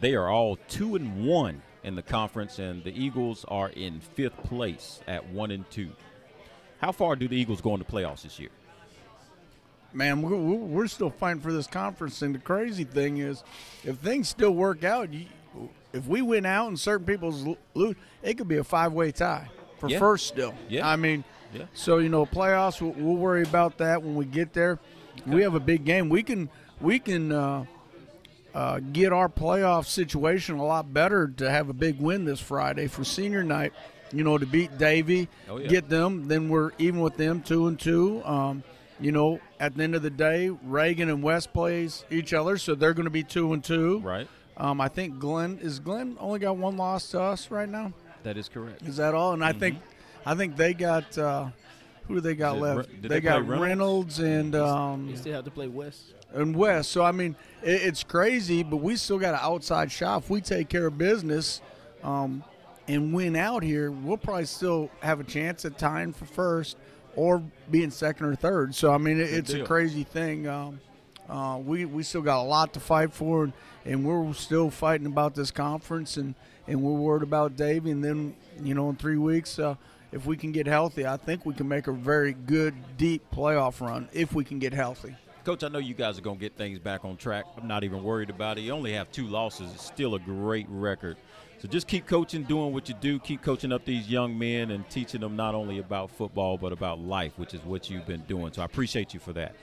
They 0.00 0.14
are 0.14 0.28
all 0.28 0.56
two 0.68 0.94
and 0.94 1.26
one 1.26 1.62
in 1.82 1.96
the 1.96 2.02
conference, 2.02 2.58
and 2.58 2.84
the 2.84 2.96
Eagles 2.98 3.44
are 3.48 3.70
in 3.70 4.00
fifth 4.00 4.36
place 4.44 5.00
at 5.08 5.28
one 5.28 5.50
and 5.50 5.68
two. 5.70 5.90
How 6.80 6.92
far 6.92 7.16
do 7.16 7.26
the 7.26 7.36
Eagles 7.36 7.60
go 7.60 7.74
in 7.74 7.80
the 7.80 7.84
playoffs 7.84 8.22
this 8.22 8.38
year? 8.38 8.50
man, 9.94 10.22
we're 10.22 10.86
still 10.88 11.10
fighting 11.10 11.40
for 11.40 11.52
this 11.52 11.66
conference. 11.66 12.20
And 12.22 12.34
the 12.34 12.40
crazy 12.40 12.84
thing 12.84 13.18
is, 13.18 13.42
if 13.84 13.96
things 13.98 14.28
still 14.28 14.50
work 14.50 14.84
out, 14.84 15.12
you, 15.12 15.26
if 15.94 16.06
we 16.06 16.20
win 16.20 16.44
out 16.44 16.68
and 16.68 16.78
certain 16.78 17.06
people's 17.06 17.46
lose, 17.74 17.96
it 18.22 18.34
could 18.34 18.48
be 18.48 18.56
a 18.58 18.64
five-way 18.64 19.12
tie 19.12 19.48
for 19.78 19.88
Yeah. 19.88 19.98
first 19.98 20.26
still. 20.26 20.54
Yeah. 20.68 20.86
I 20.86 20.96
mean, 20.96 21.24
Yeah. 21.54 21.62
so 21.72 21.98
you 21.98 22.08
know, 22.10 22.26
playoffs. 22.26 22.80
We'll, 22.82 22.92
we'll 22.92 23.16
worry 23.16 23.42
about 23.42 23.78
that 23.78 24.02
when 24.02 24.14
we 24.16 24.24
get 24.26 24.52
there. 24.52 24.78
We 25.26 25.42
have 25.42 25.54
a 25.54 25.60
big 25.60 25.84
game. 25.84 26.08
We 26.10 26.22
can 26.22 26.50
we 26.80 26.98
can 26.98 27.32
uh, 27.32 27.64
uh, 28.54 28.80
get 28.92 29.12
our 29.12 29.28
playoff 29.28 29.86
situation 29.86 30.58
a 30.58 30.64
lot 30.64 30.92
better 30.92 31.28
to 31.36 31.50
have 31.50 31.68
a 31.68 31.72
big 31.72 32.00
win 32.00 32.24
this 32.24 32.40
Friday 32.40 32.88
for 32.88 33.04
senior 33.04 33.42
night. 33.44 33.72
You 34.12 34.22
know, 34.22 34.38
to 34.38 34.46
beat 34.46 34.76
Davie, 34.78 35.28
Oh, 35.48 35.56
yeah. 35.58 35.66
get 35.66 35.88
them. 35.88 36.28
Then 36.28 36.48
we're 36.48 36.70
even 36.78 37.00
with 37.00 37.16
them, 37.16 37.42
two 37.42 37.66
and 37.66 37.78
two. 37.78 38.22
Um, 38.24 38.62
you 39.00 39.10
know, 39.10 39.40
at 39.58 39.76
the 39.76 39.82
end 39.82 39.96
of 39.96 40.02
the 40.02 40.10
day, 40.10 40.50
Reagan 40.50 41.08
and 41.08 41.20
West 41.20 41.52
plays 41.52 42.04
each 42.12 42.32
other, 42.32 42.56
so 42.58 42.76
they're 42.76 42.94
going 42.94 43.06
to 43.06 43.10
be 43.10 43.24
two 43.24 43.52
and 43.52 43.64
two. 43.64 43.98
Right. 44.00 44.28
Um, 44.56 44.80
I 44.80 44.88
think 44.88 45.18
Glenn 45.18 45.58
is 45.60 45.80
Glenn 45.80 46.16
only 46.20 46.38
got 46.38 46.56
one 46.56 46.76
loss 46.76 47.10
to 47.10 47.20
us 47.20 47.50
right 47.50 47.68
now. 47.68 47.92
That 48.22 48.36
is 48.36 48.48
correct. 48.48 48.82
Is 48.82 48.96
that 48.96 49.14
all? 49.14 49.32
And 49.32 49.44
I 49.44 49.52
think, 49.52 49.78
I 50.24 50.34
think 50.34 50.56
they 50.56 50.72
got 50.74 51.16
uh, 51.18 51.48
who 52.06 52.14
do 52.14 52.20
they 52.20 52.34
got 52.34 52.56
Is 52.56 52.62
it 52.62 52.64
left? 52.64 52.88
Did 52.90 53.02
they, 53.02 53.08
they 53.08 53.20
got 53.20 53.46
Reynolds, 53.46 53.60
Reynolds? 53.60 54.18
and 54.20 54.54
um, 54.54 55.08
You 55.08 55.16
still 55.16 55.34
have 55.34 55.44
to 55.44 55.50
play 55.50 55.68
West. 55.68 56.14
and 56.32 56.54
West. 56.54 56.90
So 56.90 57.02
I 57.02 57.12
mean, 57.12 57.36
it, 57.62 57.82
it's 57.82 58.02
crazy, 58.04 58.62
but 58.62 58.76
we 58.76 58.96
still 58.96 59.18
got 59.18 59.34
an 59.34 59.40
outside 59.42 59.90
shot. 59.90 60.22
If 60.22 60.30
we 60.30 60.40
take 60.40 60.68
care 60.68 60.86
of 60.86 60.96
business, 60.96 61.60
um, 62.02 62.44
and 62.86 63.14
win 63.14 63.34
out 63.34 63.62
here, 63.62 63.90
we'll 63.90 64.18
probably 64.18 64.44
still 64.44 64.90
have 65.00 65.18
a 65.18 65.24
chance 65.24 65.64
at 65.64 65.78
tying 65.78 66.12
for 66.12 66.26
first 66.26 66.76
or 67.16 67.42
being 67.70 67.90
second 67.90 68.26
or 68.26 68.34
third. 68.34 68.74
So 68.74 68.92
I 68.92 68.98
mean, 68.98 69.18
it, 69.18 69.32
it's 69.32 69.50
deal. 69.52 69.62
a 69.64 69.66
crazy 69.66 70.04
thing. 70.04 70.46
Um, 70.46 70.80
uh, 71.28 71.58
we 71.64 71.84
we 71.84 72.02
still 72.02 72.22
got 72.22 72.40
a 72.40 72.46
lot 72.46 72.72
to 72.74 72.80
fight 72.80 73.12
for, 73.12 73.44
and, 73.44 73.52
and 73.84 74.04
we're 74.04 74.32
still 74.34 74.70
fighting 74.70 75.06
about 75.06 75.34
this 75.34 75.50
conference, 75.50 76.16
and 76.16 76.34
and 76.66 76.82
we're 76.82 76.92
worried 76.92 77.22
about 77.22 77.56
Davie. 77.56 77.90
And 77.90 78.04
then 78.04 78.34
you 78.62 78.74
know, 78.74 78.90
in 78.90 78.96
three 78.96 79.18
weeks. 79.18 79.58
Uh, 79.58 79.76
if 80.14 80.26
we 80.26 80.36
can 80.36 80.52
get 80.52 80.68
healthy, 80.68 81.04
I 81.04 81.16
think 81.16 81.44
we 81.44 81.54
can 81.54 81.66
make 81.66 81.88
a 81.88 81.92
very 81.92 82.34
good, 82.34 82.72
deep 82.96 83.24
playoff 83.34 83.80
run 83.80 84.08
if 84.12 84.32
we 84.32 84.44
can 84.44 84.60
get 84.60 84.72
healthy. 84.72 85.16
Coach, 85.44 85.64
I 85.64 85.68
know 85.68 85.80
you 85.80 85.92
guys 85.92 86.16
are 86.16 86.22
going 86.22 86.36
to 86.36 86.40
get 86.40 86.56
things 86.56 86.78
back 86.78 87.04
on 87.04 87.16
track. 87.16 87.44
I'm 87.60 87.66
not 87.66 87.82
even 87.82 88.04
worried 88.04 88.30
about 88.30 88.56
it. 88.56 88.60
You 88.60 88.70
only 88.70 88.92
have 88.92 89.10
two 89.10 89.26
losses. 89.26 89.72
It's 89.74 89.84
still 89.84 90.14
a 90.14 90.20
great 90.20 90.66
record. 90.70 91.16
So 91.58 91.68
just 91.68 91.88
keep 91.88 92.06
coaching, 92.06 92.44
doing 92.44 92.72
what 92.72 92.88
you 92.88 92.94
do. 93.00 93.18
Keep 93.18 93.42
coaching 93.42 93.72
up 93.72 93.84
these 93.84 94.08
young 94.08 94.38
men 94.38 94.70
and 94.70 94.88
teaching 94.88 95.20
them 95.20 95.34
not 95.34 95.54
only 95.54 95.80
about 95.80 96.12
football, 96.12 96.56
but 96.56 96.72
about 96.72 97.00
life, 97.00 97.32
which 97.36 97.52
is 97.52 97.60
what 97.64 97.90
you've 97.90 98.06
been 98.06 98.22
doing. 98.22 98.52
So 98.52 98.62
I 98.62 98.66
appreciate 98.66 99.14
you 99.14 99.20
for 99.20 99.32
that. 99.32 99.54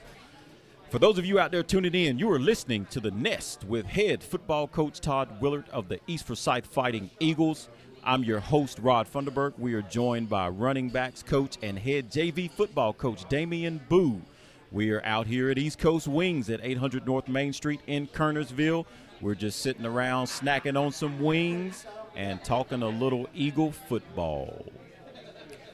For 0.91 0.99
those 0.99 1.17
of 1.17 1.25
you 1.25 1.39
out 1.39 1.53
there 1.53 1.63
tuning 1.63 1.95
in, 1.95 2.19
you 2.19 2.29
are 2.31 2.37
listening 2.37 2.83
to 2.87 2.99
The 2.99 3.11
Nest 3.11 3.63
with 3.63 3.85
head 3.85 4.21
football 4.21 4.67
coach 4.67 4.99
Todd 4.99 5.39
Willard 5.39 5.69
of 5.69 5.87
the 5.87 6.01
East 6.05 6.27
Forsyth 6.27 6.65
Fighting 6.65 7.09
Eagles. 7.21 7.69
I'm 8.03 8.25
your 8.25 8.41
host, 8.41 8.77
Rod 8.77 9.07
Funderburk. 9.09 9.57
We 9.57 9.73
are 9.73 9.83
joined 9.83 10.27
by 10.27 10.49
running 10.49 10.89
backs 10.89 11.23
coach 11.23 11.57
and 11.61 11.79
head 11.79 12.11
JV 12.11 12.51
football 12.51 12.91
coach 12.91 13.23
Damian 13.29 13.79
Boo. 13.87 14.21
We 14.69 14.91
are 14.91 15.01
out 15.05 15.27
here 15.27 15.49
at 15.49 15.57
East 15.57 15.79
Coast 15.79 16.09
Wings 16.09 16.49
at 16.49 16.59
800 16.61 17.05
North 17.05 17.29
Main 17.29 17.53
Street 17.53 17.79
in 17.87 18.07
Kernersville. 18.07 18.85
We're 19.21 19.35
just 19.35 19.61
sitting 19.61 19.85
around 19.85 20.25
snacking 20.25 20.77
on 20.77 20.91
some 20.91 21.21
wings 21.21 21.85
and 22.17 22.43
talking 22.43 22.81
a 22.81 22.89
little 22.89 23.29
Eagle 23.33 23.71
football. 23.71 24.65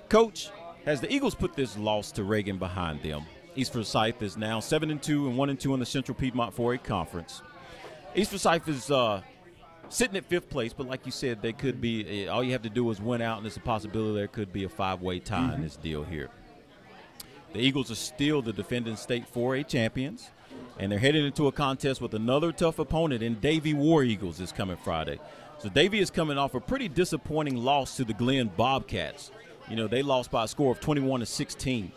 Coach, 0.09 0.51
has 0.87 1.01
the 1.01 1.11
Eagles 1.13 1.35
put 1.35 1.53
this 1.53 1.77
loss 1.77 2.13
to 2.13 2.23
Reagan 2.23 2.57
behind 2.57 3.03
them, 3.03 3.25
East 3.57 3.73
Forsyth 3.73 4.21
is 4.21 4.37
now 4.37 4.59
seven 4.59 4.91
and 4.91 5.01
two 5.01 5.27
and 5.27 5.35
one 5.35 5.49
and 5.49 5.59
two 5.59 5.73
in 5.73 5.79
the 5.79 5.85
Central 5.85 6.15
Piedmont 6.15 6.55
4A 6.55 6.83
Conference. 6.83 7.41
East 8.15 8.29
Forsyth 8.29 8.67
is 8.67 8.91
uh, 8.91 9.21
sitting 9.89 10.15
at 10.15 10.25
fifth 10.25 10.47
place, 10.49 10.73
but 10.73 10.87
like 10.87 11.05
you 11.07 11.11
said, 11.11 11.41
they 11.41 11.53
could 11.53 11.81
be. 11.81 12.27
uh, 12.27 12.33
All 12.33 12.43
you 12.43 12.51
have 12.51 12.61
to 12.61 12.69
do 12.69 12.89
is 12.91 13.01
win 13.01 13.19
out, 13.21 13.39
and 13.39 13.47
it's 13.47 13.57
a 13.57 13.61
possibility 13.61 14.13
there 14.15 14.27
could 14.27 14.53
be 14.53 14.63
a 14.63 14.69
five-way 14.69 15.19
tie 15.19 15.55
in 15.55 15.63
this 15.63 15.75
deal 15.75 16.03
here. 16.03 16.29
The 17.53 17.59
Eagles 17.59 17.89
are 17.89 17.95
still 17.95 18.43
the 18.43 18.53
defending 18.53 18.95
state 18.95 19.25
4A 19.33 19.67
champions, 19.67 20.29
and 20.77 20.91
they're 20.91 20.99
headed 20.99 21.25
into 21.25 21.47
a 21.47 21.51
contest 21.51 21.99
with 21.99 22.13
another 22.13 22.51
tough 22.51 22.77
opponent 22.77 23.23
in 23.23 23.39
Davie 23.39 23.73
War 23.73 24.03
Eagles 24.03 24.37
this 24.37 24.51
coming 24.51 24.77
Friday. 24.77 25.17
So 25.57 25.69
Davie 25.69 25.99
is 25.99 26.11
coming 26.11 26.37
off 26.37 26.53
a 26.53 26.59
pretty 26.59 26.87
disappointing 26.89 27.57
loss 27.57 27.97
to 27.97 28.03
the 28.05 28.13
Glenn 28.13 28.51
Bobcats. 28.55 29.31
You 29.67 29.75
know, 29.75 29.87
they 29.87 30.03
lost 30.03 30.29
by 30.29 30.43
a 30.43 30.47
score 30.47 30.71
of 30.71 30.79
21 30.79 31.21
to 31.21 31.25
16. 31.25 31.91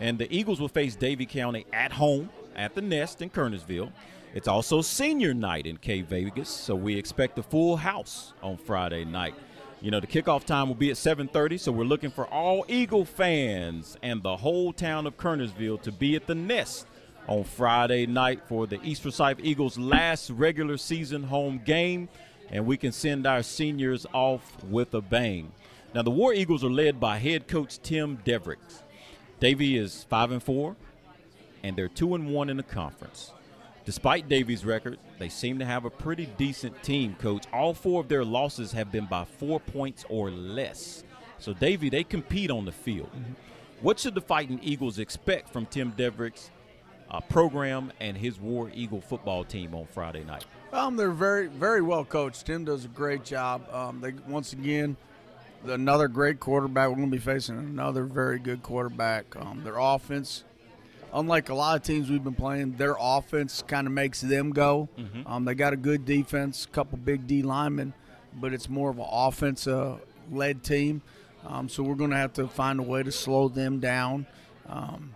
And 0.00 0.18
the 0.18 0.34
Eagles 0.34 0.60
will 0.60 0.68
face 0.68 0.96
Davie 0.96 1.26
County 1.26 1.66
at 1.72 1.92
home 1.92 2.30
at 2.56 2.74
the 2.74 2.82
Nest 2.82 3.22
in 3.22 3.30
Kernersville. 3.30 3.92
It's 4.34 4.48
also 4.48 4.82
senior 4.82 5.32
night 5.32 5.66
in 5.66 5.76
K 5.76 6.00
Vegas, 6.02 6.48
so 6.48 6.74
we 6.74 6.96
expect 6.96 7.38
a 7.38 7.42
full 7.42 7.76
house 7.76 8.32
on 8.42 8.56
Friday 8.56 9.04
night. 9.04 9.34
You 9.80 9.90
know, 9.90 10.00
the 10.00 10.06
kickoff 10.06 10.44
time 10.44 10.68
will 10.68 10.74
be 10.74 10.90
at 10.90 10.96
7:30, 10.96 11.58
so 11.58 11.70
we're 11.70 11.84
looking 11.84 12.10
for 12.10 12.26
all 12.26 12.64
Eagle 12.68 13.04
fans 13.04 13.96
and 14.02 14.22
the 14.22 14.38
whole 14.38 14.72
town 14.72 15.06
of 15.06 15.16
Kernersville 15.16 15.80
to 15.82 15.92
be 15.92 16.16
at 16.16 16.26
the 16.26 16.34
Nest 16.34 16.86
on 17.28 17.44
Friday 17.44 18.06
night 18.06 18.40
for 18.48 18.66
the 18.66 18.80
East 18.82 19.02
Forsyth 19.02 19.38
Eagles' 19.42 19.78
last 19.78 20.30
regular 20.30 20.78
season 20.78 21.24
home 21.24 21.60
game, 21.64 22.08
and 22.50 22.66
we 22.66 22.76
can 22.76 22.92
send 22.92 23.26
our 23.26 23.42
seniors 23.42 24.06
off 24.12 24.64
with 24.64 24.94
a 24.94 25.00
bang. 25.00 25.52
Now, 25.94 26.02
the 26.02 26.10
War 26.10 26.34
Eagles 26.34 26.64
are 26.64 26.70
led 26.70 26.98
by 26.98 27.18
head 27.18 27.46
coach 27.46 27.78
Tim 27.80 28.18
Devricks. 28.24 28.83
Davie 29.44 29.76
is 29.76 30.04
five 30.04 30.30
and 30.30 30.42
four, 30.42 30.74
and 31.62 31.76
they're 31.76 31.86
two 31.86 32.14
and 32.14 32.32
one 32.32 32.48
in 32.48 32.56
the 32.56 32.62
conference. 32.62 33.30
Despite 33.84 34.26
Davie's 34.26 34.64
record, 34.64 34.98
they 35.18 35.28
seem 35.28 35.58
to 35.58 35.66
have 35.66 35.84
a 35.84 35.90
pretty 35.90 36.24
decent 36.38 36.82
team, 36.82 37.14
coach. 37.20 37.44
All 37.52 37.74
four 37.74 38.00
of 38.00 38.08
their 38.08 38.24
losses 38.24 38.72
have 38.72 38.90
been 38.90 39.04
by 39.04 39.26
four 39.26 39.60
points 39.60 40.06
or 40.08 40.30
less. 40.30 41.04
So, 41.38 41.52
Davy, 41.52 41.90
they 41.90 42.04
compete 42.04 42.50
on 42.50 42.64
the 42.64 42.72
field. 42.72 43.10
What 43.82 44.00
should 44.00 44.14
the 44.14 44.22
Fighting 44.22 44.60
Eagles 44.62 44.98
expect 44.98 45.50
from 45.50 45.66
Tim 45.66 45.92
Devericks' 45.94 46.50
uh, 47.10 47.20
program 47.20 47.92
and 48.00 48.16
his 48.16 48.40
War 48.40 48.70
Eagle 48.72 49.02
football 49.02 49.44
team 49.44 49.74
on 49.74 49.84
Friday 49.84 50.24
night? 50.24 50.46
Um, 50.72 50.96
they're 50.96 51.10
very, 51.10 51.48
very 51.48 51.82
well 51.82 52.06
coached. 52.06 52.46
Tim 52.46 52.64
does 52.64 52.86
a 52.86 52.88
great 52.88 53.26
job. 53.26 53.68
Um, 53.70 54.00
they 54.00 54.14
once 54.26 54.54
again, 54.54 54.96
another 55.66 56.08
great 56.08 56.40
quarterback. 56.40 56.88
We're 56.88 56.96
going 56.96 57.10
to 57.10 57.16
be 57.16 57.22
facing 57.22 57.58
another 57.58 58.04
very 58.04 58.38
good 58.38 58.62
quarterback. 58.62 59.36
Um, 59.36 59.62
their 59.64 59.78
offense, 59.78 60.44
unlike 61.12 61.48
a 61.48 61.54
lot 61.54 61.76
of 61.76 61.82
teams 61.82 62.10
we've 62.10 62.24
been 62.24 62.34
playing, 62.34 62.72
their 62.72 62.96
offense 62.98 63.62
kind 63.66 63.86
of 63.86 63.92
makes 63.92 64.20
them 64.20 64.50
go. 64.50 64.88
Mm-hmm. 64.98 65.26
Um, 65.26 65.44
they 65.44 65.54
got 65.54 65.72
a 65.72 65.76
good 65.76 66.04
defense, 66.04 66.64
a 66.64 66.68
couple 66.68 66.98
big 66.98 67.26
D 67.26 67.42
linemen, 67.42 67.94
but 68.34 68.52
it's 68.52 68.68
more 68.68 68.90
of 68.90 68.98
an 68.98 69.06
offense 69.08 69.66
uh, 69.66 69.96
led 70.30 70.62
team. 70.62 71.02
Um, 71.46 71.68
so 71.68 71.82
we're 71.82 71.94
going 71.94 72.10
to 72.10 72.16
have 72.16 72.32
to 72.34 72.48
find 72.48 72.80
a 72.80 72.82
way 72.82 73.02
to 73.02 73.12
slow 73.12 73.48
them 73.48 73.80
down. 73.80 74.26
Um, 74.66 75.14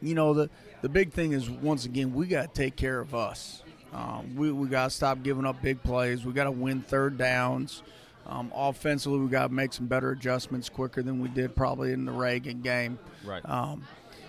you 0.00 0.14
know, 0.14 0.34
the, 0.34 0.50
the 0.82 0.88
big 0.88 1.12
thing 1.12 1.32
is, 1.32 1.48
once 1.48 1.84
again, 1.84 2.12
we 2.12 2.26
got 2.26 2.54
to 2.54 2.60
take 2.60 2.76
care 2.76 3.00
of 3.00 3.14
us. 3.14 3.62
Um, 3.92 4.36
we 4.36 4.52
we 4.52 4.68
got 4.68 4.84
to 4.84 4.90
stop 4.90 5.22
giving 5.22 5.46
up 5.46 5.62
big 5.62 5.82
plays. 5.82 6.24
We 6.24 6.32
got 6.32 6.44
to 6.44 6.50
win 6.50 6.82
third 6.82 7.16
downs. 7.16 7.82
Um, 8.28 8.52
offensively, 8.54 9.20
we 9.20 9.28
got 9.28 9.48
to 9.48 9.52
make 9.52 9.72
some 9.72 9.86
better 9.86 10.10
adjustments 10.10 10.68
quicker 10.68 11.02
than 11.02 11.20
we 11.20 11.28
did 11.28 11.56
probably 11.56 11.92
in 11.92 12.04
the 12.04 12.12
Reagan 12.12 12.60
game. 12.60 12.98
Right. 13.24 13.42
Um, 13.48 13.84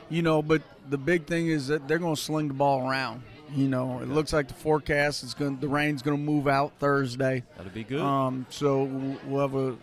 you 0.10 0.22
know, 0.22 0.42
but 0.42 0.62
the 0.90 0.98
big 0.98 1.26
thing 1.26 1.48
is 1.48 1.68
that 1.68 1.88
they're 1.88 2.00
going 2.00 2.16
to 2.16 2.22
sling 2.22 2.48
the 2.48 2.54
ball 2.54 2.90
around. 2.90 3.22
You 3.56 3.68
know, 3.68 4.00
it 4.00 4.08
looks 4.08 4.32
like 4.32 4.48
the 4.48 4.54
forecast 4.54 5.24
is 5.24 5.34
going. 5.34 5.60
The 5.60 5.68
rain's 5.68 6.02
going 6.02 6.18
to 6.18 6.24
move 6.24 6.48
out 6.48 6.74
Thursday. 6.80 7.44
That'll 7.58 7.72
be 7.72 7.84
good. 7.84 8.02
Um, 8.02 8.46
so 8.50 8.84
we'll 9.26 9.42
have 9.42 9.56
a 9.56 9.76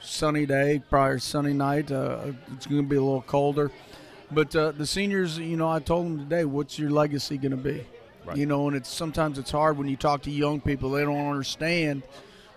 sunny 0.00 0.46
day, 0.46 0.80
probably 0.88 1.16
a 1.16 1.20
sunny 1.20 1.52
night. 1.52 1.90
Uh, 1.90 2.32
it's 2.54 2.66
going 2.66 2.82
to 2.82 2.88
be 2.88 2.96
a 2.96 3.02
little 3.02 3.22
colder. 3.22 3.70
But 4.30 4.54
uh, 4.54 4.72
the 4.72 4.86
seniors, 4.86 5.38
you 5.38 5.56
know, 5.56 5.68
I 5.68 5.80
told 5.80 6.06
them 6.06 6.18
today, 6.18 6.44
what's 6.44 6.78
your 6.78 6.90
legacy 6.90 7.38
going 7.38 7.50
to 7.50 7.56
be? 7.56 7.84
Right. 8.24 8.36
You 8.36 8.46
know, 8.46 8.68
and 8.68 8.76
it's 8.76 8.88
sometimes 8.88 9.36
it's 9.36 9.50
hard 9.50 9.76
when 9.76 9.88
you 9.88 9.96
talk 9.96 10.22
to 10.22 10.30
young 10.30 10.60
people; 10.60 10.90
they 10.90 11.02
don't 11.02 11.26
understand. 11.28 12.04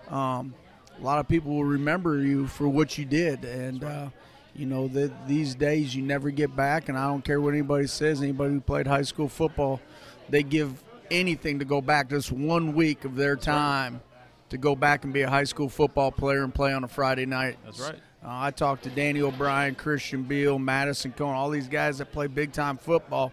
Um, 0.08 0.54
a 0.98 1.04
lot 1.04 1.18
of 1.18 1.28
people 1.28 1.52
will 1.52 1.64
remember 1.64 2.18
you 2.18 2.46
for 2.46 2.68
what 2.68 2.96
you 2.98 3.04
did, 3.04 3.44
and 3.44 3.84
uh, 3.84 4.08
you 4.54 4.66
know 4.66 4.88
that 4.88 5.28
these 5.28 5.54
days 5.54 5.94
you 5.94 6.02
never 6.02 6.30
get 6.30 6.54
back. 6.56 6.88
And 6.88 6.96
I 6.96 7.06
don't 7.06 7.24
care 7.24 7.40
what 7.40 7.54
anybody 7.54 7.86
says. 7.86 8.22
Anybody 8.22 8.54
who 8.54 8.60
played 8.60 8.86
high 8.86 9.02
school 9.02 9.28
football, 9.28 9.80
they 10.28 10.42
give 10.42 10.82
anything 11.10 11.58
to 11.58 11.64
go 11.64 11.80
back 11.80 12.10
just 12.10 12.32
one 12.32 12.74
week 12.74 13.04
of 13.04 13.14
their 13.16 13.36
time 13.36 14.00
to 14.48 14.58
go 14.58 14.76
back 14.76 15.04
and 15.04 15.12
be 15.12 15.22
a 15.22 15.30
high 15.30 15.44
school 15.44 15.68
football 15.68 16.10
player 16.10 16.44
and 16.44 16.54
play 16.54 16.72
on 16.72 16.84
a 16.84 16.88
Friday 16.88 17.26
night. 17.26 17.58
That's 17.64 17.80
right. 17.80 17.96
Uh, 18.24 18.28
I 18.28 18.50
talked 18.50 18.84
to 18.84 18.90
Danny 18.90 19.22
O'Brien, 19.22 19.74
Christian 19.74 20.22
Beal, 20.22 20.58
Madison 20.58 21.12
Cohen, 21.12 21.34
all 21.34 21.50
these 21.50 21.68
guys 21.68 21.98
that 21.98 22.12
play 22.12 22.26
big 22.26 22.52
time 22.52 22.76
football, 22.76 23.32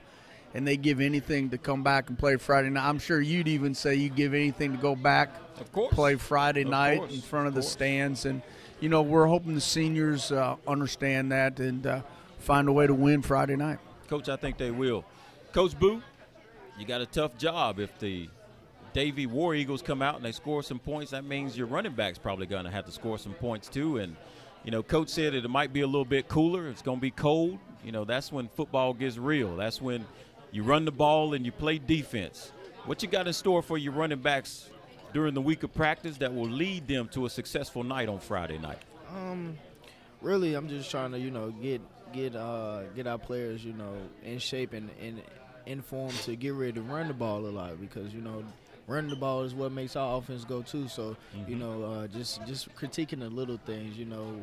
and 0.54 0.68
they 0.68 0.78
give 0.78 1.00
anything 1.02 1.50
to 1.50 1.58
come 1.58 1.84
back 1.84 2.10
and 2.10 2.18
play 2.18 2.36
Friday 2.38 2.70
night. 2.70 2.88
I'm 2.88 3.00
sure 3.00 3.20
you'd 3.22 3.48
even 3.48 3.74
say 3.74 3.96
you'd 3.96 4.16
give 4.16 4.34
anything 4.34 4.72
to 4.72 4.78
go 4.78 4.96
back, 4.96 5.30
Of 5.60 5.72
course. 5.72 5.94
play 5.94 6.16
Friday 6.16 6.62
Of 6.63 6.70
night 6.70 6.98
course, 7.00 7.13
in 7.16 7.22
front 7.22 7.48
of, 7.48 7.52
of 7.52 7.56
the 7.56 7.62
course. 7.62 7.72
stands, 7.72 8.26
and 8.26 8.42
you 8.80 8.89
know 8.89 9.02
we're 9.02 9.26
hoping 9.28 9.56
the 9.56 9.62
seniors 9.62 10.32
uh, 10.32 10.56
understand 10.68 11.32
that 11.32 11.60
and 11.60 11.86
uh, 11.88 12.02
find 12.39 12.68
a 12.68 12.72
way 12.72 12.86
to 12.88 12.94
win 12.94 13.22
Friday 13.22 13.56
night. 13.56 13.80
Coach, 14.08 14.30
I 14.30 14.36
think 14.36 14.58
they 14.58 14.72
will. 14.72 15.06
Coach 15.54 15.78
Boo, 15.80 16.02
you 16.78 16.86
got 16.86 17.02
a 17.02 17.06
tough 17.06 17.38
job. 17.38 17.80
If 17.80 17.98
the 18.00 18.30
Davie 18.94 19.26
War 19.26 19.56
Eagles 19.56 19.82
come 19.82 20.02
out 20.04 20.16
and 20.18 20.24
they 20.26 20.32
score 20.32 20.62
some 20.62 20.78
points, 20.80 21.12
that 21.12 21.24
means 21.24 21.58
your 21.58 21.68
running 21.68 21.94
back's 21.94 22.18
probably 22.20 22.46
going 22.46 22.66
to 22.66 22.72
have 22.72 22.86
to 22.86 22.92
score 22.92 23.18
some 23.18 23.34
points 23.34 23.68
too. 23.70 23.98
And, 23.98 24.16
you 24.63 24.70
know, 24.72 24.84
Coach 24.84 25.10
said 25.10 25.34
it 25.34 25.50
might 25.50 25.74
be 25.74 25.82
a 25.82 25.88
little 25.88 26.06
bit 26.06 26.28
cooler. 26.28 26.68
It's 26.70 26.82
going 26.84 26.98
to 27.00 27.02
be 27.02 27.10
cold. 27.12 27.58
You 27.84 27.92
know, 27.92 28.06
that's 28.06 28.32
when 28.32 28.48
football 28.50 28.94
gets 28.94 29.18
real. 29.18 29.56
That's 29.56 29.82
when 29.82 30.06
you 30.54 30.62
run 30.63 30.86
the 30.86 30.92
ball 30.92 31.34
and 31.34 31.46
you 31.46 31.52
play 31.52 31.80
defense. 31.80 32.52
What 32.86 33.02
you 33.02 33.10
got 33.10 33.28
in 33.28 33.34
store 33.34 33.63
for 33.63 33.78
your 33.78 33.92
running 33.92 34.20
backs 34.20 34.70
during 35.12 35.34
the 35.34 35.42
week 35.42 35.63
of 35.63 35.74
practice 35.74 36.18
that 36.18 36.34
will 36.34 36.50
lead 36.50 36.88
them 36.88 37.08
to 37.10 37.26
a 37.26 37.30
successful 37.30 37.84
night 37.84 38.08
on 38.08 38.20
Friday 38.20 38.60
night? 38.60 38.78
Um, 39.16 39.58
really, 40.22 40.54
I'm 40.54 40.70
just 40.70 40.92
trying 40.92 41.12
to 41.12 41.20
you 41.20 41.32
know 41.32 41.50
get 41.50 41.82
get 42.13 42.36
uh 42.36 42.84
get 42.96 43.08
our 43.08 43.18
players 43.18 43.66
you 43.66 43.74
know 43.74 43.96
in 44.24 44.38
shape 44.38 44.74
and 44.74 44.92
and 45.02 45.24
in 45.66 45.82
form 45.82 46.12
to 46.24 46.36
get 46.36 46.54
ready 46.54 46.74
to 46.74 46.82
run 46.82 47.08
the 47.08 47.13
ball 47.13 47.46
a 47.46 47.50
lot 47.50 47.82
because 47.82 48.13
you 48.13 48.22
know 48.22 48.44
running 48.86 49.10
the 49.10 49.16
ball 49.16 49.42
is 49.42 49.56
what 49.56 49.72
makes 49.72 49.96
our 49.96 50.18
offense 50.18 50.46
go 50.46 50.62
too. 50.62 50.88
So 50.88 51.18
you 51.48 51.56
know 51.56 51.84
uh, 51.84 52.08
just 52.08 52.46
just 52.46 52.74
critiquing 52.76 53.20
the 53.20 53.30
little 53.30 53.58
things, 53.66 53.98
you 53.98 54.06
know. 54.06 54.39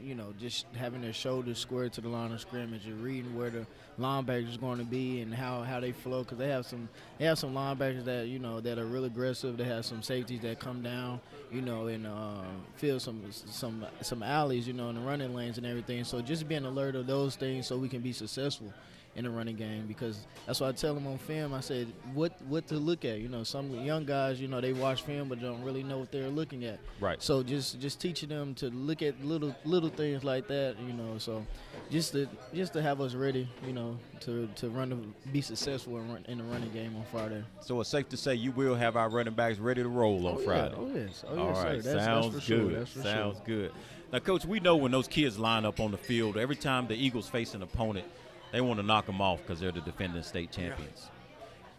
You 0.00 0.14
know, 0.14 0.32
just 0.40 0.66
having 0.76 1.00
their 1.02 1.12
shoulders 1.12 1.58
squared 1.58 1.92
to 1.94 2.00
the 2.00 2.08
line 2.08 2.32
of 2.32 2.40
scrimmage 2.40 2.86
and 2.86 3.02
reading 3.02 3.36
where 3.36 3.50
the 3.50 3.66
linebackers 3.98 4.60
going 4.60 4.78
to 4.78 4.84
be 4.84 5.20
and 5.20 5.34
how, 5.34 5.62
how 5.62 5.80
they 5.80 5.92
flow 5.92 6.22
because 6.22 6.38
they 6.38 6.48
have 6.48 6.66
some 6.66 6.88
they 7.18 7.24
have 7.24 7.38
some 7.38 7.54
linebackers 7.54 8.04
that 8.04 8.26
you 8.26 8.38
know 8.38 8.60
that 8.60 8.78
are 8.78 8.86
real 8.86 9.04
aggressive. 9.04 9.56
They 9.56 9.64
have 9.64 9.84
some 9.84 10.02
safeties 10.02 10.40
that 10.42 10.58
come 10.58 10.82
down, 10.82 11.20
you 11.50 11.62
know, 11.62 11.86
and 11.86 12.06
uh, 12.06 12.42
fill 12.76 13.00
some 13.00 13.22
some 13.30 13.86
some 14.00 14.22
alleys, 14.22 14.66
you 14.66 14.72
know, 14.72 14.88
in 14.88 14.96
the 14.96 15.00
running 15.00 15.34
lanes 15.34 15.58
and 15.58 15.66
everything. 15.66 16.04
So 16.04 16.20
just 16.20 16.48
being 16.48 16.64
alert 16.64 16.94
of 16.94 17.06
those 17.06 17.36
things 17.36 17.66
so 17.66 17.76
we 17.76 17.88
can 17.88 18.00
be 18.00 18.12
successful 18.12 18.72
in 19.14 19.24
the 19.24 19.30
running 19.30 19.56
game 19.56 19.86
because 19.86 20.26
that's 20.46 20.60
why 20.60 20.68
I 20.68 20.72
tell 20.72 20.94
them 20.94 21.06
on 21.06 21.18
film. 21.18 21.52
I 21.52 21.60
said 21.60 21.86
what 22.14 22.40
what 22.48 22.66
to 22.68 22.76
look 22.76 23.04
at. 23.04 23.18
You 23.18 23.28
know, 23.28 23.42
some 23.44 23.70
young 23.84 24.04
guys, 24.04 24.40
you 24.40 24.48
know, 24.48 24.60
they 24.60 24.72
watch 24.72 25.02
film 25.02 25.28
but 25.28 25.40
don't 25.40 25.62
really 25.62 25.82
know 25.82 25.98
what 25.98 26.10
they're 26.10 26.28
looking 26.28 26.64
at. 26.64 26.78
Right. 27.00 27.22
So 27.22 27.42
just 27.42 27.78
just 27.80 28.00
teaching 28.00 28.30
them 28.30 28.54
to 28.56 28.70
look 28.70 29.02
at 29.02 29.22
little 29.24 29.54
little 29.64 29.90
things 29.90 30.24
like 30.24 30.48
that, 30.48 30.76
you 30.86 30.92
know. 30.94 31.18
So 31.18 31.44
just 31.90 32.12
to 32.12 32.28
just 32.54 32.72
to 32.72 32.82
have 32.82 33.00
us 33.00 33.14
ready, 33.14 33.48
you 33.66 33.72
know, 33.72 33.98
to 34.20 34.48
to 34.56 34.70
run 34.70 34.90
the, 34.90 34.96
be 35.30 35.40
successful 35.42 35.98
in, 35.98 36.08
run, 36.10 36.24
in 36.28 36.38
the 36.38 36.44
running 36.44 36.72
game 36.72 36.96
on 36.96 37.04
Friday. 37.12 37.44
So 37.60 37.80
it's 37.80 37.90
safe 37.90 38.08
to 38.10 38.16
say 38.16 38.34
you 38.34 38.52
will 38.52 38.74
have 38.74 38.96
our 38.96 39.10
running 39.10 39.34
backs 39.34 39.58
ready 39.58 39.82
to 39.82 39.88
roll 39.88 40.26
on 40.26 40.36
Oh, 40.36 40.38
yeah. 40.38 40.44
Friday. 40.46 40.74
Oh 40.78 40.90
yes. 40.94 41.24
Oh 41.28 41.38
All 41.38 41.48
yes, 41.48 41.64
right, 41.64 41.82
sir. 41.84 41.92
That's, 41.92 42.04
sounds 42.06 42.32
that's 42.32 42.46
for 42.46 42.50
good. 42.54 42.70
Sure. 42.70 42.78
That's 42.78 42.92
for 42.92 43.02
sounds 43.02 43.36
sure. 43.36 43.46
good. 43.46 43.72
Now, 44.12 44.18
coach, 44.18 44.44
we 44.44 44.60
know 44.60 44.76
when 44.76 44.92
those 44.92 45.08
kids 45.08 45.38
line 45.38 45.64
up 45.64 45.80
on 45.80 45.90
the 45.90 45.96
field, 45.96 46.36
every 46.36 46.56
time 46.56 46.86
the 46.86 46.94
Eagles 46.94 47.30
face 47.30 47.54
an 47.54 47.62
opponent, 47.62 48.06
they 48.52 48.60
want 48.60 48.78
to 48.78 48.86
knock 48.86 49.06
them 49.06 49.20
off 49.20 49.40
because 49.40 49.60
they're 49.60 49.72
the 49.72 49.80
defending 49.80 50.22
state 50.22 50.52
champions. 50.52 51.08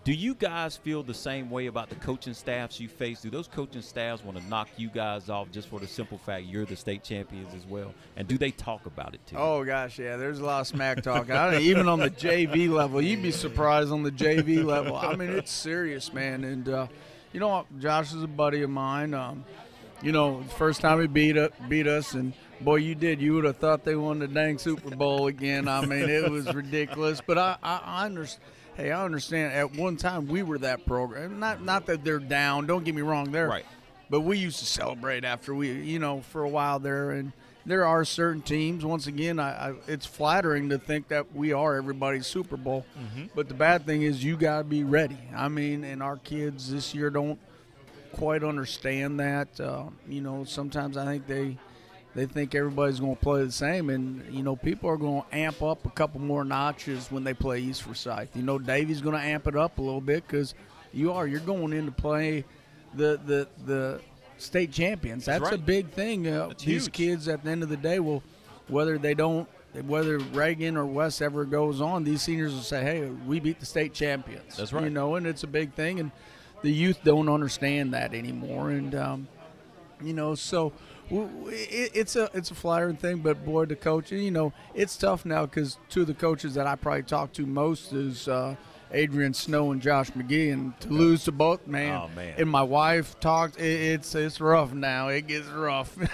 Do 0.04 0.12
you 0.12 0.36
guys 0.36 0.76
feel 0.76 1.02
the 1.02 1.14
same 1.14 1.50
way 1.50 1.68
about 1.68 1.88
the 1.88 1.96
coaching 1.96 2.34
staffs 2.34 2.78
you 2.78 2.90
face? 2.90 3.22
Do 3.22 3.30
those 3.30 3.48
coaching 3.48 3.82
staffs 3.82 4.22
want 4.22 4.38
to 4.38 4.44
knock 4.48 4.68
you 4.76 4.90
guys 4.90 5.30
off 5.30 5.50
just 5.50 5.70
for 5.70 5.80
the 5.80 5.88
simple 5.88 6.18
fact 6.18 6.46
you're 6.46 6.66
the 6.66 6.76
state 6.76 7.04
champions 7.04 7.54
as 7.54 7.66
well? 7.66 7.94
And 8.18 8.28
do 8.28 8.38
they 8.38 8.52
talk 8.52 8.86
about 8.86 9.14
it 9.14 9.26
too? 9.26 9.38
Oh 9.38 9.64
gosh, 9.64 10.00
yeah. 10.00 10.18
There's 10.18 10.40
a 10.40 10.46
lot 10.46 10.60
of 10.60 10.68
smack 10.68 11.02
talk. 11.04 11.30
I 11.30 11.52
don't, 11.52 11.62
even 11.62 11.88
on 11.88 12.00
the 12.00 12.10
JV 12.10 12.70
level, 12.70 13.02
you'd 13.02 13.24
be 13.24 13.32
surprised 13.32 13.94
on 13.94 14.04
the 14.04 14.12
JV 14.12 14.62
level. 14.66 14.98
I 14.98 15.16
mean, 15.16 15.30
it's 15.30 15.54
serious, 15.54 16.12
man. 16.12 16.44
And 16.44 16.68
uh, 16.68 16.88
you 17.32 17.40
know. 17.40 17.66
Josh 17.80 18.14
is 18.14 18.24
a 18.24 18.28
buddy 18.28 18.62
of 18.64 18.70
mine. 18.70 19.14
Um, 19.14 19.46
you 20.02 20.12
know, 20.12 20.44
first 20.58 20.82
time 20.82 21.00
he 21.00 21.08
beat 21.08 21.38
us, 21.38 21.52
beat 21.70 21.88
us, 21.88 22.14
and 22.14 22.34
boy, 22.64 22.78
you 22.78 22.96
did. 22.96 23.22
You 23.22 23.36
would 23.36 23.44
have 23.46 23.58
thought 23.58 23.84
they 23.84 23.96
won 23.96 24.20
the 24.20 24.28
dang 24.28 24.58
Super 24.58 24.96
Bowl 24.96 25.28
again. 25.28 25.68
I 25.68 25.86
mean, 25.86 26.10
it 26.10 26.30
was 26.30 26.54
ridiculous. 26.54 27.22
But 27.26 27.38
I, 27.38 27.58
I, 27.64 27.82
I 27.84 28.06
understand. 28.06 28.44
Hey, 28.76 28.92
I 28.92 29.04
understand. 29.06 29.54
At 29.54 29.76
one 29.76 29.98
time, 29.98 30.28
we 30.28 30.42
were 30.42 30.58
that 30.60 30.86
program. 30.86 31.40
Not, 31.40 31.62
not 31.64 31.86
that 31.86 32.04
they're 32.04 32.18
down. 32.20 32.66
Don't 32.66 32.84
get 32.84 32.96
me 32.96 33.02
wrong. 33.04 33.32
They're 33.32 33.48
Right. 33.48 33.66
but 34.10 34.22
we 34.22 34.38
used 34.40 34.60
to 34.60 34.66
celebrate 34.66 35.24
after 35.24 35.54
we, 35.54 35.72
you 35.72 36.00
know, 36.00 36.22
for 36.22 36.42
a 36.44 36.50
while 36.50 36.80
there. 36.80 37.12
And 37.12 37.34
there 37.68 37.86
are 37.86 38.04
certain 38.04 38.42
teams. 38.42 38.84
Once 38.84 39.06
again, 39.06 39.38
I, 39.40 39.70
I 39.70 39.74
it's 39.88 40.08
flattering 40.08 40.70
to 40.70 40.80
think 40.80 41.10
that 41.10 41.36
we 41.36 41.54
are 41.54 41.76
everybody's 41.76 42.26
Super 42.26 42.58
Bowl. 42.58 42.84
But 43.36 43.48
the 43.48 43.54
bad 43.54 43.86
thing 43.86 44.02
is, 44.02 44.24
you 44.24 44.38
got 44.38 44.58
to 44.60 44.64
be 44.64 44.84
ready. 44.84 45.20
I 45.36 45.50
mean, 45.50 45.84
and 45.84 46.02
our 46.02 46.18
kids 46.18 46.72
this 46.72 46.96
year 46.96 47.10
don't 47.12 47.40
quite 48.12 48.44
understand 48.44 49.20
that. 49.20 49.60
Uh, 49.60 49.86
you 50.10 50.22
know, 50.22 50.44
sometimes 50.46 50.98
I 50.98 51.06
think 51.06 51.28
they 51.28 51.58
they 52.16 52.26
think 52.26 52.54
everybody's 52.54 53.00
going 53.00 53.16
to 53.16 53.22
play 53.22 53.44
the 53.44 53.52
same, 53.52 53.90
and 53.90 54.24
you 54.34 54.44
know, 54.44 54.56
people 54.56 54.90
are 54.90 54.98
going 54.98 55.24
to 55.24 55.36
amp 55.36 55.62
up 55.64 55.86
a 55.86 55.90
couple 55.90 56.22
more 56.22 56.44
notches 56.44 57.12
when 57.12 57.24
they 57.24 57.34
play 57.34 57.60
East 57.60 57.84
Forsyth. 57.84 58.36
You 58.36 58.44
know, 58.44 58.60
Davie's 58.60 59.02
going 59.02 59.16
to 59.16 59.22
amp 59.22 59.48
it 59.48 59.56
up 59.56 59.80
a 59.80 59.82
little 59.82 60.02
bit 60.02 60.26
because 60.28 60.54
you 60.94 61.12
are 61.12 61.26
you're 61.26 61.40
going 61.40 61.74
in 61.74 61.86
to 61.86 61.92
play 61.92 62.46
the 62.94 63.20
the 63.26 63.48
the 63.66 64.02
state 64.38 64.72
champions. 64.72 65.26
That's, 65.26 65.42
a 65.48 65.52
right. 65.52 65.66
big 65.66 65.90
thing. 65.90 66.28
Uh, 66.28 66.50
these 66.50 66.86
huge. 66.86 66.92
kids 66.92 67.28
at 67.28 67.44
the 67.44 67.50
end 67.50 67.64
of 67.64 67.70
the 67.70 67.78
day 67.78 68.00
will, 68.00 68.24
whether 68.68 68.98
they 68.98 69.14
don't. 69.14 69.48
Whether 69.88 70.20
Reagan 70.20 70.78
or 70.78 70.86
West 70.86 71.20
ever 71.20 71.46
goes 71.46 71.82
on, 71.82 72.04
these 72.04 72.22
seniors 72.22 72.54
will 72.54 72.62
say, 72.62 72.84
"Hey, 72.84 73.10
we 73.10 73.40
beat 73.40 73.60
the 73.60 73.66
state 73.66 73.92
champions." 73.92 74.56
That's 74.56 74.72
right. 74.72 74.84
You 74.84 74.92
know, 74.92 75.16
and 75.16 75.26
it's 75.26 75.42
a 75.42 75.48
big 75.48 75.74
thing, 75.74 76.00
and 76.00 76.12
the 76.62 76.72
youth 76.72 77.00
don't 77.04 77.28
understand 77.28 77.92
that 77.96 78.14
anymore. 78.14 78.70
And 78.70 78.94
um, 78.94 79.28
you 80.00 80.14
know, 80.14 80.36
so 80.36 80.74
w- 80.74 80.74
w- 80.74 80.84
it, 80.84 80.93
it's 81.48 82.16
a 82.16 82.30
it's 82.34 82.52
a 82.52 82.56
flattering 82.56 82.98
thing. 82.98 83.18
But 83.18 83.46
boy, 83.46 83.66
the 83.66 83.76
coach, 83.76 84.12
you 84.12 84.32
know, 84.32 84.54
it's 84.74 84.98
tough 84.98 85.26
now 85.26 85.46
because 85.46 85.78
two 85.90 86.02
of 86.02 86.08
the 86.08 86.14
coaches 86.14 86.56
that 86.56 86.68
I 86.68 86.76
probably 86.76 87.04
talk 87.04 87.34
to 87.34 87.46
most 87.46 87.94
is 87.94 88.28
uh, 88.28 88.56
Adrian 88.92 89.34
Snow 89.34 89.72
and 89.72 89.82
Josh 89.82 90.12
McGee, 90.12 90.54
and 90.54 90.80
to 90.82 90.90
lose 90.90 91.24
to 91.26 91.32
both, 91.32 91.68
man. 91.68 91.94
Oh, 91.94 92.10
man. 92.16 92.36
And 92.38 92.50
my 92.50 92.64
wife 92.64 93.20
talked. 93.20 93.60
It, 93.60 93.64
it's 93.64 94.16
it's 94.16 94.40
rough 94.40 94.74
now. 94.74 95.10
It 95.10 95.28
gets 95.28 95.48
rough. 95.48 95.98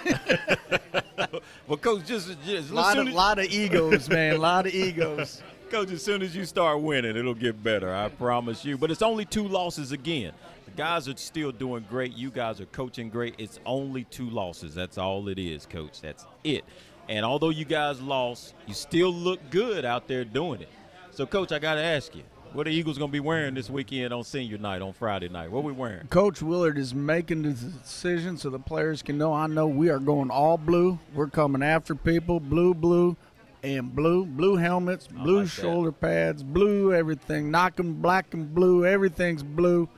Well, 1.68 1.78
coach, 1.78 2.06
just, 2.08 2.36
just 2.45 2.72
a 2.72 2.74
lot 2.74 2.97
of 2.97 3.08
lot 3.10 3.38
of 3.38 3.45
egos, 3.45 4.10
man. 4.10 4.36
A 4.36 4.38
lot 4.39 4.66
of 4.66 4.74
egos. 4.74 5.41
Coach, 5.70 5.91
as 5.91 6.03
soon 6.03 6.24
as 6.24 6.36
you 6.36 6.45
start 6.45 6.82
winning, 6.82 7.15
it'll 7.15 7.36
get 7.36 7.63
better. 7.63 7.93
I 7.93 8.09
promise 8.09 8.65
you. 8.65 8.76
But 8.76 8.89
it's 8.89 9.03
only 9.03 9.24
two 9.24 9.47
losses 9.47 9.91
again. 9.91 10.34
The 10.65 10.72
guys 10.72 11.07
are 11.07 11.15
still 11.15 11.51
doing 11.51 11.86
great. 11.88 12.17
You 12.17 12.32
guys 12.32 12.59
are 12.59 12.65
coaching 12.65 13.09
great. 13.09 13.36
It's 13.38 13.59
only 13.67 14.05
two 14.05 14.32
losses. 14.32 14.74
That's 14.74 14.97
all 14.97 15.28
it 15.28 15.38
is, 15.38 15.67
coach. 15.67 16.01
That's 16.01 16.26
it. 16.43 16.65
And 17.07 17.24
although 17.24 17.49
you 17.49 17.65
guys 17.65 18.01
lost, 18.01 18.55
you 18.65 18.74
still 18.74 19.13
look 19.13 19.39
good 19.51 19.86
out 19.86 20.07
there 20.07 20.26
doing 20.26 20.61
it. 20.61 20.70
So, 21.11 21.28
coach, 21.28 21.51
I 21.51 21.59
got 21.59 21.76
to 21.76 21.84
ask 21.84 22.15
you, 22.15 22.24
what 22.51 22.65
are 22.65 22.72
the 22.72 22.76
Eagles 22.76 22.97
going 22.97 23.11
to 23.11 23.13
be 23.13 23.20
wearing 23.20 23.53
this 23.53 23.70
weekend 23.70 24.11
on 24.11 24.24
senior 24.24 24.57
night, 24.57 24.82
on 24.82 24.91
Friday 24.93 25.30
night? 25.30 25.51
What 25.51 25.59
are 25.59 25.67
we 25.67 25.72
wearing? 25.72 26.07
Coach 26.07 26.41
Willard 26.41 26.80
is 26.80 26.95
making 26.95 27.43
the 27.43 27.51
decision 27.51 28.38
so 28.38 28.49
the 28.49 28.57
players 28.57 29.03
can 29.03 29.20
know. 29.20 29.32
I 29.34 29.45
know 29.45 29.67
we 29.67 29.89
are 29.89 29.99
going 29.99 30.32
all 30.32 30.57
blue. 30.57 30.97
We're 31.13 31.28
coming 31.28 31.61
after 31.61 31.93
people, 31.93 32.39
blue, 32.39 32.74
blue, 32.74 33.15
and 33.64 33.93
blue. 33.93 34.26
Blue 34.26 34.55
helmets, 34.55 35.07
blue 35.07 35.41
like 35.41 35.49
shoulder 35.49 35.91
pads, 35.91 36.43
blue 36.43 36.93
everything. 36.93 37.51
Knocking 37.51 37.93
black 37.93 38.34
and 38.34 38.53
blue. 38.53 38.86
Everything's 38.86 39.43
blue. 39.43 39.89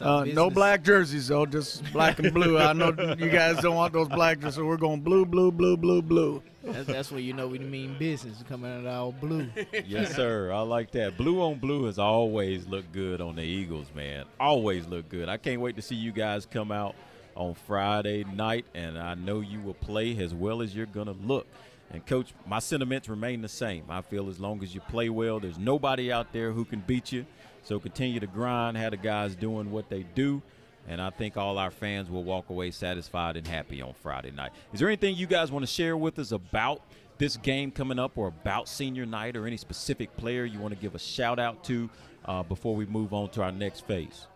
Uh, 0.00 0.24
no 0.24 0.50
black 0.50 0.82
jerseys 0.82 1.28
though, 1.28 1.46
just 1.46 1.90
black 1.92 2.18
and 2.18 2.34
blue. 2.34 2.58
I 2.58 2.72
know 2.72 2.88
you 3.18 3.30
guys 3.30 3.60
don't 3.60 3.76
want 3.76 3.92
those 3.92 4.08
black 4.08 4.38
jerseys, 4.38 4.56
so 4.56 4.64
we're 4.64 4.76
going 4.76 5.00
blue, 5.00 5.24
blue, 5.24 5.50
blue, 5.50 5.76
blue, 5.76 6.02
blue. 6.02 6.42
That's, 6.62 6.86
that's 6.86 7.10
when 7.10 7.24
you 7.24 7.32
know 7.32 7.48
we 7.48 7.58
mean 7.58 7.96
business 7.98 8.44
coming 8.48 8.70
out 8.70 8.86
all 8.86 9.12
blue. 9.12 9.48
yes, 9.86 10.14
sir. 10.14 10.52
I 10.52 10.60
like 10.60 10.90
that. 10.92 11.16
Blue 11.16 11.40
on 11.40 11.58
blue 11.58 11.84
has 11.84 11.98
always 11.98 12.66
looked 12.66 12.92
good 12.92 13.20
on 13.20 13.36
the 13.36 13.42
Eagles, 13.42 13.86
man. 13.94 14.26
Always 14.38 14.86
look 14.86 15.08
good. 15.08 15.28
I 15.28 15.38
can't 15.38 15.60
wait 15.60 15.76
to 15.76 15.82
see 15.82 15.94
you 15.94 16.12
guys 16.12 16.44
come 16.44 16.70
out 16.70 16.94
on 17.34 17.54
Friday 17.54 18.24
night, 18.24 18.66
and 18.74 18.98
I 18.98 19.14
know 19.14 19.40
you 19.40 19.60
will 19.60 19.74
play 19.74 20.18
as 20.18 20.34
well 20.34 20.60
as 20.60 20.74
you're 20.74 20.86
going 20.86 21.06
to 21.06 21.16
look. 21.24 21.46
And, 21.90 22.04
Coach, 22.04 22.34
my 22.46 22.58
sentiments 22.58 23.08
remain 23.08 23.40
the 23.40 23.48
same. 23.48 23.84
I 23.88 24.02
feel 24.02 24.28
as 24.28 24.38
long 24.38 24.62
as 24.62 24.74
you 24.74 24.80
play 24.82 25.08
well, 25.08 25.40
there's 25.40 25.58
nobody 25.58 26.12
out 26.12 26.32
there 26.32 26.52
who 26.52 26.64
can 26.64 26.80
beat 26.86 27.12
you. 27.12 27.24
So 27.62 27.78
continue 27.78 28.20
to 28.20 28.26
grind, 28.26 28.76
have 28.76 28.90
the 28.90 28.98
guys 28.98 29.34
doing 29.34 29.70
what 29.70 29.88
they 29.88 30.02
do. 30.14 30.42
And 30.86 31.02
I 31.02 31.10
think 31.10 31.36
all 31.36 31.58
our 31.58 31.70
fans 31.70 32.10
will 32.10 32.24
walk 32.24 32.48
away 32.50 32.70
satisfied 32.70 33.36
and 33.36 33.46
happy 33.46 33.82
on 33.82 33.92
Friday 33.92 34.30
night. 34.30 34.52
Is 34.72 34.80
there 34.80 34.88
anything 34.88 35.16
you 35.16 35.26
guys 35.26 35.52
want 35.52 35.62
to 35.62 35.70
share 35.70 35.96
with 35.96 36.18
us 36.18 36.32
about 36.32 36.82
this 37.18 37.36
game 37.36 37.70
coming 37.70 37.98
up 37.98 38.16
or 38.16 38.28
about 38.28 38.68
senior 38.68 39.04
night 39.04 39.36
or 39.36 39.46
any 39.46 39.56
specific 39.56 40.16
player 40.16 40.44
you 40.44 40.58
want 40.58 40.72
to 40.72 40.80
give 40.80 40.94
a 40.94 40.98
shout 40.98 41.38
out 41.38 41.64
to 41.64 41.90
uh, 42.24 42.42
before 42.42 42.74
we 42.74 42.86
move 42.86 43.12
on 43.12 43.28
to 43.30 43.42
our 43.42 43.52
next 43.52 43.86
phase? 43.86 44.28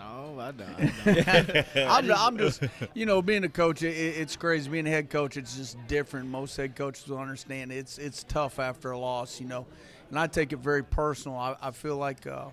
No, 0.00 0.40
I 0.40 0.50
don't. 0.52 1.28
I 1.28 1.42
don't. 1.42 1.76
I'm, 1.76 2.10
I'm 2.12 2.38
just, 2.38 2.62
you 2.94 3.04
know, 3.04 3.20
being 3.20 3.44
a 3.44 3.48
coach, 3.48 3.82
it, 3.82 3.94
it's 3.94 4.34
crazy. 4.34 4.70
Being 4.70 4.86
a 4.86 4.90
head 4.90 5.10
coach, 5.10 5.36
it's 5.36 5.56
just 5.56 5.76
different. 5.88 6.28
Most 6.28 6.56
head 6.56 6.74
coaches 6.74 7.06
will 7.06 7.18
understand 7.18 7.70
it's 7.70 7.98
it's 7.98 8.24
tough 8.24 8.58
after 8.58 8.92
a 8.92 8.98
loss, 8.98 9.40
you 9.40 9.46
know, 9.46 9.66
and 10.08 10.18
I 10.18 10.26
take 10.26 10.52
it 10.52 10.58
very 10.58 10.82
personal. 10.82 11.36
I, 11.36 11.56
I 11.60 11.70
feel 11.70 11.96
like, 11.96 12.26
uh, 12.26 12.46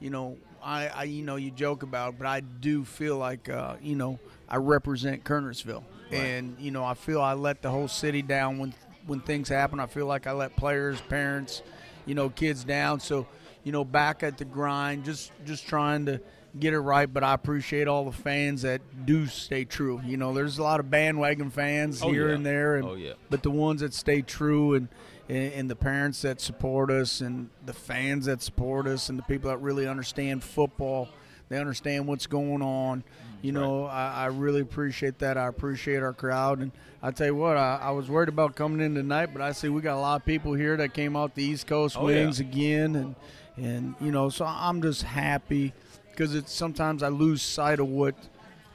you 0.00 0.08
know, 0.10 0.38
I, 0.62 0.88
I, 0.88 1.02
you 1.04 1.22
know, 1.22 1.36
you 1.36 1.50
joke 1.50 1.82
about, 1.82 2.14
it, 2.14 2.18
but 2.18 2.26
I 2.26 2.40
do 2.40 2.84
feel 2.84 3.18
like, 3.18 3.50
uh, 3.50 3.76
you 3.82 3.96
know, 3.96 4.18
I 4.48 4.56
represent 4.56 5.24
Kernersville, 5.24 5.84
and 6.10 6.56
you 6.58 6.70
know, 6.70 6.84
I 6.84 6.94
feel 6.94 7.20
I 7.20 7.34
let 7.34 7.60
the 7.60 7.70
whole 7.70 7.88
city 7.88 8.22
down 8.22 8.58
when 8.58 8.74
when 9.06 9.20
things 9.20 9.48
happen. 9.50 9.78
I 9.78 9.86
feel 9.86 10.06
like 10.06 10.26
I 10.26 10.32
let 10.32 10.56
players, 10.56 11.00
parents, 11.02 11.62
you 12.06 12.14
know, 12.14 12.30
kids 12.30 12.64
down. 12.64 13.00
So, 13.00 13.26
you 13.62 13.72
know, 13.72 13.84
back 13.84 14.22
at 14.22 14.38
the 14.38 14.46
grind, 14.46 15.04
just 15.04 15.32
just 15.44 15.66
trying 15.66 16.06
to 16.06 16.20
get 16.58 16.72
it 16.74 16.80
right. 16.80 17.12
But 17.12 17.24
I 17.24 17.34
appreciate 17.34 17.88
all 17.88 18.04
the 18.04 18.12
fans 18.12 18.62
that 18.62 18.80
do 19.06 19.26
stay 19.26 19.64
true. 19.64 20.00
You 20.04 20.16
know, 20.16 20.32
there's 20.32 20.58
a 20.58 20.62
lot 20.62 20.80
of 20.80 20.90
bandwagon 20.90 21.50
fans 21.50 22.02
Oh, 22.02 22.10
here 22.10 22.28
yeah. 22.28 22.34
and 22.34 22.46
there, 22.46 22.76
and 22.76 22.84
Oh, 22.86 22.94
yeah. 22.94 23.12
but 23.30 23.42
the 23.42 23.50
ones 23.50 23.80
that 23.80 23.94
stay 23.94 24.22
true 24.22 24.74
and, 24.74 24.88
and 25.28 25.52
and 25.54 25.70
the 25.70 25.76
parents 25.76 26.22
that 26.22 26.40
support 26.40 26.90
us 26.90 27.20
and 27.20 27.48
the 27.64 27.72
fans 27.72 28.26
that 28.26 28.42
support 28.42 28.86
us 28.86 29.08
and 29.08 29.18
the 29.18 29.22
people 29.22 29.50
that 29.50 29.58
really 29.58 29.86
understand 29.88 30.42
football, 30.44 31.08
they 31.48 31.58
understand 31.58 32.06
what's 32.06 32.26
going 32.26 32.62
on. 32.62 33.04
You 33.42 33.52
know, 33.52 33.84
I, 33.84 34.10
I 34.22 34.26
really 34.26 34.62
appreciate 34.62 35.18
that. 35.18 35.36
I 35.36 35.48
appreciate 35.48 36.02
our 36.02 36.14
crowd, 36.14 36.60
and 36.60 36.72
I 37.02 37.10
tell 37.10 37.26
you 37.26 37.34
what, 37.34 37.58
I, 37.58 37.78
I 37.82 37.90
was 37.90 38.08
worried 38.08 38.30
about 38.30 38.56
coming 38.56 38.80
in 38.80 38.94
tonight, 38.94 39.30
but 39.34 39.42
I 39.42 39.52
see 39.52 39.68
we 39.68 39.82
got 39.82 39.96
a 39.96 40.00
lot 40.00 40.18
of 40.22 40.24
people 40.24 40.54
here 40.54 40.78
that 40.78 40.94
came 40.94 41.14
out 41.14 41.34
the 41.34 41.44
East 41.44 41.66
Coast 41.66 41.94
Oh, 41.98 42.08
yeah. 42.08 42.22
Wings 42.24 42.40
again, 42.40 42.96
and 42.96 43.14
and 43.58 43.94
you 44.00 44.10
know, 44.10 44.30
so 44.30 44.46
I'm 44.46 44.80
just 44.80 45.02
happy 45.02 45.74
because 46.14 46.34
it's 46.34 46.52
sometimes 46.52 47.02
I 47.02 47.08
lose 47.08 47.42
sight 47.42 47.80
of 47.80 47.88
what 47.88 48.14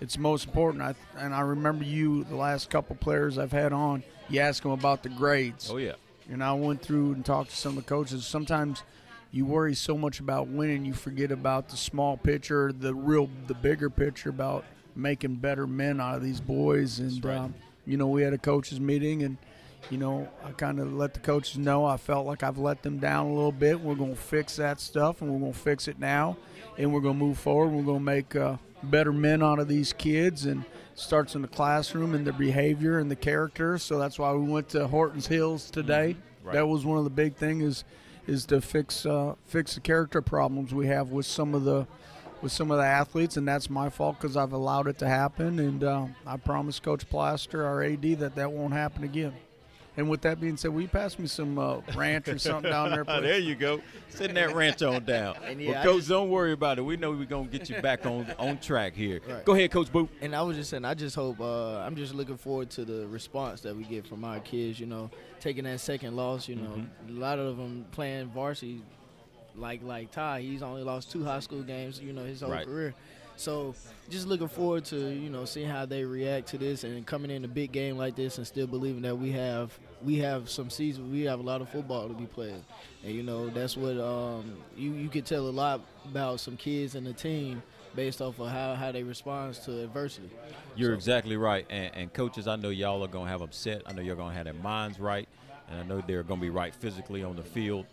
it's 0.02 0.18
most 0.18 0.48
important. 0.48 0.84
I 0.84 0.96
and 1.18 1.34
I 1.34 1.42
remember 1.42 1.84
you, 1.84 2.24
the 2.26 2.36
last 2.36 2.70
couple 2.70 2.96
players 2.96 3.38
I've 3.38 3.52
had 3.52 3.74
on. 3.74 4.04
You 4.30 4.42
ask 4.42 4.62
them 4.62 4.72
about 4.72 5.04
the 5.04 5.10
grades. 5.10 5.72
Oh, 5.72 5.78
yeah. 5.78 5.94
And 6.30 6.44
I 6.44 6.54
went 6.54 6.82
through 6.82 7.14
and 7.14 7.26
talked 7.26 7.50
to 7.50 7.56
some 7.56 7.78
of 7.78 7.84
the 7.84 7.90
coaches. 7.90 8.26
Sometimes 8.26 8.84
you 9.32 9.46
worry 9.46 9.74
so 9.74 9.98
much 9.98 10.20
about 10.20 10.48
winning, 10.48 10.86
you 10.86 10.94
forget 10.94 11.32
about 11.32 11.70
the 11.70 11.78
small 11.78 12.18
picture, 12.18 12.72
the 12.72 12.94
real, 12.94 13.30
the 13.48 13.54
bigger 13.54 13.90
picture 13.90 14.30
about 14.30 14.66
making 14.96 15.36
better 15.36 15.66
men 15.66 16.00
out 16.00 16.16
of 16.16 16.24
these 16.24 16.40
boys. 16.40 17.00
And 17.00 17.24
right. 17.24 17.38
um, 17.38 17.56
you 17.86 17.98
know, 17.98 18.08
we 18.08 18.22
had 18.22 18.34
a 18.34 18.38
coaches 18.38 18.80
meeting, 18.80 19.24
and 19.24 19.38
you 19.90 19.98
know, 19.98 20.28
I 20.44 20.52
kind 20.52 20.80
of 20.80 20.94
let 20.94 21.14
the 21.14 21.20
coaches 21.20 21.58
know 21.58 21.86
I 21.86 21.98
felt 21.98 22.28
like 22.28 22.44
I've 22.44 22.58
let 22.58 22.84
them 22.84 23.00
down 23.00 23.28
a 23.28 23.34
little 23.34 23.52
bit. 23.52 23.80
We're 23.80 23.96
going 23.96 24.16
to 24.16 24.22
fix 24.22 24.58
that 24.58 24.80
stuff, 24.80 25.22
and 25.22 25.32
we're 25.32 25.40
going 25.40 25.54
to 25.54 25.60
fix 25.60 25.88
it 25.88 26.00
now, 26.00 26.38
and 26.80 26.92
we're 26.92 27.02
going 27.02 27.20
to 27.20 27.26
move 27.26 27.38
forward. 27.38 27.72
We're 27.72 27.84
going 27.84 28.00
to 28.00 28.04
make 28.04 28.36
uh, 28.36 28.58
better 28.82 29.12
men 29.12 29.44
out 29.44 29.60
of 29.60 29.68
these 29.68 29.94
kids, 29.94 30.46
and 30.46 30.64
starts 30.96 31.36
in 31.36 31.42
the 31.42 31.48
classroom 31.48 32.14
and 32.16 32.26
their 32.26 32.34
behavior 32.34 33.00
and 33.00 33.10
the 33.10 33.16
character. 33.16 33.78
So 33.78 34.00
that's 34.00 34.18
why 34.18 34.34
we 34.34 34.46
went 34.46 34.70
to 34.70 34.88
Hortons 34.88 35.28
Hills 35.28 35.70
today. 35.70 36.16
Right. 36.44 36.54
That 36.54 36.68
was 36.68 36.86
one 36.86 36.98
of 36.98 37.04
the 37.04 37.10
big 37.10 37.36
things 37.36 37.64
is 37.64 37.84
is 38.28 38.46
to 38.46 38.62
fix 38.62 39.06
uh, 39.06 39.36
fix 39.46 39.76
the 39.76 39.82
character 39.82 40.22
problems 40.22 40.74
we 40.74 40.88
have 40.88 41.10
with 41.10 41.26
some 41.26 41.54
of 41.54 41.64
the 41.64 41.88
with 42.42 42.52
some 42.52 42.72
of 42.72 42.78
the 42.78 42.86
athletes, 42.86 43.36
and 43.38 43.48
that's 43.48 43.70
my 43.70 43.90
fault 43.90 44.18
because 44.20 44.38
I've 44.38 44.54
allowed 44.54 44.88
it 44.88 44.98
to 45.00 45.08
happen. 45.08 45.60
And 45.60 45.84
uh, 45.84 46.06
I 46.26 46.38
promise 46.38 46.80
Coach 46.80 47.10
Plaster, 47.10 47.66
our 47.66 47.84
AD, 47.84 48.20
that 48.20 48.36
that 48.36 48.52
won't 48.52 48.74
happen 48.74 49.04
again. 49.04 49.34
And 50.00 50.10
with 50.10 50.22
that 50.22 50.40
being 50.40 50.56
said, 50.56 50.72
will 50.74 50.80
you 50.82 50.88
pass 50.88 51.20
me 51.20 51.28
some 51.28 51.60
uh, 51.60 51.82
ranch 51.94 52.30
or 52.30 52.40
something 52.40 52.72
down 52.72 52.92
there, 52.92 53.04
please? 53.06 53.22
there 53.22 53.38
you 53.38 53.54
go. 53.54 53.82
Sitting 54.08 54.36
that 54.36 54.56
ranch 54.56 54.82
on 54.82 55.04
down. 55.04 55.36
And 55.46 55.62
yeah, 55.62 55.72
well, 55.72 55.84
Coach, 55.84 55.96
just- 55.98 56.08
don't 56.08 56.30
worry 56.30 56.54
about 56.54 56.80
it. 56.80 56.84
We 56.84 56.96
know 56.96 57.12
we're 57.12 57.26
going 57.26 57.50
to 57.50 57.58
get 57.58 57.70
you 57.70 57.82
back 57.82 58.06
on, 58.06 58.26
on 58.40 58.60
track 58.60 58.96
here. 58.96 59.20
Right. 59.28 59.44
Go 59.44 59.56
ahead, 59.56 59.72
Coach 59.72 59.92
Boo. 59.92 60.08
And 60.22 60.34
I 60.34 60.42
was 60.42 60.56
just 60.56 60.70
saying, 60.70 60.86
I 60.86 60.94
just 60.94 61.18
hope, 61.18 61.42
uh, 61.42 61.80
I'm 61.80 61.98
just 61.98 62.14
looking 62.16 62.38
forward 62.38 62.70
to 62.72 62.86
the 62.86 63.08
response 63.08 63.60
that 63.62 63.76
we 63.76 63.84
get 63.84 64.08
from 64.08 64.24
our 64.24 64.40
kids, 64.40 64.80
you 64.80 64.86
know, 64.86 65.12
taking 65.42 65.66
that 65.66 65.82
second 65.82 66.16
loss, 66.16 66.48
you 66.48 66.56
know. 66.56 66.82
A 67.10 67.12
lot 67.12 67.38
of 67.38 67.58
them 67.58 67.86
playing 67.92 68.28
varsity, 68.28 68.82
like 69.58 69.84
like 69.84 70.12
Ty, 70.12 70.40
he's 70.42 70.64
only 70.64 70.84
lost 70.84 71.12
two 71.12 71.26
high 71.26 71.42
school 71.42 71.62
games, 71.64 72.00
you 72.00 72.14
know, 72.14 72.24
his 72.24 72.40
whole 72.40 72.52
Right. 72.52 72.66
career. 72.66 72.94
So 73.40 73.74
just 74.10 74.28
looking 74.28 74.50
forward 74.50 74.84
to, 74.86 74.98
you 74.98 75.30
know, 75.30 75.46
seeing 75.46 75.70
how 75.70 75.86
they 75.86 76.04
react 76.04 76.48
to 76.50 76.58
this 76.58 76.84
and 76.84 77.06
coming 77.06 77.32
in 77.32 77.46
a 77.46 77.48
big 77.48 77.72
game 77.72 77.98
like 77.98 78.18
this 78.18 78.38
and 78.38 78.46
still 78.46 78.68
believing 78.68 79.02
that 79.04 79.18
we 79.18 79.32
have 79.32 79.72
we 80.04 80.18
have 80.18 80.50
some 80.50 80.70
season, 80.70 81.10
we 81.10 81.22
have 81.22 81.40
a 81.40 81.44
lot 81.44 81.62
of 81.62 81.70
football 81.70 82.10
to 82.10 82.14
be 82.14 82.26
played. 82.26 82.62
And, 83.04 83.14
you 83.14 83.24
know, 83.24 83.50
that's 83.50 83.78
what 83.78 83.98
um, 83.98 84.58
you, 84.76 84.92
you 84.94 85.08
could 85.08 85.26
tell 85.26 85.48
a 85.48 85.50
lot 85.50 85.80
about 86.06 86.42
some 86.42 86.58
kids 86.58 86.96
and 86.96 87.08
the 87.08 87.14
team 87.14 87.64
based 87.96 88.22
off 88.22 88.40
of 88.40 88.50
how, 88.50 88.76
how 88.76 88.92
they 88.92 89.04
respond 89.04 89.56
to 89.56 89.84
adversity. 89.84 90.30
You're 90.76 90.92
So- 90.92 90.96
exactly 90.96 91.38
right. 91.38 91.66
And, 91.70 91.96
and 91.96 92.14
coaches, 92.14 92.46
I 92.46 92.58
know 92.58 92.70
y'all 92.70 93.04
are 93.04 93.08
going 93.08 93.26
to 93.26 93.32
have 93.32 93.42
upset. 93.42 93.84
I 93.86 93.94
know 93.94 94.02
you're 94.02 94.16
going 94.18 94.32
to 94.32 94.36
have 94.36 94.46
their 94.46 94.54
minds 94.54 95.00
right. 95.00 95.30
And 95.70 95.80
I 95.80 95.84
know 95.84 96.04
they're 96.06 96.24
going 96.24 96.42
to 96.42 96.46
be 96.46 96.50
right 96.50 96.76
physically 96.76 97.24
on 97.24 97.38
the 97.38 97.44
field. 97.44 97.86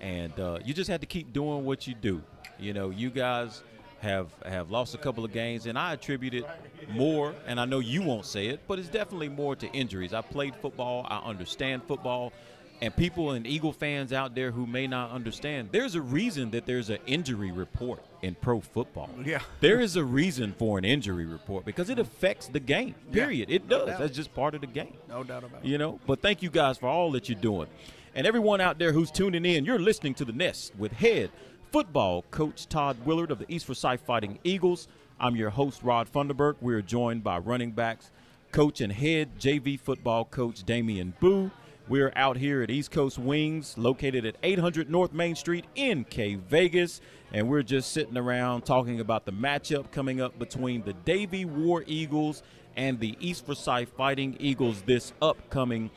And 0.00 0.38
uh, 0.38 0.58
you 0.64 0.74
just 0.74 0.90
have 0.90 1.00
to 1.00 1.06
keep 1.06 1.32
doing 1.32 1.64
what 1.64 1.86
you 1.86 1.94
do. 1.94 2.22
You 2.58 2.72
know, 2.72 2.90
you 2.90 3.10
guys 3.10 3.62
have 4.02 4.28
have 4.44 4.70
lost 4.70 4.94
a 4.94 4.98
couple 4.98 5.24
of 5.24 5.32
games, 5.32 5.66
and 5.66 5.78
I 5.78 5.92
attribute 5.92 6.34
it 6.34 6.44
more, 6.90 7.34
and 7.46 7.60
I 7.60 7.64
know 7.64 7.78
you 7.78 8.02
won't 8.02 8.26
say 8.26 8.48
it, 8.48 8.60
but 8.66 8.78
it's 8.78 8.88
definitely 8.88 9.28
more 9.28 9.54
to 9.56 9.66
injuries. 9.68 10.12
I 10.12 10.20
played 10.20 10.54
football, 10.56 11.06
I 11.08 11.18
understand 11.18 11.84
football, 11.84 12.32
and 12.80 12.94
people 12.96 13.30
and 13.30 13.46
Eagle 13.46 13.72
fans 13.72 14.12
out 14.12 14.34
there 14.34 14.50
who 14.50 14.66
may 14.66 14.88
not 14.88 15.12
understand, 15.12 15.68
there's 15.70 15.94
a 15.94 16.00
reason 16.00 16.50
that 16.50 16.66
there's 16.66 16.90
an 16.90 16.98
injury 17.06 17.52
report 17.52 18.02
in 18.22 18.34
pro 18.34 18.60
football. 18.60 19.08
Yeah. 19.24 19.42
There 19.60 19.80
is 19.80 19.94
a 19.94 20.02
reason 20.02 20.52
for 20.58 20.78
an 20.78 20.84
injury 20.84 21.24
report 21.24 21.64
because 21.64 21.88
it 21.88 22.00
affects 22.00 22.48
the 22.48 22.58
game. 22.58 22.96
Period. 23.12 23.50
It 23.50 23.68
does. 23.68 23.86
doubt. 23.86 24.00
That's 24.00 24.16
just 24.16 24.34
part 24.34 24.56
of 24.56 24.62
the 24.62 24.66
game. 24.66 24.94
No 25.08 25.22
doubt 25.22 25.44
about 25.44 25.64
it. 25.64 25.68
You 25.68 25.78
know, 25.78 26.00
but 26.08 26.20
thank 26.20 26.42
you 26.42 26.50
guys 26.50 26.76
for 26.76 26.88
all 26.88 27.12
that 27.12 27.28
you're 27.28 27.38
doing. 27.40 27.68
And 28.16 28.26
everyone 28.26 28.60
out 28.60 28.78
there 28.78 28.92
who's 28.92 29.12
tuning 29.12 29.44
in, 29.46 29.64
you're 29.64 29.78
listening 29.78 30.14
to 30.14 30.24
The 30.24 30.32
Nest 30.32 30.72
with 30.76 30.92
head 30.92 31.30
football 31.72 32.22
coach 32.30 32.68
Todd 32.68 32.98
Willard 33.06 33.30
of 33.30 33.38
the 33.38 33.50
East 33.50 33.64
Forsyth 33.64 34.02
Fighting 34.02 34.38
Eagles. 34.44 34.88
I'm 35.18 35.36
your 35.36 35.48
host, 35.48 35.82
Rod 35.82 36.06
Funderburk. 36.12 36.56
We're 36.60 36.82
joined 36.82 37.24
by 37.24 37.38
running 37.38 37.70
backs, 37.70 38.10
coach 38.52 38.82
and 38.82 38.92
head 38.92 39.38
JV 39.38 39.80
football 39.80 40.26
coach 40.26 40.64
Damian 40.64 41.14
Boo. 41.18 41.50
We're 41.88 42.12
out 42.14 42.36
here 42.36 42.62
at 42.62 42.70
East 42.70 42.90
Coast 42.90 43.18
Wings, 43.18 43.78
located 43.78 44.26
at 44.26 44.36
800 44.42 44.90
North 44.90 45.14
Main 45.14 45.34
Street 45.34 45.64
in 45.74 46.04
K 46.04 46.34
Vegas, 46.34 47.00
and 47.32 47.48
we're 47.48 47.62
just 47.62 47.90
sitting 47.90 48.18
around 48.18 48.66
talking 48.66 49.00
about 49.00 49.24
the 49.24 49.32
matchup 49.32 49.90
coming 49.92 50.20
up 50.20 50.38
between 50.38 50.82
the 50.82 50.92
Davie 50.92 51.46
War 51.46 51.84
Eagles 51.86 52.42
and 52.76 53.00
the 53.00 53.16
East 53.18 53.46
Forsyth 53.46 53.88
Fighting 53.96 54.36
Eagles 54.38 54.82
this 54.82 55.14
upcoming 55.22 55.90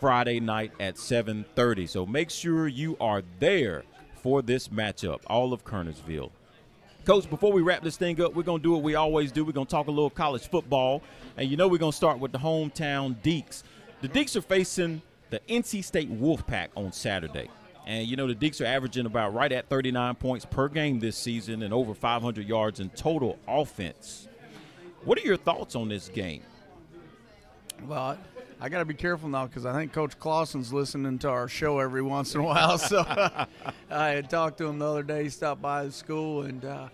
Friday 0.00 0.38
night 0.38 0.72
at 0.78 0.98
7:30. 0.98 1.86
So 1.86 2.04
make 2.04 2.28
sure 2.28 2.68
you 2.68 2.98
are 3.00 3.22
there 3.38 3.84
for 4.18 4.42
this 4.42 4.68
matchup, 4.68 5.20
all 5.26 5.52
of 5.52 5.64
Kernersville. 5.64 6.30
Coach, 7.04 7.30
before 7.30 7.52
we 7.52 7.62
wrap 7.62 7.82
this 7.82 7.96
thing 7.96 8.20
up, 8.20 8.34
we're 8.34 8.42
going 8.42 8.60
to 8.60 8.62
do 8.62 8.72
what 8.72 8.82
we 8.82 8.94
always 8.94 9.32
do. 9.32 9.44
We're 9.44 9.52
going 9.52 9.66
to 9.66 9.70
talk 9.70 9.86
a 9.86 9.90
little 9.90 10.10
college 10.10 10.46
football. 10.48 11.02
And 11.38 11.48
you 11.48 11.56
know 11.56 11.66
we're 11.66 11.78
going 11.78 11.92
to 11.92 11.96
start 11.96 12.18
with 12.18 12.32
the 12.32 12.38
hometown 12.38 13.16
Deacs. 13.22 13.62
The 14.02 14.08
Deacs 14.08 14.36
are 14.36 14.42
facing 14.42 15.00
the 15.30 15.40
NC 15.48 15.84
State 15.84 16.12
Wolfpack 16.12 16.68
on 16.76 16.92
Saturday. 16.92 17.48
And 17.86 18.06
you 18.06 18.16
know 18.16 18.26
the 18.26 18.34
Deacs 18.34 18.60
are 18.60 18.66
averaging 18.66 19.06
about 19.06 19.32
right 19.32 19.50
at 19.50 19.70
39 19.70 20.16
points 20.16 20.44
per 20.44 20.68
game 20.68 21.00
this 21.00 21.16
season 21.16 21.62
and 21.62 21.72
over 21.72 21.94
500 21.94 22.46
yards 22.46 22.80
in 22.80 22.90
total 22.90 23.38
offense. 23.48 24.28
What 25.04 25.16
are 25.16 25.22
your 25.22 25.38
thoughts 25.38 25.74
on 25.74 25.88
this 25.88 26.08
game? 26.08 26.42
Well, 27.86 28.18
I 28.60 28.68
got 28.68 28.78
to 28.78 28.84
be 28.84 28.94
careful 28.94 29.28
now 29.28 29.46
because 29.46 29.64
I 29.64 29.72
think 29.72 29.92
Coach 29.92 30.18
Clawson's 30.18 30.72
listening 30.72 31.18
to 31.20 31.28
our 31.28 31.48
show 31.48 31.78
every 31.78 32.02
once 32.02 32.34
in 32.34 32.40
a 32.40 32.44
while. 32.44 32.76
So 32.78 33.04
I 33.90 34.08
had 34.08 34.28
talked 34.28 34.58
to 34.58 34.66
him 34.66 34.78
the 34.78 34.86
other 34.86 35.02
day. 35.02 35.24
He 35.24 35.28
stopped 35.28 35.62
by 35.62 35.84
the 35.84 35.92
school 35.92 36.42
and. 36.42 36.64
Uh, 36.64 36.88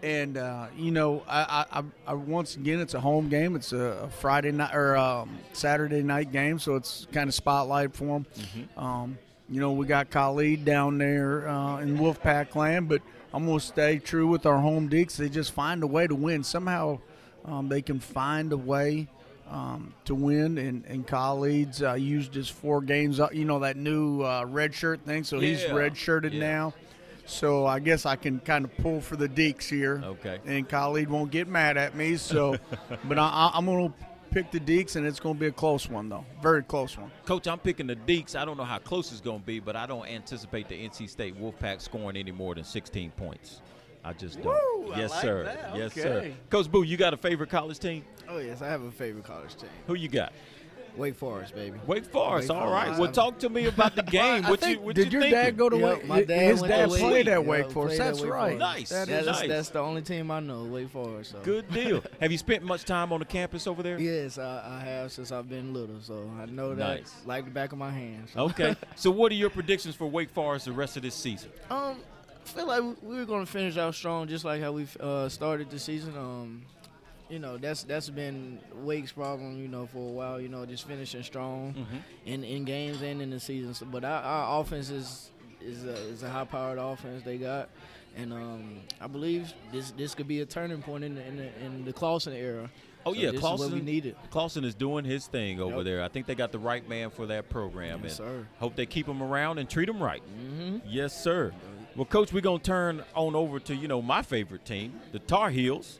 and 0.00 0.36
uh, 0.36 0.66
you 0.76 0.92
know, 0.92 1.24
I, 1.28 1.66
I, 1.72 1.82
I, 2.06 2.14
once 2.14 2.54
again, 2.54 2.78
it's 2.78 2.94
a 2.94 3.00
home 3.00 3.28
game. 3.28 3.56
It's 3.56 3.72
a, 3.72 4.08
Friday 4.20 4.52
night 4.52 4.72
or 4.72 4.96
um, 4.96 5.38
Saturday 5.52 6.04
night 6.04 6.30
game, 6.30 6.60
so 6.60 6.76
it's 6.76 7.08
kind 7.10 7.28
of 7.28 7.34
spotlight 7.34 7.94
for 7.94 8.04
them. 8.04 8.26
Mm-hmm. 8.36 8.78
Um, 8.78 9.18
you 9.50 9.60
know, 9.60 9.72
we 9.72 9.86
got 9.86 10.08
Khalid 10.10 10.64
down 10.64 10.98
there 10.98 11.48
uh, 11.48 11.80
in 11.80 11.98
Wolfpack 11.98 12.54
land, 12.54 12.88
but 12.88 13.02
I'm 13.32 13.46
going 13.46 13.58
to 13.58 13.64
stay 13.64 13.98
true 13.98 14.28
with 14.28 14.46
our 14.46 14.60
home 14.60 14.88
Deacs. 14.88 15.16
They 15.16 15.28
just 15.28 15.52
find 15.52 15.82
a 15.82 15.86
way 15.86 16.06
to 16.06 16.14
win. 16.14 16.44
Somehow 16.44 17.00
um, 17.44 17.68
they 17.68 17.82
can 17.82 17.98
find 17.98 18.52
a 18.52 18.56
way 18.56 19.08
um, 19.50 19.94
to 20.04 20.14
win. 20.14 20.58
And, 20.58 20.84
and 20.86 21.06
Khalid's 21.06 21.82
uh, 21.82 21.94
used 21.94 22.34
his 22.34 22.48
four 22.48 22.80
games, 22.80 23.20
you 23.32 23.44
know, 23.44 23.60
that 23.60 23.76
new 23.76 24.22
uh, 24.22 24.44
red 24.44 24.74
shirt 24.74 25.00
thing. 25.04 25.24
So 25.24 25.38
yeah. 25.38 25.48
he's 25.48 25.70
red 25.70 25.96
shirted 25.96 26.32
yeah. 26.34 26.40
now. 26.40 26.74
So 27.26 27.66
I 27.66 27.78
guess 27.78 28.06
I 28.06 28.16
can 28.16 28.40
kind 28.40 28.64
of 28.64 28.74
pull 28.78 29.02
for 29.02 29.16
the 29.16 29.28
Deacs 29.28 29.68
here. 29.68 30.02
Okay. 30.02 30.38
And 30.46 30.66
Khalid 30.66 31.10
won't 31.10 31.30
get 31.30 31.46
mad 31.46 31.76
at 31.76 31.94
me. 31.94 32.16
So, 32.16 32.56
but 33.04 33.18
I, 33.18 33.50
I'm 33.52 33.66
going 33.66 33.88
to 33.88 33.94
pick 34.30 34.50
the 34.50 34.60
Deacs, 34.60 34.96
and 34.96 35.06
it's 35.06 35.20
going 35.20 35.34
to 35.34 35.40
be 35.40 35.46
a 35.46 35.52
close 35.52 35.88
one, 35.88 36.08
though. 36.08 36.24
Very 36.42 36.62
close 36.62 36.96
one. 36.96 37.10
Coach, 37.26 37.46
I'm 37.46 37.58
picking 37.58 37.86
the 37.86 37.96
Deeks. 37.96 38.34
I 38.34 38.46
don't 38.46 38.56
know 38.56 38.64
how 38.64 38.78
close 38.78 39.12
it's 39.12 39.20
going 39.20 39.40
to 39.40 39.46
be, 39.46 39.60
but 39.60 39.76
I 39.76 39.86
don't 39.86 40.06
anticipate 40.06 40.68
the 40.68 40.74
NC 40.74 41.08
State 41.10 41.40
Wolfpack 41.40 41.82
scoring 41.82 42.16
any 42.16 42.32
more 42.32 42.54
than 42.54 42.64
16 42.64 43.10
points. 43.12 43.60
I 44.04 44.12
just 44.12 44.40
don't. 44.42 44.46
Woo, 44.86 44.94
yes, 44.96 45.10
like 45.10 45.22
sir. 45.22 45.44
That. 45.44 45.76
Yes, 45.76 45.92
okay. 45.92 46.00
sir. 46.02 46.32
Coach 46.50 46.70
Boo, 46.70 46.82
you 46.82 46.96
got 46.96 47.12
a 47.14 47.16
favorite 47.16 47.50
college 47.50 47.78
team? 47.78 48.04
Oh 48.28 48.38
yes, 48.38 48.62
I 48.62 48.68
have 48.68 48.82
a 48.82 48.90
favorite 48.90 49.24
college 49.24 49.54
team. 49.56 49.70
Who 49.86 49.94
you 49.94 50.08
got? 50.08 50.32
Wake 50.96 51.14
Forest, 51.14 51.54
baby. 51.54 51.78
Wake 51.86 52.04
Forest. 52.06 52.48
Wake 52.48 52.58
all 52.58 52.72
right. 52.72 52.84
Forest. 52.86 53.00
Well, 53.00 53.12
talk 53.12 53.38
to 53.40 53.48
me 53.48 53.66
about 53.66 53.94
the 53.94 54.02
game. 54.18 54.44
I 54.44 54.50
what 54.50 54.58
think- 54.60 54.78
you, 54.80 54.84
what 54.84 54.96
did 54.96 55.12
you 55.12 55.20
your 55.20 55.20
thinking? 55.22 55.38
dad 55.44 55.56
go 55.56 55.68
to 55.68 55.76
Yep, 55.78 55.98
Wake? 55.98 56.06
my 56.08 56.24
dad 56.24 56.50
his 56.50 56.60
went 56.60 56.72
dad 56.72 56.90
to 56.90 56.96
played 56.96 57.28
at 57.28 57.32
Yeah, 57.32 57.38
Wake 57.38 57.70
Forest. 57.70 57.98
That's 57.98 58.20
Wake 58.20 58.32
right. 58.32 58.58
Forest. 58.58 58.58
Nice. 58.58 58.88
That- 58.88 59.06
That's 59.08 59.26
that's, 59.26 59.38
nice. 59.40 59.48
that's 59.48 59.68
the 59.68 59.78
only 59.78 60.02
team 60.02 60.30
I 60.32 60.40
know, 60.40 60.64
Wake 60.64 60.90
Forest. 60.90 61.30
So. 61.32 61.40
Good 61.42 61.70
deal. 61.70 62.02
Have 62.20 62.32
you 62.32 62.38
spent 62.38 62.64
much 62.64 62.84
time 62.84 63.12
on 63.12 63.20
the 63.20 63.26
campus 63.26 63.68
over 63.68 63.80
there? 63.80 64.00
Yes, 64.00 64.38
I, 64.38 64.80
I 64.80 64.84
have 64.84 65.12
since 65.12 65.30
I've 65.30 65.48
been 65.48 65.72
little, 65.72 66.00
so 66.00 66.28
I 66.40 66.46
know 66.46 66.74
that 66.74 66.98
Nice. 67.00 67.14
like 67.26 67.44
the 67.44 67.52
back 67.52 67.70
of 67.70 67.78
my 67.78 67.90
hand. 67.90 68.28
So. 68.34 68.40
Okay. 68.46 68.74
so, 68.96 69.12
what 69.12 69.30
are 69.30 69.36
your 69.36 69.50
predictions 69.50 69.94
for 69.94 70.08
Wake 70.08 70.30
Forest 70.30 70.64
the 70.64 70.72
rest 70.72 70.96
of 70.96 71.04
this 71.04 71.14
season? 71.14 71.50
Um, 71.70 71.96
I 72.17 72.17
feel 72.54 72.66
like 72.66 72.82
we 73.02 73.16
were 73.16 73.24
going 73.24 73.44
to 73.44 73.50
finish 73.50 73.76
out 73.76 73.94
strong, 73.94 74.26
just 74.28 74.44
like 74.44 74.60
how 74.62 74.72
we 74.72 74.86
uh, 75.00 75.28
started 75.28 75.70
the 75.70 75.78
season. 75.78 76.16
Um, 76.16 76.62
you 77.28 77.38
know, 77.38 77.58
that's 77.58 77.82
that's 77.84 78.08
been 78.08 78.58
Wake's 78.76 79.12
problem, 79.12 79.60
you 79.60 79.68
know, 79.68 79.86
for 79.86 79.98
a 79.98 80.12
while. 80.12 80.40
You 80.40 80.48
know, 80.48 80.64
just 80.66 80.86
finishing 80.86 81.22
strong 81.22 81.74
in, 82.24 82.42
in 82.44 82.64
games 82.64 83.02
and 83.02 83.20
in 83.20 83.30
the 83.30 83.40
season. 83.40 83.74
So, 83.74 83.86
but 83.86 84.04
our, 84.04 84.22
our 84.22 84.60
offense 84.60 84.90
is 84.90 85.30
is 85.60 85.84
a, 85.84 85.92
is 85.92 86.22
a 86.22 86.30
high-powered 86.30 86.78
offense 86.78 87.22
they 87.24 87.36
got, 87.36 87.68
and 88.16 88.32
um, 88.32 88.76
I 89.00 89.08
believe 89.08 89.52
this 89.72 89.90
this 89.92 90.14
could 90.14 90.28
be 90.28 90.40
a 90.40 90.46
turning 90.46 90.80
point 90.82 91.04
in 91.04 91.16
the, 91.16 91.26
in 91.26 91.36
the, 91.36 91.64
in 91.64 91.84
the 91.84 91.92
Clawson 91.92 92.32
era. 92.32 92.70
Oh 93.06 93.12
So 93.12 93.20
yeah, 93.20 93.30
Clawson. 93.32 93.66
is 93.66 93.72
what 93.72 93.78
we 93.80 93.84
needed. 93.84 94.16
Clawson 94.30 94.64
is 94.64 94.74
doing 94.74 95.04
his 95.04 95.26
thing 95.26 95.60
over 95.60 95.76
Yep. 95.76 95.84
there. 95.84 96.02
I 96.02 96.08
think 96.08 96.26
they 96.26 96.34
got 96.34 96.50
the 96.52 96.58
right 96.58 96.86
man 96.88 97.10
for 97.10 97.26
that 97.26 97.48
program, 97.50 98.00
Yes, 98.02 98.18
and 98.18 98.26
sir. 98.28 98.46
hope 98.58 98.74
they 98.76 98.86
keep 98.86 99.06
him 99.06 99.22
around 99.22 99.58
and 99.58 99.68
treat 99.68 99.88
him 99.88 100.02
right. 100.02 100.22
Mm-hmm. 100.26 100.78
Yes, 100.86 101.18
sir. 101.22 101.52
Well, 101.98 102.04
coach, 102.04 102.32
we're 102.32 102.42
gonna 102.42 102.60
turn 102.60 103.02
on 103.16 103.34
over 103.34 103.58
to 103.58 103.74
you 103.74 103.88
know 103.88 104.00
my 104.00 104.22
favorite 104.22 104.64
team, 104.64 105.00
the 105.10 105.18
Tar 105.18 105.50
Heels. 105.50 105.98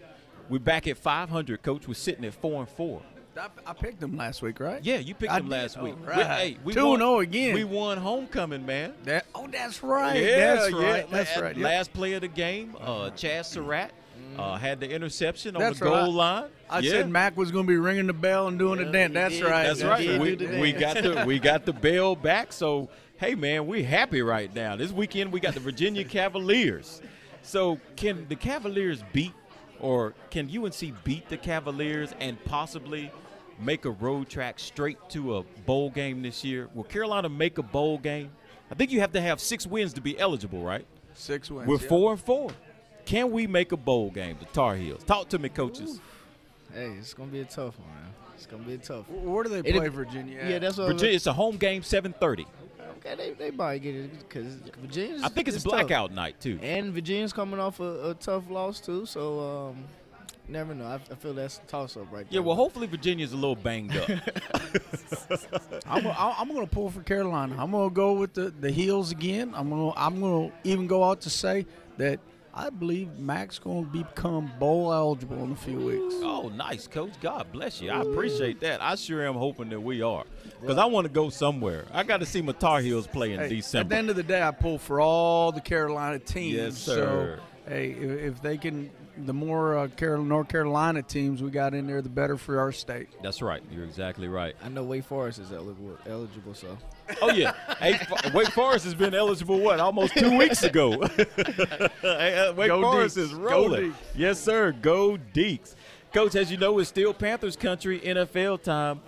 We're 0.49 0.61
back 0.61 0.87
at 0.87 0.97
500. 0.97 1.61
Coach, 1.61 1.89
we're 1.89 1.95
sitting 1.95 2.25
at 2.25 2.35
four 2.35 2.61
and 2.61 2.69
four. 2.69 3.03
I, 3.37 3.49
I 3.67 3.73
picked 3.73 3.99
them 3.99 4.17
last 4.17 4.41
week, 4.41 4.61
right? 4.61 4.81
Yeah, 4.81 4.99
you 4.99 5.17
picked 5.17 5.33
I 5.33 5.41
them 5.41 5.49
did. 5.49 5.57
last 5.57 5.83
week. 5.83 5.95
All 5.95 6.07
We- 6.07 6.23
right. 6.23 6.27
hey, 6.27 6.57
we 6.63 6.73
2 6.73 6.87
won, 6.87 7.01
0 7.01 7.19
again. 7.19 7.53
We 7.53 7.65
won 7.65 7.99
homecoming, 7.99 8.65
man. 8.65 8.95
That, 9.07 9.27
oh, 9.35 9.49
that's 9.49 9.83
right. 9.83 10.23
Yeah, 10.23 10.55
that's 10.55 10.71
yeah. 10.71 10.91
right. 10.93 11.11
That's 11.11 11.37
La- 11.37 11.43
right. 11.43 11.57
Yep. 11.57 11.65
Last 11.65 11.93
play 11.93 12.13
of 12.13 12.21
the 12.21 12.29
game, 12.29 12.77
uh, 12.81 13.11
Chazz 13.17 13.47
Surratt 13.47 13.91
uh, 14.39 14.57
had 14.57 14.79
the 14.79 14.89
interception 14.89 15.57
on 15.57 15.63
That's 15.63 15.81
the 15.81 15.87
goal 15.87 15.95
right. 15.95 16.13
line. 16.13 16.45
I 16.71 16.79
yeah. 16.81 16.91
said 16.93 17.11
Mack 17.11 17.37
was 17.37 17.51
going 17.51 17.65
to 17.67 17.69
be 17.69 17.77
ringing 17.77 18.07
the 18.07 18.13
bell 18.13 18.47
and 18.47 18.57
doing 18.57 18.79
Yeah, 18.79 18.87
the 18.87 18.93
dance. 18.93 19.15
That's 19.15 19.41
right. 19.43 19.67
That's 19.67 19.83
right. 19.83 20.21
We, 20.21 20.37
we 20.61 20.73
got 20.73 21.03
the 21.03 21.25
we 21.27 21.39
got 21.41 21.65
the 21.65 21.73
bell 21.89 22.15
back. 22.15 22.53
So 22.53 22.89
hey 23.19 23.35
man, 23.35 23.67
we're 23.67 23.85
happy 23.85 24.23
right 24.23 24.53
now. 24.55 24.77
This 24.77 24.91
weekend 24.93 25.33
we 25.33 25.41
got 25.41 25.55
the 25.55 25.61
Virginia 25.61 26.05
Cavaliers. 26.19 27.03
So 27.43 27.79
can 27.97 28.27
the 28.29 28.37
Cavaliers 28.37 29.03
beat 29.13 29.33
or 29.81 30.15
can 30.31 30.49
UNC 30.51 31.05
beat 31.05 31.29
the 31.29 31.37
Cavaliers 31.37 32.15
and 32.21 32.43
possibly 32.45 33.11
make 33.61 33.85
a 33.85 33.91
road 33.91 34.29
track 34.29 34.59
straight 34.59 34.99
to 35.11 35.39
a 35.39 35.43
bowl 35.67 35.91
game 35.91 36.23
this 36.23 36.45
year? 36.45 36.69
Will 36.75 36.85
Carolina 36.85 37.29
make 37.29 37.59
a 37.59 37.63
bowl 37.63 37.99
game? 37.99 38.31
I 38.71 38.75
think 38.75 38.91
you 38.91 39.01
have 39.01 39.13
to 39.13 39.21
have 39.21 39.41
six 39.41 39.67
wins 39.67 39.93
to 39.95 40.01
be 40.01 40.19
eligible, 40.19 40.63
right? 40.63 40.87
Six 41.15 41.51
wins. 41.51 41.67
We're 41.69 41.79
yeah. 41.81 41.89
four 41.89 42.13
and 42.13 42.21
four. 42.21 42.51
Can 43.07 43.31
we 43.31 43.47
make 43.47 43.73
a 43.73 43.77
bowl 43.77 44.11
game? 44.11 44.37
The 44.39 44.45
Tar 44.47 44.77
Heels. 44.77 45.03
Talk 45.05 45.31
to 45.31 45.39
me, 45.39 45.49
coaches. 45.49 46.01
Hey, 46.75 46.93
it's 46.99 47.15
gonna 47.15 47.31
be 47.31 47.41
a 47.41 47.45
tough 47.47 47.79
one, 47.79 47.89
man. 47.89 48.13
It's 48.35 48.45
gonna 48.45 48.63
be 48.63 48.75
a 48.75 48.79
tough. 48.79 49.09
one. 49.09 49.33
Where 49.33 49.43
do 49.45 49.49
they 49.49 49.69
It- 49.69 49.75
play 49.75 49.89
Virginia? 49.89 50.45
Yeah, 50.47 50.59
that's 50.59 50.77
what. 50.77 50.89
Virginia, 50.89 51.17
it's 51.17 51.27
a 51.27 51.33
home 51.33 51.57
game, 51.57 51.83
seven 51.83 52.13
thirty. 52.13 52.47
Okay, 53.13 53.35
they, 53.35 53.51
they 53.51 53.51
might 53.51 53.79
get 53.79 53.95
it 53.95 54.19
because 54.29 54.55
Virginia's. 54.81 55.23
I 55.23 55.29
think 55.29 55.49
it's, 55.49 55.63
tough. 55.63 55.73
blackout 55.73 56.13
night 56.13 56.41
too. 56.41 56.59
And 56.63 56.93
Virginia's 56.93 57.33
coming 57.33 57.61
off 57.61 57.81
a, 57.81 58.11
a 58.11 58.15
tough 58.15 58.51
loss 58.51 58.81
too, 58.81 59.07
so 59.07 59.71
um, 59.71 59.85
never 60.49 60.75
know. 60.75 60.87
I, 60.87 60.95
I 60.95 61.15
feel 61.15 61.33
that's 61.35 61.59
a 61.59 61.61
toss 61.63 61.97
up 61.97 62.13
right 62.13 62.29
there. 62.31 62.41
Yeah, 62.41 62.41
well, 62.41 62.57
hopefully 62.57 62.87
Virginia's 62.87 63.33
a 63.33 63.37
little 63.37 63.57
banged 63.57 63.97
up. 63.97 64.09
I'm, 65.87 66.03
gonna- 66.03 66.17
I'm 66.19 66.49
going 66.49 66.67
to 66.67 66.71
pull 66.71 66.91
for 66.91 67.03
Carolina. 67.03 67.57
I'm 67.59 67.71
going 67.71 67.89
to 67.89 67.95
go 67.95 68.13
with 68.13 68.35
the, 68.35 68.51
the 68.51 68.71
heels 68.71 69.11
again. 69.11 69.53
I'm 69.55 69.71
going 69.71 69.93
to 69.93 69.99
I'm 69.99 70.21
going 70.21 70.51
to 70.51 70.57
even 70.69 70.87
go 70.87 71.05
out 71.05 71.21
to 71.23 71.31
say 71.31 71.67
that 71.97 72.21
I 72.59 72.71
believe 72.71 73.17
Mack's 73.19 73.61
going 73.61 73.85
to 73.85 73.91
become 73.91 74.51
bowl 74.59 74.93
eligible 74.93 75.45
in 75.45 75.53
a 75.53 75.57
few 75.57 75.79
weeks. 75.79 76.15
oh, 76.19 76.51
nice, 76.57 76.89
coach. 76.89 77.13
God 77.21 77.47
bless 77.53 77.81
you. 77.81 77.89
I 77.91 78.01
appreciate 78.03 78.59
that. 78.61 78.83
I 78.83 78.97
sure 78.97 79.25
am 79.25 79.35
hoping 79.35 79.69
that 79.69 79.81
we 79.81 80.03
are, 80.03 80.25
because 80.61 80.77
I 80.77 80.85
want 80.87 81.07
to 81.07 81.13
go 81.13 81.31
somewhere. 81.31 81.85
I 81.93 82.03
got 82.03 82.19
to 82.19 82.27
see 82.27 82.43
my 82.43 82.51
Tar 82.53 82.81
Heels 82.81 83.07
play 83.07 83.33
in 83.33 83.39
Hey, 83.39 83.49
December. 83.49 83.83
At 83.83 83.89
the 83.91 83.97
end 83.97 84.11
of 84.11 84.17
the 84.17 84.25
day, 84.25 84.43
I 84.43 84.51
pull 84.51 84.79
for 84.79 85.01
all 85.01 85.53
the 85.53 85.61
Carolina 85.61 86.19
teams. 86.19 86.57
Yes, 86.57 86.79
sir. 86.79 87.39
So, 87.39 87.71
hey, 87.71 87.93
if, 87.93 88.35
if 88.35 88.43
they 88.43 88.57
can, 88.59 88.91
the 89.27 89.33
more 89.33 89.77
uh, 89.79 89.89
Carol, 89.97 90.23
North 90.25 90.49
Carolina 90.49 91.03
teams 91.03 91.43
we 91.43 91.51
got 91.51 91.75
in 91.75 91.87
there, 91.87 92.01
the 92.03 92.09
better 92.09 92.37
for 92.37 92.59
our 92.61 92.73
state. 92.73 93.09
That's 93.23 93.43
right. 93.43 93.63
You're 93.71 93.85
exactly 93.85 94.29
right. 94.29 94.55
I 94.63 94.69
know 94.69 94.85
Wake 94.85 95.05
Forest 95.05 95.39
is 95.41 95.53
eligible, 95.53 95.99
eligible 96.07 96.55
so 96.55 96.77
Oh 97.23 97.31
yeah, 97.31 97.55
hey, 97.81 97.95
F- 97.95 98.35
Wake 98.35 98.49
Forest 98.49 98.85
has 98.85 98.95
been 98.95 99.15
eligible 99.15 99.59
what 99.61 99.81
almost 99.81 100.15
two 100.17 100.37
weeks 100.37 100.63
ago. 100.63 101.03
Hey, 102.03 102.39
uh, 102.39 102.53
Wake 102.55 102.69
Go 102.69 102.83
Forest 102.83 103.17
Deacs. 103.17 103.21
is 103.23 103.33
Go 103.33 103.39
rolling. 103.39 103.95
Yes, 104.15 104.41
sir. 104.41 104.73
Go 104.73 105.19
Deacs. 105.35 105.75
Coach, 106.13 106.35
as 106.37 106.51
you 106.51 106.57
know, 106.57 106.79
it's 106.79 106.89
still 106.89 107.13
Panthers 107.13 107.57
country, 107.57 108.01
NFL 108.01 108.63
time. 108.63 109.01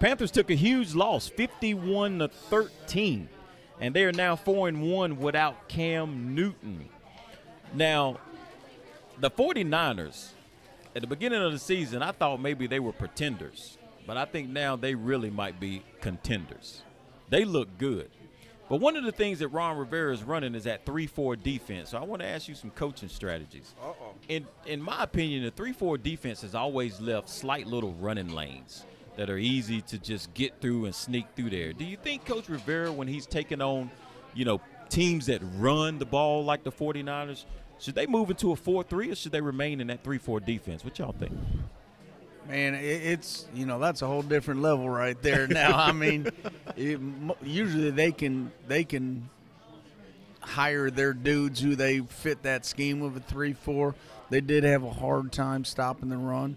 Panthers 0.00 0.30
took 0.30 0.50
a 0.50 0.54
huge 0.54 0.94
loss, 0.94 1.28
51 1.28 2.18
to 2.20 2.28
13, 2.28 3.28
and 3.80 3.94
they 3.94 4.04
are 4.04 4.12
now 4.12 4.36
four 4.36 4.68
and 4.68 4.82
one 4.82 5.18
without 5.18 5.68
Cam 5.68 6.34
Newton. 6.34 6.88
Now, 7.74 8.18
the 9.20 9.30
49ers, 9.30 10.30
at 10.94 11.02
the 11.02 11.08
beginning 11.08 11.42
of 11.42 11.52
the 11.52 11.58
season, 11.58 12.02
I 12.02 12.12
thought 12.12 12.40
maybe 12.40 12.66
they 12.66 12.80
were 12.80 12.92
pretenders, 12.92 13.78
but 14.06 14.16
I 14.16 14.24
think 14.24 14.48
now 14.48 14.76
they 14.76 14.94
really 14.94 15.30
might 15.30 15.60
be 15.60 15.82
contenders. 16.00 16.82
They 17.28 17.44
look 17.44 17.78
good. 17.78 18.10
But 18.68 18.80
one 18.80 18.96
of 18.96 19.04
the 19.04 19.12
things 19.12 19.38
that 19.38 19.48
Ron 19.48 19.76
Rivera 19.76 20.12
is 20.12 20.24
running 20.24 20.54
is 20.54 20.64
that 20.64 20.84
3 20.84 21.06
4 21.06 21.36
defense. 21.36 21.90
So 21.90 21.98
I 21.98 22.04
want 22.04 22.22
to 22.22 22.26
ask 22.26 22.48
you 22.48 22.54
some 22.54 22.70
coaching 22.70 23.08
strategies. 23.08 23.74
Uh-oh. 23.80 24.14
In, 24.28 24.46
in 24.66 24.82
my 24.82 25.04
opinion, 25.04 25.44
the 25.44 25.52
3 25.52 25.72
4 25.72 25.98
defense 25.98 26.42
has 26.42 26.54
always 26.54 27.00
left 27.00 27.28
slight 27.28 27.66
little 27.66 27.92
running 27.94 28.30
lanes 28.30 28.84
that 29.16 29.30
are 29.30 29.38
easy 29.38 29.80
to 29.82 29.98
just 29.98 30.34
get 30.34 30.60
through 30.60 30.86
and 30.86 30.94
sneak 30.94 31.26
through 31.36 31.50
there. 31.50 31.72
Do 31.72 31.84
you 31.84 31.96
think 31.96 32.24
Coach 32.24 32.48
Rivera, 32.48 32.92
when 32.92 33.08
he's 33.08 33.26
taking 33.26 33.62
on, 33.62 33.90
you 34.34 34.44
know, 34.44 34.60
teams 34.88 35.26
that 35.26 35.40
run 35.56 35.98
the 35.98 36.04
ball 36.04 36.44
like 36.44 36.64
the 36.64 36.72
49ers, 36.72 37.44
should 37.78 37.94
they 37.94 38.06
move 38.06 38.30
into 38.30 38.52
a 38.52 38.56
4 38.56 38.82
3 38.82 39.10
or 39.10 39.14
should 39.14 39.32
they 39.32 39.40
remain 39.40 39.80
in 39.80 39.88
that 39.88 40.02
3 40.02 40.18
4 40.18 40.40
defense? 40.40 40.84
What 40.84 40.98
y'all 40.98 41.12
think? 41.12 41.32
Man, 42.48 42.74
it's 42.74 43.46
you 43.54 43.66
know 43.66 43.78
that's 43.78 44.02
a 44.02 44.06
whole 44.06 44.22
different 44.22 44.62
level 44.62 44.88
right 44.88 45.20
there. 45.20 45.48
Now, 45.56 45.76
I 45.76 45.92
mean, 45.92 46.28
it, 46.76 47.00
usually 47.42 47.90
they 47.90 48.12
can 48.12 48.52
they 48.68 48.84
can 48.84 49.28
hire 50.40 50.90
their 50.90 51.12
dudes 51.12 51.60
who 51.60 51.74
they 51.74 52.00
fit 52.00 52.44
that 52.44 52.64
scheme 52.64 53.02
of 53.02 53.16
a 53.16 53.20
three-four. 53.20 53.96
They 54.30 54.40
did 54.40 54.62
have 54.64 54.84
a 54.84 54.90
hard 54.90 55.32
time 55.32 55.64
stopping 55.64 56.08
the 56.08 56.16
run. 56.16 56.56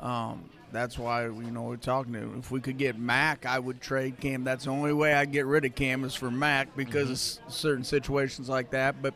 Um, 0.00 0.50
that's 0.70 0.98
why 0.98 1.24
you 1.24 1.50
know 1.50 1.62
we're 1.62 1.76
talking 1.76 2.12
to. 2.14 2.38
If 2.38 2.50
we 2.50 2.60
could 2.60 2.76
get 2.76 2.98
Mack, 2.98 3.46
I 3.46 3.58
would 3.58 3.80
trade 3.80 4.20
Cam. 4.20 4.44
That's 4.44 4.64
the 4.64 4.70
only 4.70 4.92
way 4.92 5.14
I 5.14 5.24
get 5.24 5.46
rid 5.46 5.64
of 5.64 5.74
Cam 5.74 6.04
is 6.04 6.14
for 6.14 6.30
Mack 6.30 6.76
because 6.76 7.08
mm-hmm. 7.38 7.46
of 7.46 7.54
certain 7.54 7.84
situations 7.84 8.48
like 8.48 8.70
that. 8.70 9.00
But 9.00 9.14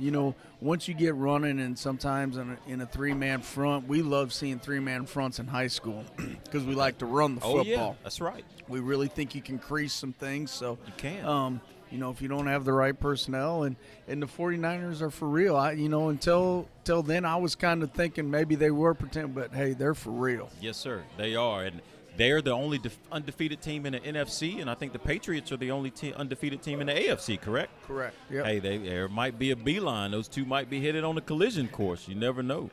you 0.00 0.10
know, 0.10 0.34
once 0.60 0.88
you 0.88 0.94
get 0.94 1.14
running, 1.14 1.60
and 1.60 1.78
sometimes 1.78 2.36
in 2.36 2.50
a, 2.50 2.70
in 2.70 2.80
a 2.80 2.86
three-man 2.86 3.42
front, 3.42 3.86
we 3.86 4.02
love 4.02 4.32
seeing 4.32 4.58
three-man 4.58 5.06
fronts 5.06 5.38
in 5.38 5.46
high 5.46 5.66
school 5.66 6.04
because 6.44 6.64
we 6.64 6.74
like 6.74 6.98
to 6.98 7.06
run 7.06 7.34
the 7.36 7.42
oh, 7.42 7.58
football. 7.58 7.96
Yeah, 7.96 8.02
that's 8.02 8.20
right. 8.20 8.44
We 8.68 8.80
really 8.80 9.08
think 9.08 9.34
you 9.34 9.42
can 9.42 9.58
crease 9.58 9.92
some 9.92 10.12
things. 10.12 10.50
So 10.50 10.78
you 10.86 10.92
can. 10.96 11.24
Um, 11.24 11.60
you 11.90 11.98
know, 11.98 12.10
if 12.10 12.22
you 12.22 12.28
don't 12.28 12.46
have 12.46 12.64
the 12.64 12.72
right 12.72 12.98
personnel 12.98 13.64
and, 13.64 13.76
and 14.06 14.22
the 14.22 14.26
49ers 14.26 15.02
are 15.02 15.10
for 15.10 15.28
real. 15.28 15.56
I 15.56 15.72
you 15.72 15.88
know, 15.88 16.08
until 16.08 16.68
till 16.84 17.02
then 17.02 17.24
I 17.24 17.36
was 17.36 17.54
kind 17.54 17.82
of 17.82 17.90
thinking 17.92 18.30
maybe 18.30 18.54
they 18.54 18.70
were 18.70 18.94
pretending, 18.94 19.32
but 19.32 19.52
hey, 19.52 19.72
they're 19.72 19.94
for 19.94 20.10
real. 20.10 20.50
Yes, 20.60 20.76
sir. 20.76 21.02
They 21.16 21.34
are. 21.34 21.64
And 21.64 21.80
they're 22.16 22.42
the 22.42 22.50
only 22.52 22.78
def- 22.78 22.98
undefeated 23.10 23.60
team 23.60 23.86
in 23.86 23.92
the 23.92 24.00
NFC, 24.00 24.60
and 24.60 24.68
I 24.70 24.74
think 24.74 24.92
the 24.92 24.98
Patriots 24.98 25.52
are 25.52 25.56
the 25.56 25.70
only 25.70 25.90
te- 25.90 26.12
undefeated 26.12 26.62
team 26.62 26.80
in 26.80 26.86
the 26.88 26.94
AFC. 26.94 27.40
Correct? 27.40 27.70
Correct. 27.86 28.14
Yep. 28.30 28.44
Hey, 28.44 28.58
they, 28.58 28.78
there 28.78 29.08
might 29.08 29.38
be 29.38 29.50
a 29.50 29.56
beeline. 29.56 30.10
Those 30.10 30.28
two 30.28 30.44
might 30.44 30.68
be 30.68 30.80
headed 30.84 31.04
on 31.04 31.16
a 31.16 31.20
collision 31.20 31.68
course. 31.68 32.08
You 32.08 32.14
never 32.14 32.42
know. 32.42 32.70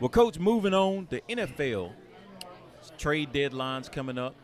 Well, 0.00 0.08
coach, 0.08 0.38
moving 0.38 0.74
on, 0.74 1.08
the 1.10 1.22
NFL 1.28 1.92
trade 2.98 3.32
deadlines 3.32 3.90
coming 3.90 4.18
up. 4.18 4.34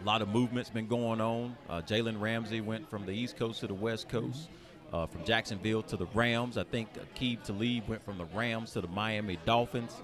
A 0.00 0.04
lot 0.04 0.22
of 0.22 0.28
movement's 0.28 0.70
been 0.70 0.86
going 0.86 1.20
on. 1.20 1.56
Uh, 1.68 1.82
Jalen 1.82 2.20
Ramsey 2.20 2.60
went 2.60 2.88
from 2.88 3.04
the 3.04 3.12
East 3.12 3.36
Coast 3.36 3.60
to 3.60 3.66
the 3.66 3.74
West 3.74 4.08
Coast. 4.08 4.48
Uh, 4.92 5.06
from 5.06 5.22
Jacksonville 5.24 5.82
to 5.84 5.96
the 5.96 6.06
Rams. 6.14 6.58
I 6.58 6.64
think 6.64 6.88
Aqib 6.94 7.44
Talib 7.44 7.86
went 7.88 8.04
from 8.04 8.18
the 8.18 8.24
Rams 8.34 8.72
to 8.72 8.80
the 8.80 8.88
Miami 8.88 9.38
Dolphins. 9.44 9.94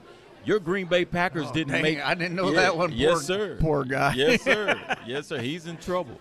Your 0.47 0.61
Green 0.61 0.87
Bay 0.87 1.05
Packers 1.05 1.49
oh, 1.49 1.53
didn't 1.53 1.73
dang, 1.73 1.83
make. 1.83 2.01
I 2.01 2.15
didn't 2.15 2.37
know 2.37 2.51
yeah, 2.51 2.61
that 2.61 2.77
one. 2.77 2.91
Poor, 2.91 2.97
yes, 2.97 3.23
sir. 3.23 3.57
Poor 3.59 3.85
guy. 3.85 4.15
Yes, 4.15 4.43
sir. 4.45 4.97
yes, 5.05 5.27
sir. 5.27 5.41
He's 5.41 5.67
in 5.67 5.77
trouble. 5.77 6.19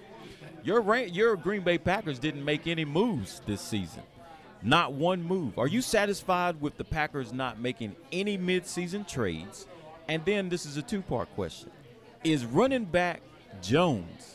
Your 0.63 0.95
your 1.05 1.37
Green 1.37 1.61
Bay 1.61 1.77
Packers 1.77 2.17
didn't 2.17 2.43
make 2.43 2.65
any 2.65 2.85
moves 2.85 3.41
this 3.45 3.61
season. 3.61 4.01
Not 4.63 4.93
one 4.93 5.21
move. 5.21 5.59
Are 5.59 5.67
you 5.67 5.79
satisfied 5.79 6.59
with 6.59 6.75
the 6.75 6.83
Packers 6.83 7.31
not 7.31 7.59
making 7.59 7.95
any 8.11 8.35
midseason 8.35 9.07
trades? 9.07 9.67
And 10.07 10.25
then 10.25 10.49
this 10.49 10.65
is 10.65 10.75
a 10.75 10.81
two-part 10.81 11.33
question: 11.35 11.69
Is 12.23 12.45
running 12.45 12.85
back 12.85 13.21
Jones 13.61 14.34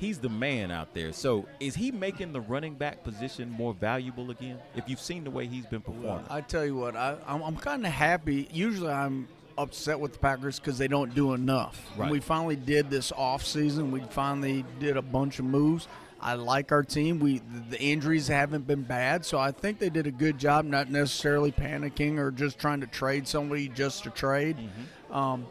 he's 0.00 0.18
the 0.18 0.28
man 0.28 0.70
out 0.70 0.94
there. 0.94 1.12
So 1.12 1.46
is 1.60 1.74
he 1.74 1.92
making 1.92 2.32
the 2.32 2.40
running 2.40 2.74
back 2.74 3.04
position 3.04 3.50
more 3.50 3.74
valuable 3.74 4.30
again? 4.30 4.58
If 4.74 4.88
you've 4.88 5.00
seen 5.00 5.24
the 5.24 5.30
way 5.30 5.46
he's 5.46 5.66
been 5.66 5.82
performing, 5.82 6.24
I 6.28 6.40
tell 6.40 6.64
you 6.64 6.74
what, 6.74 6.96
I, 6.96 7.16
I'm, 7.26 7.42
I'm 7.42 7.56
kind 7.56 7.86
of 7.86 7.92
happy. 7.92 8.48
Usually, 8.52 8.90
I'm 8.90 9.28
upset 9.58 10.00
with 10.00 10.14
the 10.14 10.18
Packers 10.18 10.58
because 10.58 10.78
they 10.78 10.88
don't 10.88 11.14
do 11.14 11.34
enough. 11.34 11.80
Right. 11.96 12.10
We 12.10 12.20
finally 12.20 12.56
did 12.56 12.88
this 12.90 13.12
off 13.12 13.44
season, 13.44 13.92
we 13.92 14.00
finally 14.10 14.64
did 14.80 14.96
a 14.96 15.02
bunch 15.02 15.38
of 15.38 15.44
moves. 15.44 15.86
I 16.22 16.34
like 16.34 16.70
our 16.70 16.82
team. 16.82 17.18
We 17.18 17.40
the 17.70 17.80
injuries 17.80 18.28
haven't 18.28 18.66
been 18.66 18.82
bad, 18.82 19.24
so 19.24 19.38
I 19.38 19.52
think 19.52 19.78
they 19.78 19.88
did 19.88 20.06
a 20.06 20.10
good 20.10 20.36
job, 20.36 20.66
not 20.66 20.90
necessarily 20.90 21.50
panicking 21.50 22.18
or 22.18 22.30
just 22.30 22.58
trying 22.58 22.82
to 22.82 22.86
trade 22.86 23.26
somebody 23.26 23.68
just 23.68 24.04
to 24.04 24.10
trade. 24.10 24.58
Mm-hmm. 24.58 25.16
Um, 25.16 25.46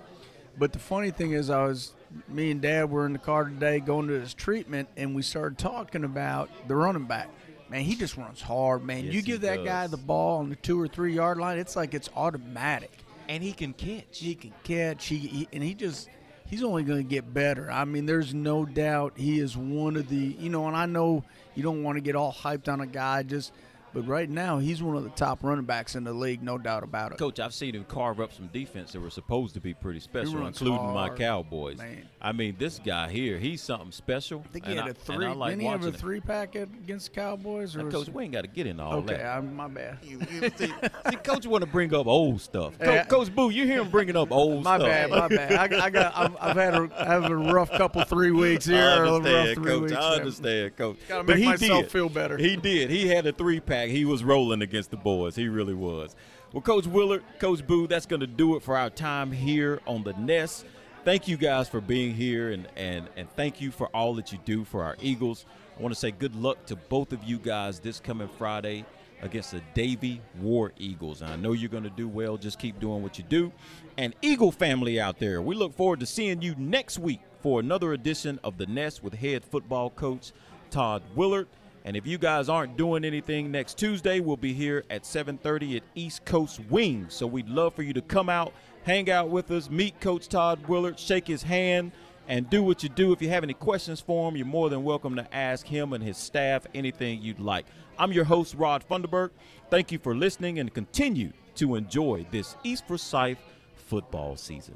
but 0.60 0.72
the 0.72 0.78
funny 0.78 1.10
thing 1.10 1.32
is, 1.32 1.50
I 1.50 1.64
was 1.66 1.94
me 2.28 2.52
and 2.52 2.62
Dad 2.62 2.90
were 2.90 3.06
in 3.06 3.14
the 3.14 3.20
car 3.20 3.46
today 3.46 3.80
going 3.80 4.08
to 4.08 4.20
his 4.20 4.34
treatment, 4.34 4.90
and 4.98 5.16
we 5.16 5.22
started 5.22 5.58
talking 5.58 6.04
about 6.04 6.50
the 6.68 6.76
running 6.76 7.06
back. 7.06 7.30
Man, 7.70 7.82
he 7.82 7.96
just 7.96 8.18
runs 8.18 8.42
hard, 8.42 8.84
man. 8.84 9.06
Yes, 9.06 9.14
you 9.14 9.22
give 9.22 9.42
that 9.42 9.58
does. 9.58 9.66
guy 9.66 9.88
the 9.88 9.98
ball 9.98 10.40
on 10.40 10.50
the 10.50 10.56
two 10.56 10.80
or 10.80 10.88
three 10.88 11.14
yard 11.14 11.38
line, 11.38 11.60
it's 11.60 11.76
like 11.76 11.94
it's 11.94 12.10
automatic. 12.16 12.92
And 13.28 13.44
he 13.44 13.54
can 13.54 13.74
catch. 13.74 14.18
He 14.18 14.34
can 14.34 14.54
catch. 14.64 15.06
He, 15.06 15.18
he 15.18 15.48
and 15.54 15.62
he 15.62 15.76
just 15.76 16.10
he's 16.48 16.64
only 16.64 16.82
going 16.82 17.04
to 17.04 17.08
get 17.08 17.32
better. 17.32 17.70
I 17.70 17.86
mean, 17.86 18.08
there's 18.08 18.34
no 18.34 18.66
doubt 18.66 19.14
he 19.18 19.40
is 19.40 19.56
one 19.56 19.98
of 19.98 20.10
the 20.10 20.36
you 20.40 20.50
know. 20.50 20.68
And 20.68 20.76
I 20.76 20.88
know 20.88 21.24
you 21.54 21.62
don't 21.62 21.84
want 21.84 21.98
to 21.98 22.02
get 22.02 22.16
all 22.16 22.34
hyped 22.34 22.72
on 22.72 22.82
a 22.82 22.88
guy 22.88 23.22
just 23.22 23.54
but 23.94 24.08
right 24.08 24.30
now, 24.30 24.60
he's 24.60 24.82
one 24.84 24.96
of 24.96 25.04
the 25.04 25.10
top 25.12 25.44
running 25.44 25.66
backs 25.66 25.96
in 25.96 26.04
the 26.04 26.14
league, 26.14 26.44
no 26.44 26.58
doubt 26.58 26.84
about 26.84 27.12
it. 27.12 27.18
Coach, 27.18 27.40
I've 27.40 27.54
seen 27.54 27.76
him 27.76 27.84
carve 27.86 28.20
up 28.20 28.34
some 28.34 28.48
defense 28.48 28.92
that 28.94 29.00
were 29.02 29.10
supposed 29.10 29.54
to 29.56 29.60
be 29.62 29.74
pretty 29.74 30.00
special, 30.00 30.46
including 30.46 30.78
hard, 30.78 31.12
my 31.12 31.18
Cowboys. 31.18 31.78
Man. 31.78 32.08
I 32.22 32.32
mean, 32.32 32.56
this 32.60 32.80
guy 32.80 33.10
here, 33.10 33.38
he's 33.38 33.62
something 33.62 33.92
special. 33.92 34.44
I 34.46 34.50
think 34.52 34.66
he 34.66 34.76
had 34.76 34.86
I, 34.86 34.90
a 34.90 34.94
three. 34.94 35.28
like 35.28 35.52
didn't 35.52 35.62
he 35.62 35.68
have 35.68 35.86
a 35.86 35.92
three 35.92 36.20
pack 36.20 36.56
against 36.56 37.14
the 37.14 37.20
Cowboys? 37.22 37.76
Or 37.76 37.84
now, 37.84 37.90
Coach, 37.90 38.10
we 38.10 38.24
ain't 38.24 38.34
got 38.34 38.42
to 38.42 38.48
get 38.48 38.68
into 38.68 38.84
all 38.84 38.96
okay, 38.98 39.18
that. 39.18 39.38
Okay, 39.38 39.48
my 39.48 39.68
bad. 39.68 39.98
see, 40.04 40.68
see, 41.10 41.16
Coach 41.24 41.46
want 41.48 41.64
to 41.64 41.70
bring 41.70 41.94
up 41.94 42.08
old 42.08 42.42
stuff. 42.42 42.78
Co- 42.80 42.92
Yeah. 42.94 43.06
Coach 43.06 43.34
Boo, 43.34 43.50
you 43.50 43.66
hear 43.66 43.82
him 43.82 43.90
bringing 43.90 44.16
up 44.18 44.32
old 44.32 44.64
My 44.64 44.78
stuff. 44.78 44.88
bad, 44.90 45.10
my 45.10 45.28
bad. 45.28 45.74
I, 45.74 45.86
I 45.86 45.90
got. 45.90 46.14
I've, 46.16 46.36
I've 46.40 46.56
had 46.58 46.74
a, 46.76 46.90
I 46.98 47.06
have 47.06 47.26
a 47.26 47.36
rough 47.36 47.72
couple 47.72 48.04
three 48.04 48.32
weeks 48.32 48.66
here. 48.66 48.84
I 48.84 48.98
or 48.98 49.04
a 49.04 49.06
rough 49.06 49.16
understand, 49.26 49.56
three 49.56 49.66
Coach. 49.72 49.82
weeks. 49.82 49.94
I 49.96 50.14
understand, 50.16 50.76
Coach. 50.78 50.98
Gotta 51.08 51.24
But 51.24 51.36
make 51.36 51.44
he 51.44 51.46
myself 51.46 51.82
did. 51.84 51.92
feel 51.92 52.10
better. 52.10 52.38
He 52.38 52.56
did. 52.58 52.90
He 52.90 53.08
had 53.08 53.26
a 53.26 53.32
three 53.32 53.60
pack. 53.60 53.79
He 53.88 54.06
was 54.06 54.24
rolling 54.24 54.62
against 54.62 54.92
the 54.92 54.98
boys. 54.98 55.36
He 55.36 55.48
really 55.48 55.74
was. 55.74 56.16
Well, 56.52 56.62
Coach 56.62 56.88
Willard, 56.88 57.24
Coach 57.40 57.66
Boo, 57.66 57.88
that's 57.88 58.06
going 58.06 58.20
to 58.20 58.28
do 58.28 58.56
it 58.56 58.64
for 58.64 58.76
our 58.76 58.90
time 58.90 59.32
here 59.32 59.80
on 59.86 60.04
the 60.04 60.14
Nest. 60.14 60.66
Thank 61.06 61.28
you 61.28 61.38
guys 61.38 61.70
for 61.70 61.80
being 61.80 62.14
here, 62.14 62.52
and 62.52 62.68
and 62.76 63.08
and 63.16 63.30
thank 63.32 63.62
you 63.62 63.72
for 63.72 63.88
all 63.88 64.14
that 64.16 64.32
you 64.32 64.40
do 64.44 64.66
for 64.66 64.84
our 64.84 64.98
Eagles. 65.02 65.46
I 65.78 65.82
want 65.82 65.94
to 65.94 66.00
say 66.00 66.12
good 66.12 66.36
luck 66.36 66.66
to 66.66 66.76
both 66.76 67.14
of 67.14 67.24
you 67.24 67.38
guys 67.38 67.80
this 67.80 68.00
coming 68.00 68.28
Friday 68.38 68.86
against 69.22 69.52
the 69.52 69.62
Davie 69.74 70.22
War 70.40 70.72
Eagles. 70.78 71.22
And 71.22 71.32
I 71.32 71.36
know 71.36 71.54
you're 71.54 71.70
going 71.70 71.84
to 71.84 71.90
do 71.90 72.08
well. 72.08 72.38
Just 72.38 72.60
keep 72.60 72.80
doing 72.80 73.02
what 73.02 73.18
you 73.18 73.24
do. 73.24 73.52
And 73.98 74.14
Eagle 74.22 74.52
family 74.52 75.00
out 75.00 75.20
there, 75.20 75.42
we 75.42 75.56
look 75.56 75.74
forward 75.74 76.00
to 76.02 76.06
seeing 76.06 76.42
you 76.42 76.56
next 76.58 77.00
week 77.00 77.22
for 77.42 77.60
another 77.60 77.94
edition 77.94 78.40
of 78.44 78.58
the 78.58 78.66
Nest 78.66 79.04
with 79.04 79.14
head 79.14 79.46
football 79.46 79.90
coach 79.90 80.32
Todd 80.70 81.02
Willard. 81.16 81.48
And 81.86 81.96
if 81.96 82.06
you 82.06 82.18
guys 82.18 82.50
aren't 82.50 82.78
doing 82.78 83.06
anything 83.06 83.52
next 83.52 83.78
Tuesday, 83.78 84.20
we'll 84.20 84.38
be 84.38 84.54
here 84.54 84.84
at 84.90 85.06
7:30 85.06 85.78
at 85.78 85.84
East 85.96 86.26
Coast 86.26 86.60
Wings. 86.70 87.14
So 87.14 87.26
we'd 87.26 87.50
love 87.50 87.74
for 87.74 87.84
you 87.84 87.94
to 87.94 88.02
come 88.02 88.30
out, 88.30 88.54
hang 88.84 89.10
out 89.10 89.30
with 89.30 89.50
us, 89.52 89.70
meet 89.70 90.00
Coach 90.00 90.28
Todd 90.28 90.68
Willard, 90.68 91.00
shake 91.00 91.28
his 91.28 91.44
hand, 91.44 91.92
and 92.28 92.50
do 92.50 92.62
what 92.62 92.84
you 92.84 92.90
do. 92.90 93.12
If 93.12 93.22
you 93.22 93.30
have 93.30 93.44
any 93.44 93.54
questions 93.54 94.00
for 94.00 94.30
him, 94.30 94.38
you're 94.38 94.46
more 94.46 94.70
than 94.70 94.84
welcome 94.84 95.16
to 95.16 95.36
ask 95.36 95.66
him 95.66 95.94
and 95.94 96.04
his 96.04 96.18
staff 96.18 96.68
anything 96.76 97.22
you'd 97.22 97.40
like. 97.40 97.66
I'm 97.98 98.12
your 98.12 98.26
host, 98.26 98.56
Rod 98.56 98.84
Funderburg. 98.88 99.32
Thank 99.70 99.92
you 99.92 100.00
for 100.00 100.16
listening 100.16 100.60
and 100.60 100.74
continue 100.74 101.32
to 101.56 101.76
enjoy 101.76 102.26
this 102.32 102.56
East 102.64 102.88
Forsyth 102.88 103.40
football 103.76 104.36
season. 104.36 104.76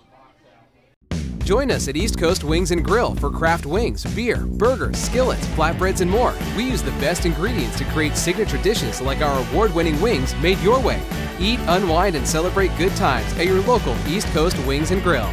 Join 1.44 1.72
us 1.72 1.90
at 1.90 1.98
East 1.98 2.18
Coast 2.18 2.46
Wings 2.46 2.72
and 2.72 2.86
Grill 2.86 3.16
for 3.16 3.30
craft 3.30 3.66
wings, 3.66 4.06
beer, 4.16 4.38
burgers, 4.38 4.98
skillets, 4.98 5.46
flatbreads, 5.48 6.00
and 6.00 6.10
more. 6.10 6.34
We 6.56 6.64
use 6.64 6.82
the 6.82 6.92
best 6.92 7.26
ingredients 7.26 7.78
to 7.80 7.86
create 7.86 8.16
signature 8.16 8.58
dishes 8.60 9.02
like 9.02 9.22
our 9.22 9.46
award 9.50 9.76
winning 9.76 10.00
wings 10.02 10.34
made 10.38 10.58
your 10.60 10.80
way. 10.80 11.02
Eat, 11.40 11.60
unwind, 11.68 12.16
and 12.16 12.26
celebrate 12.26 12.72
good 12.78 12.96
times 12.96 13.32
at 13.34 13.46
your 13.46 13.62
local 13.64 13.94
East 14.08 14.28
Coast 14.28 14.58
Wings 14.66 14.92
and 14.92 15.04
Grill. 15.04 15.30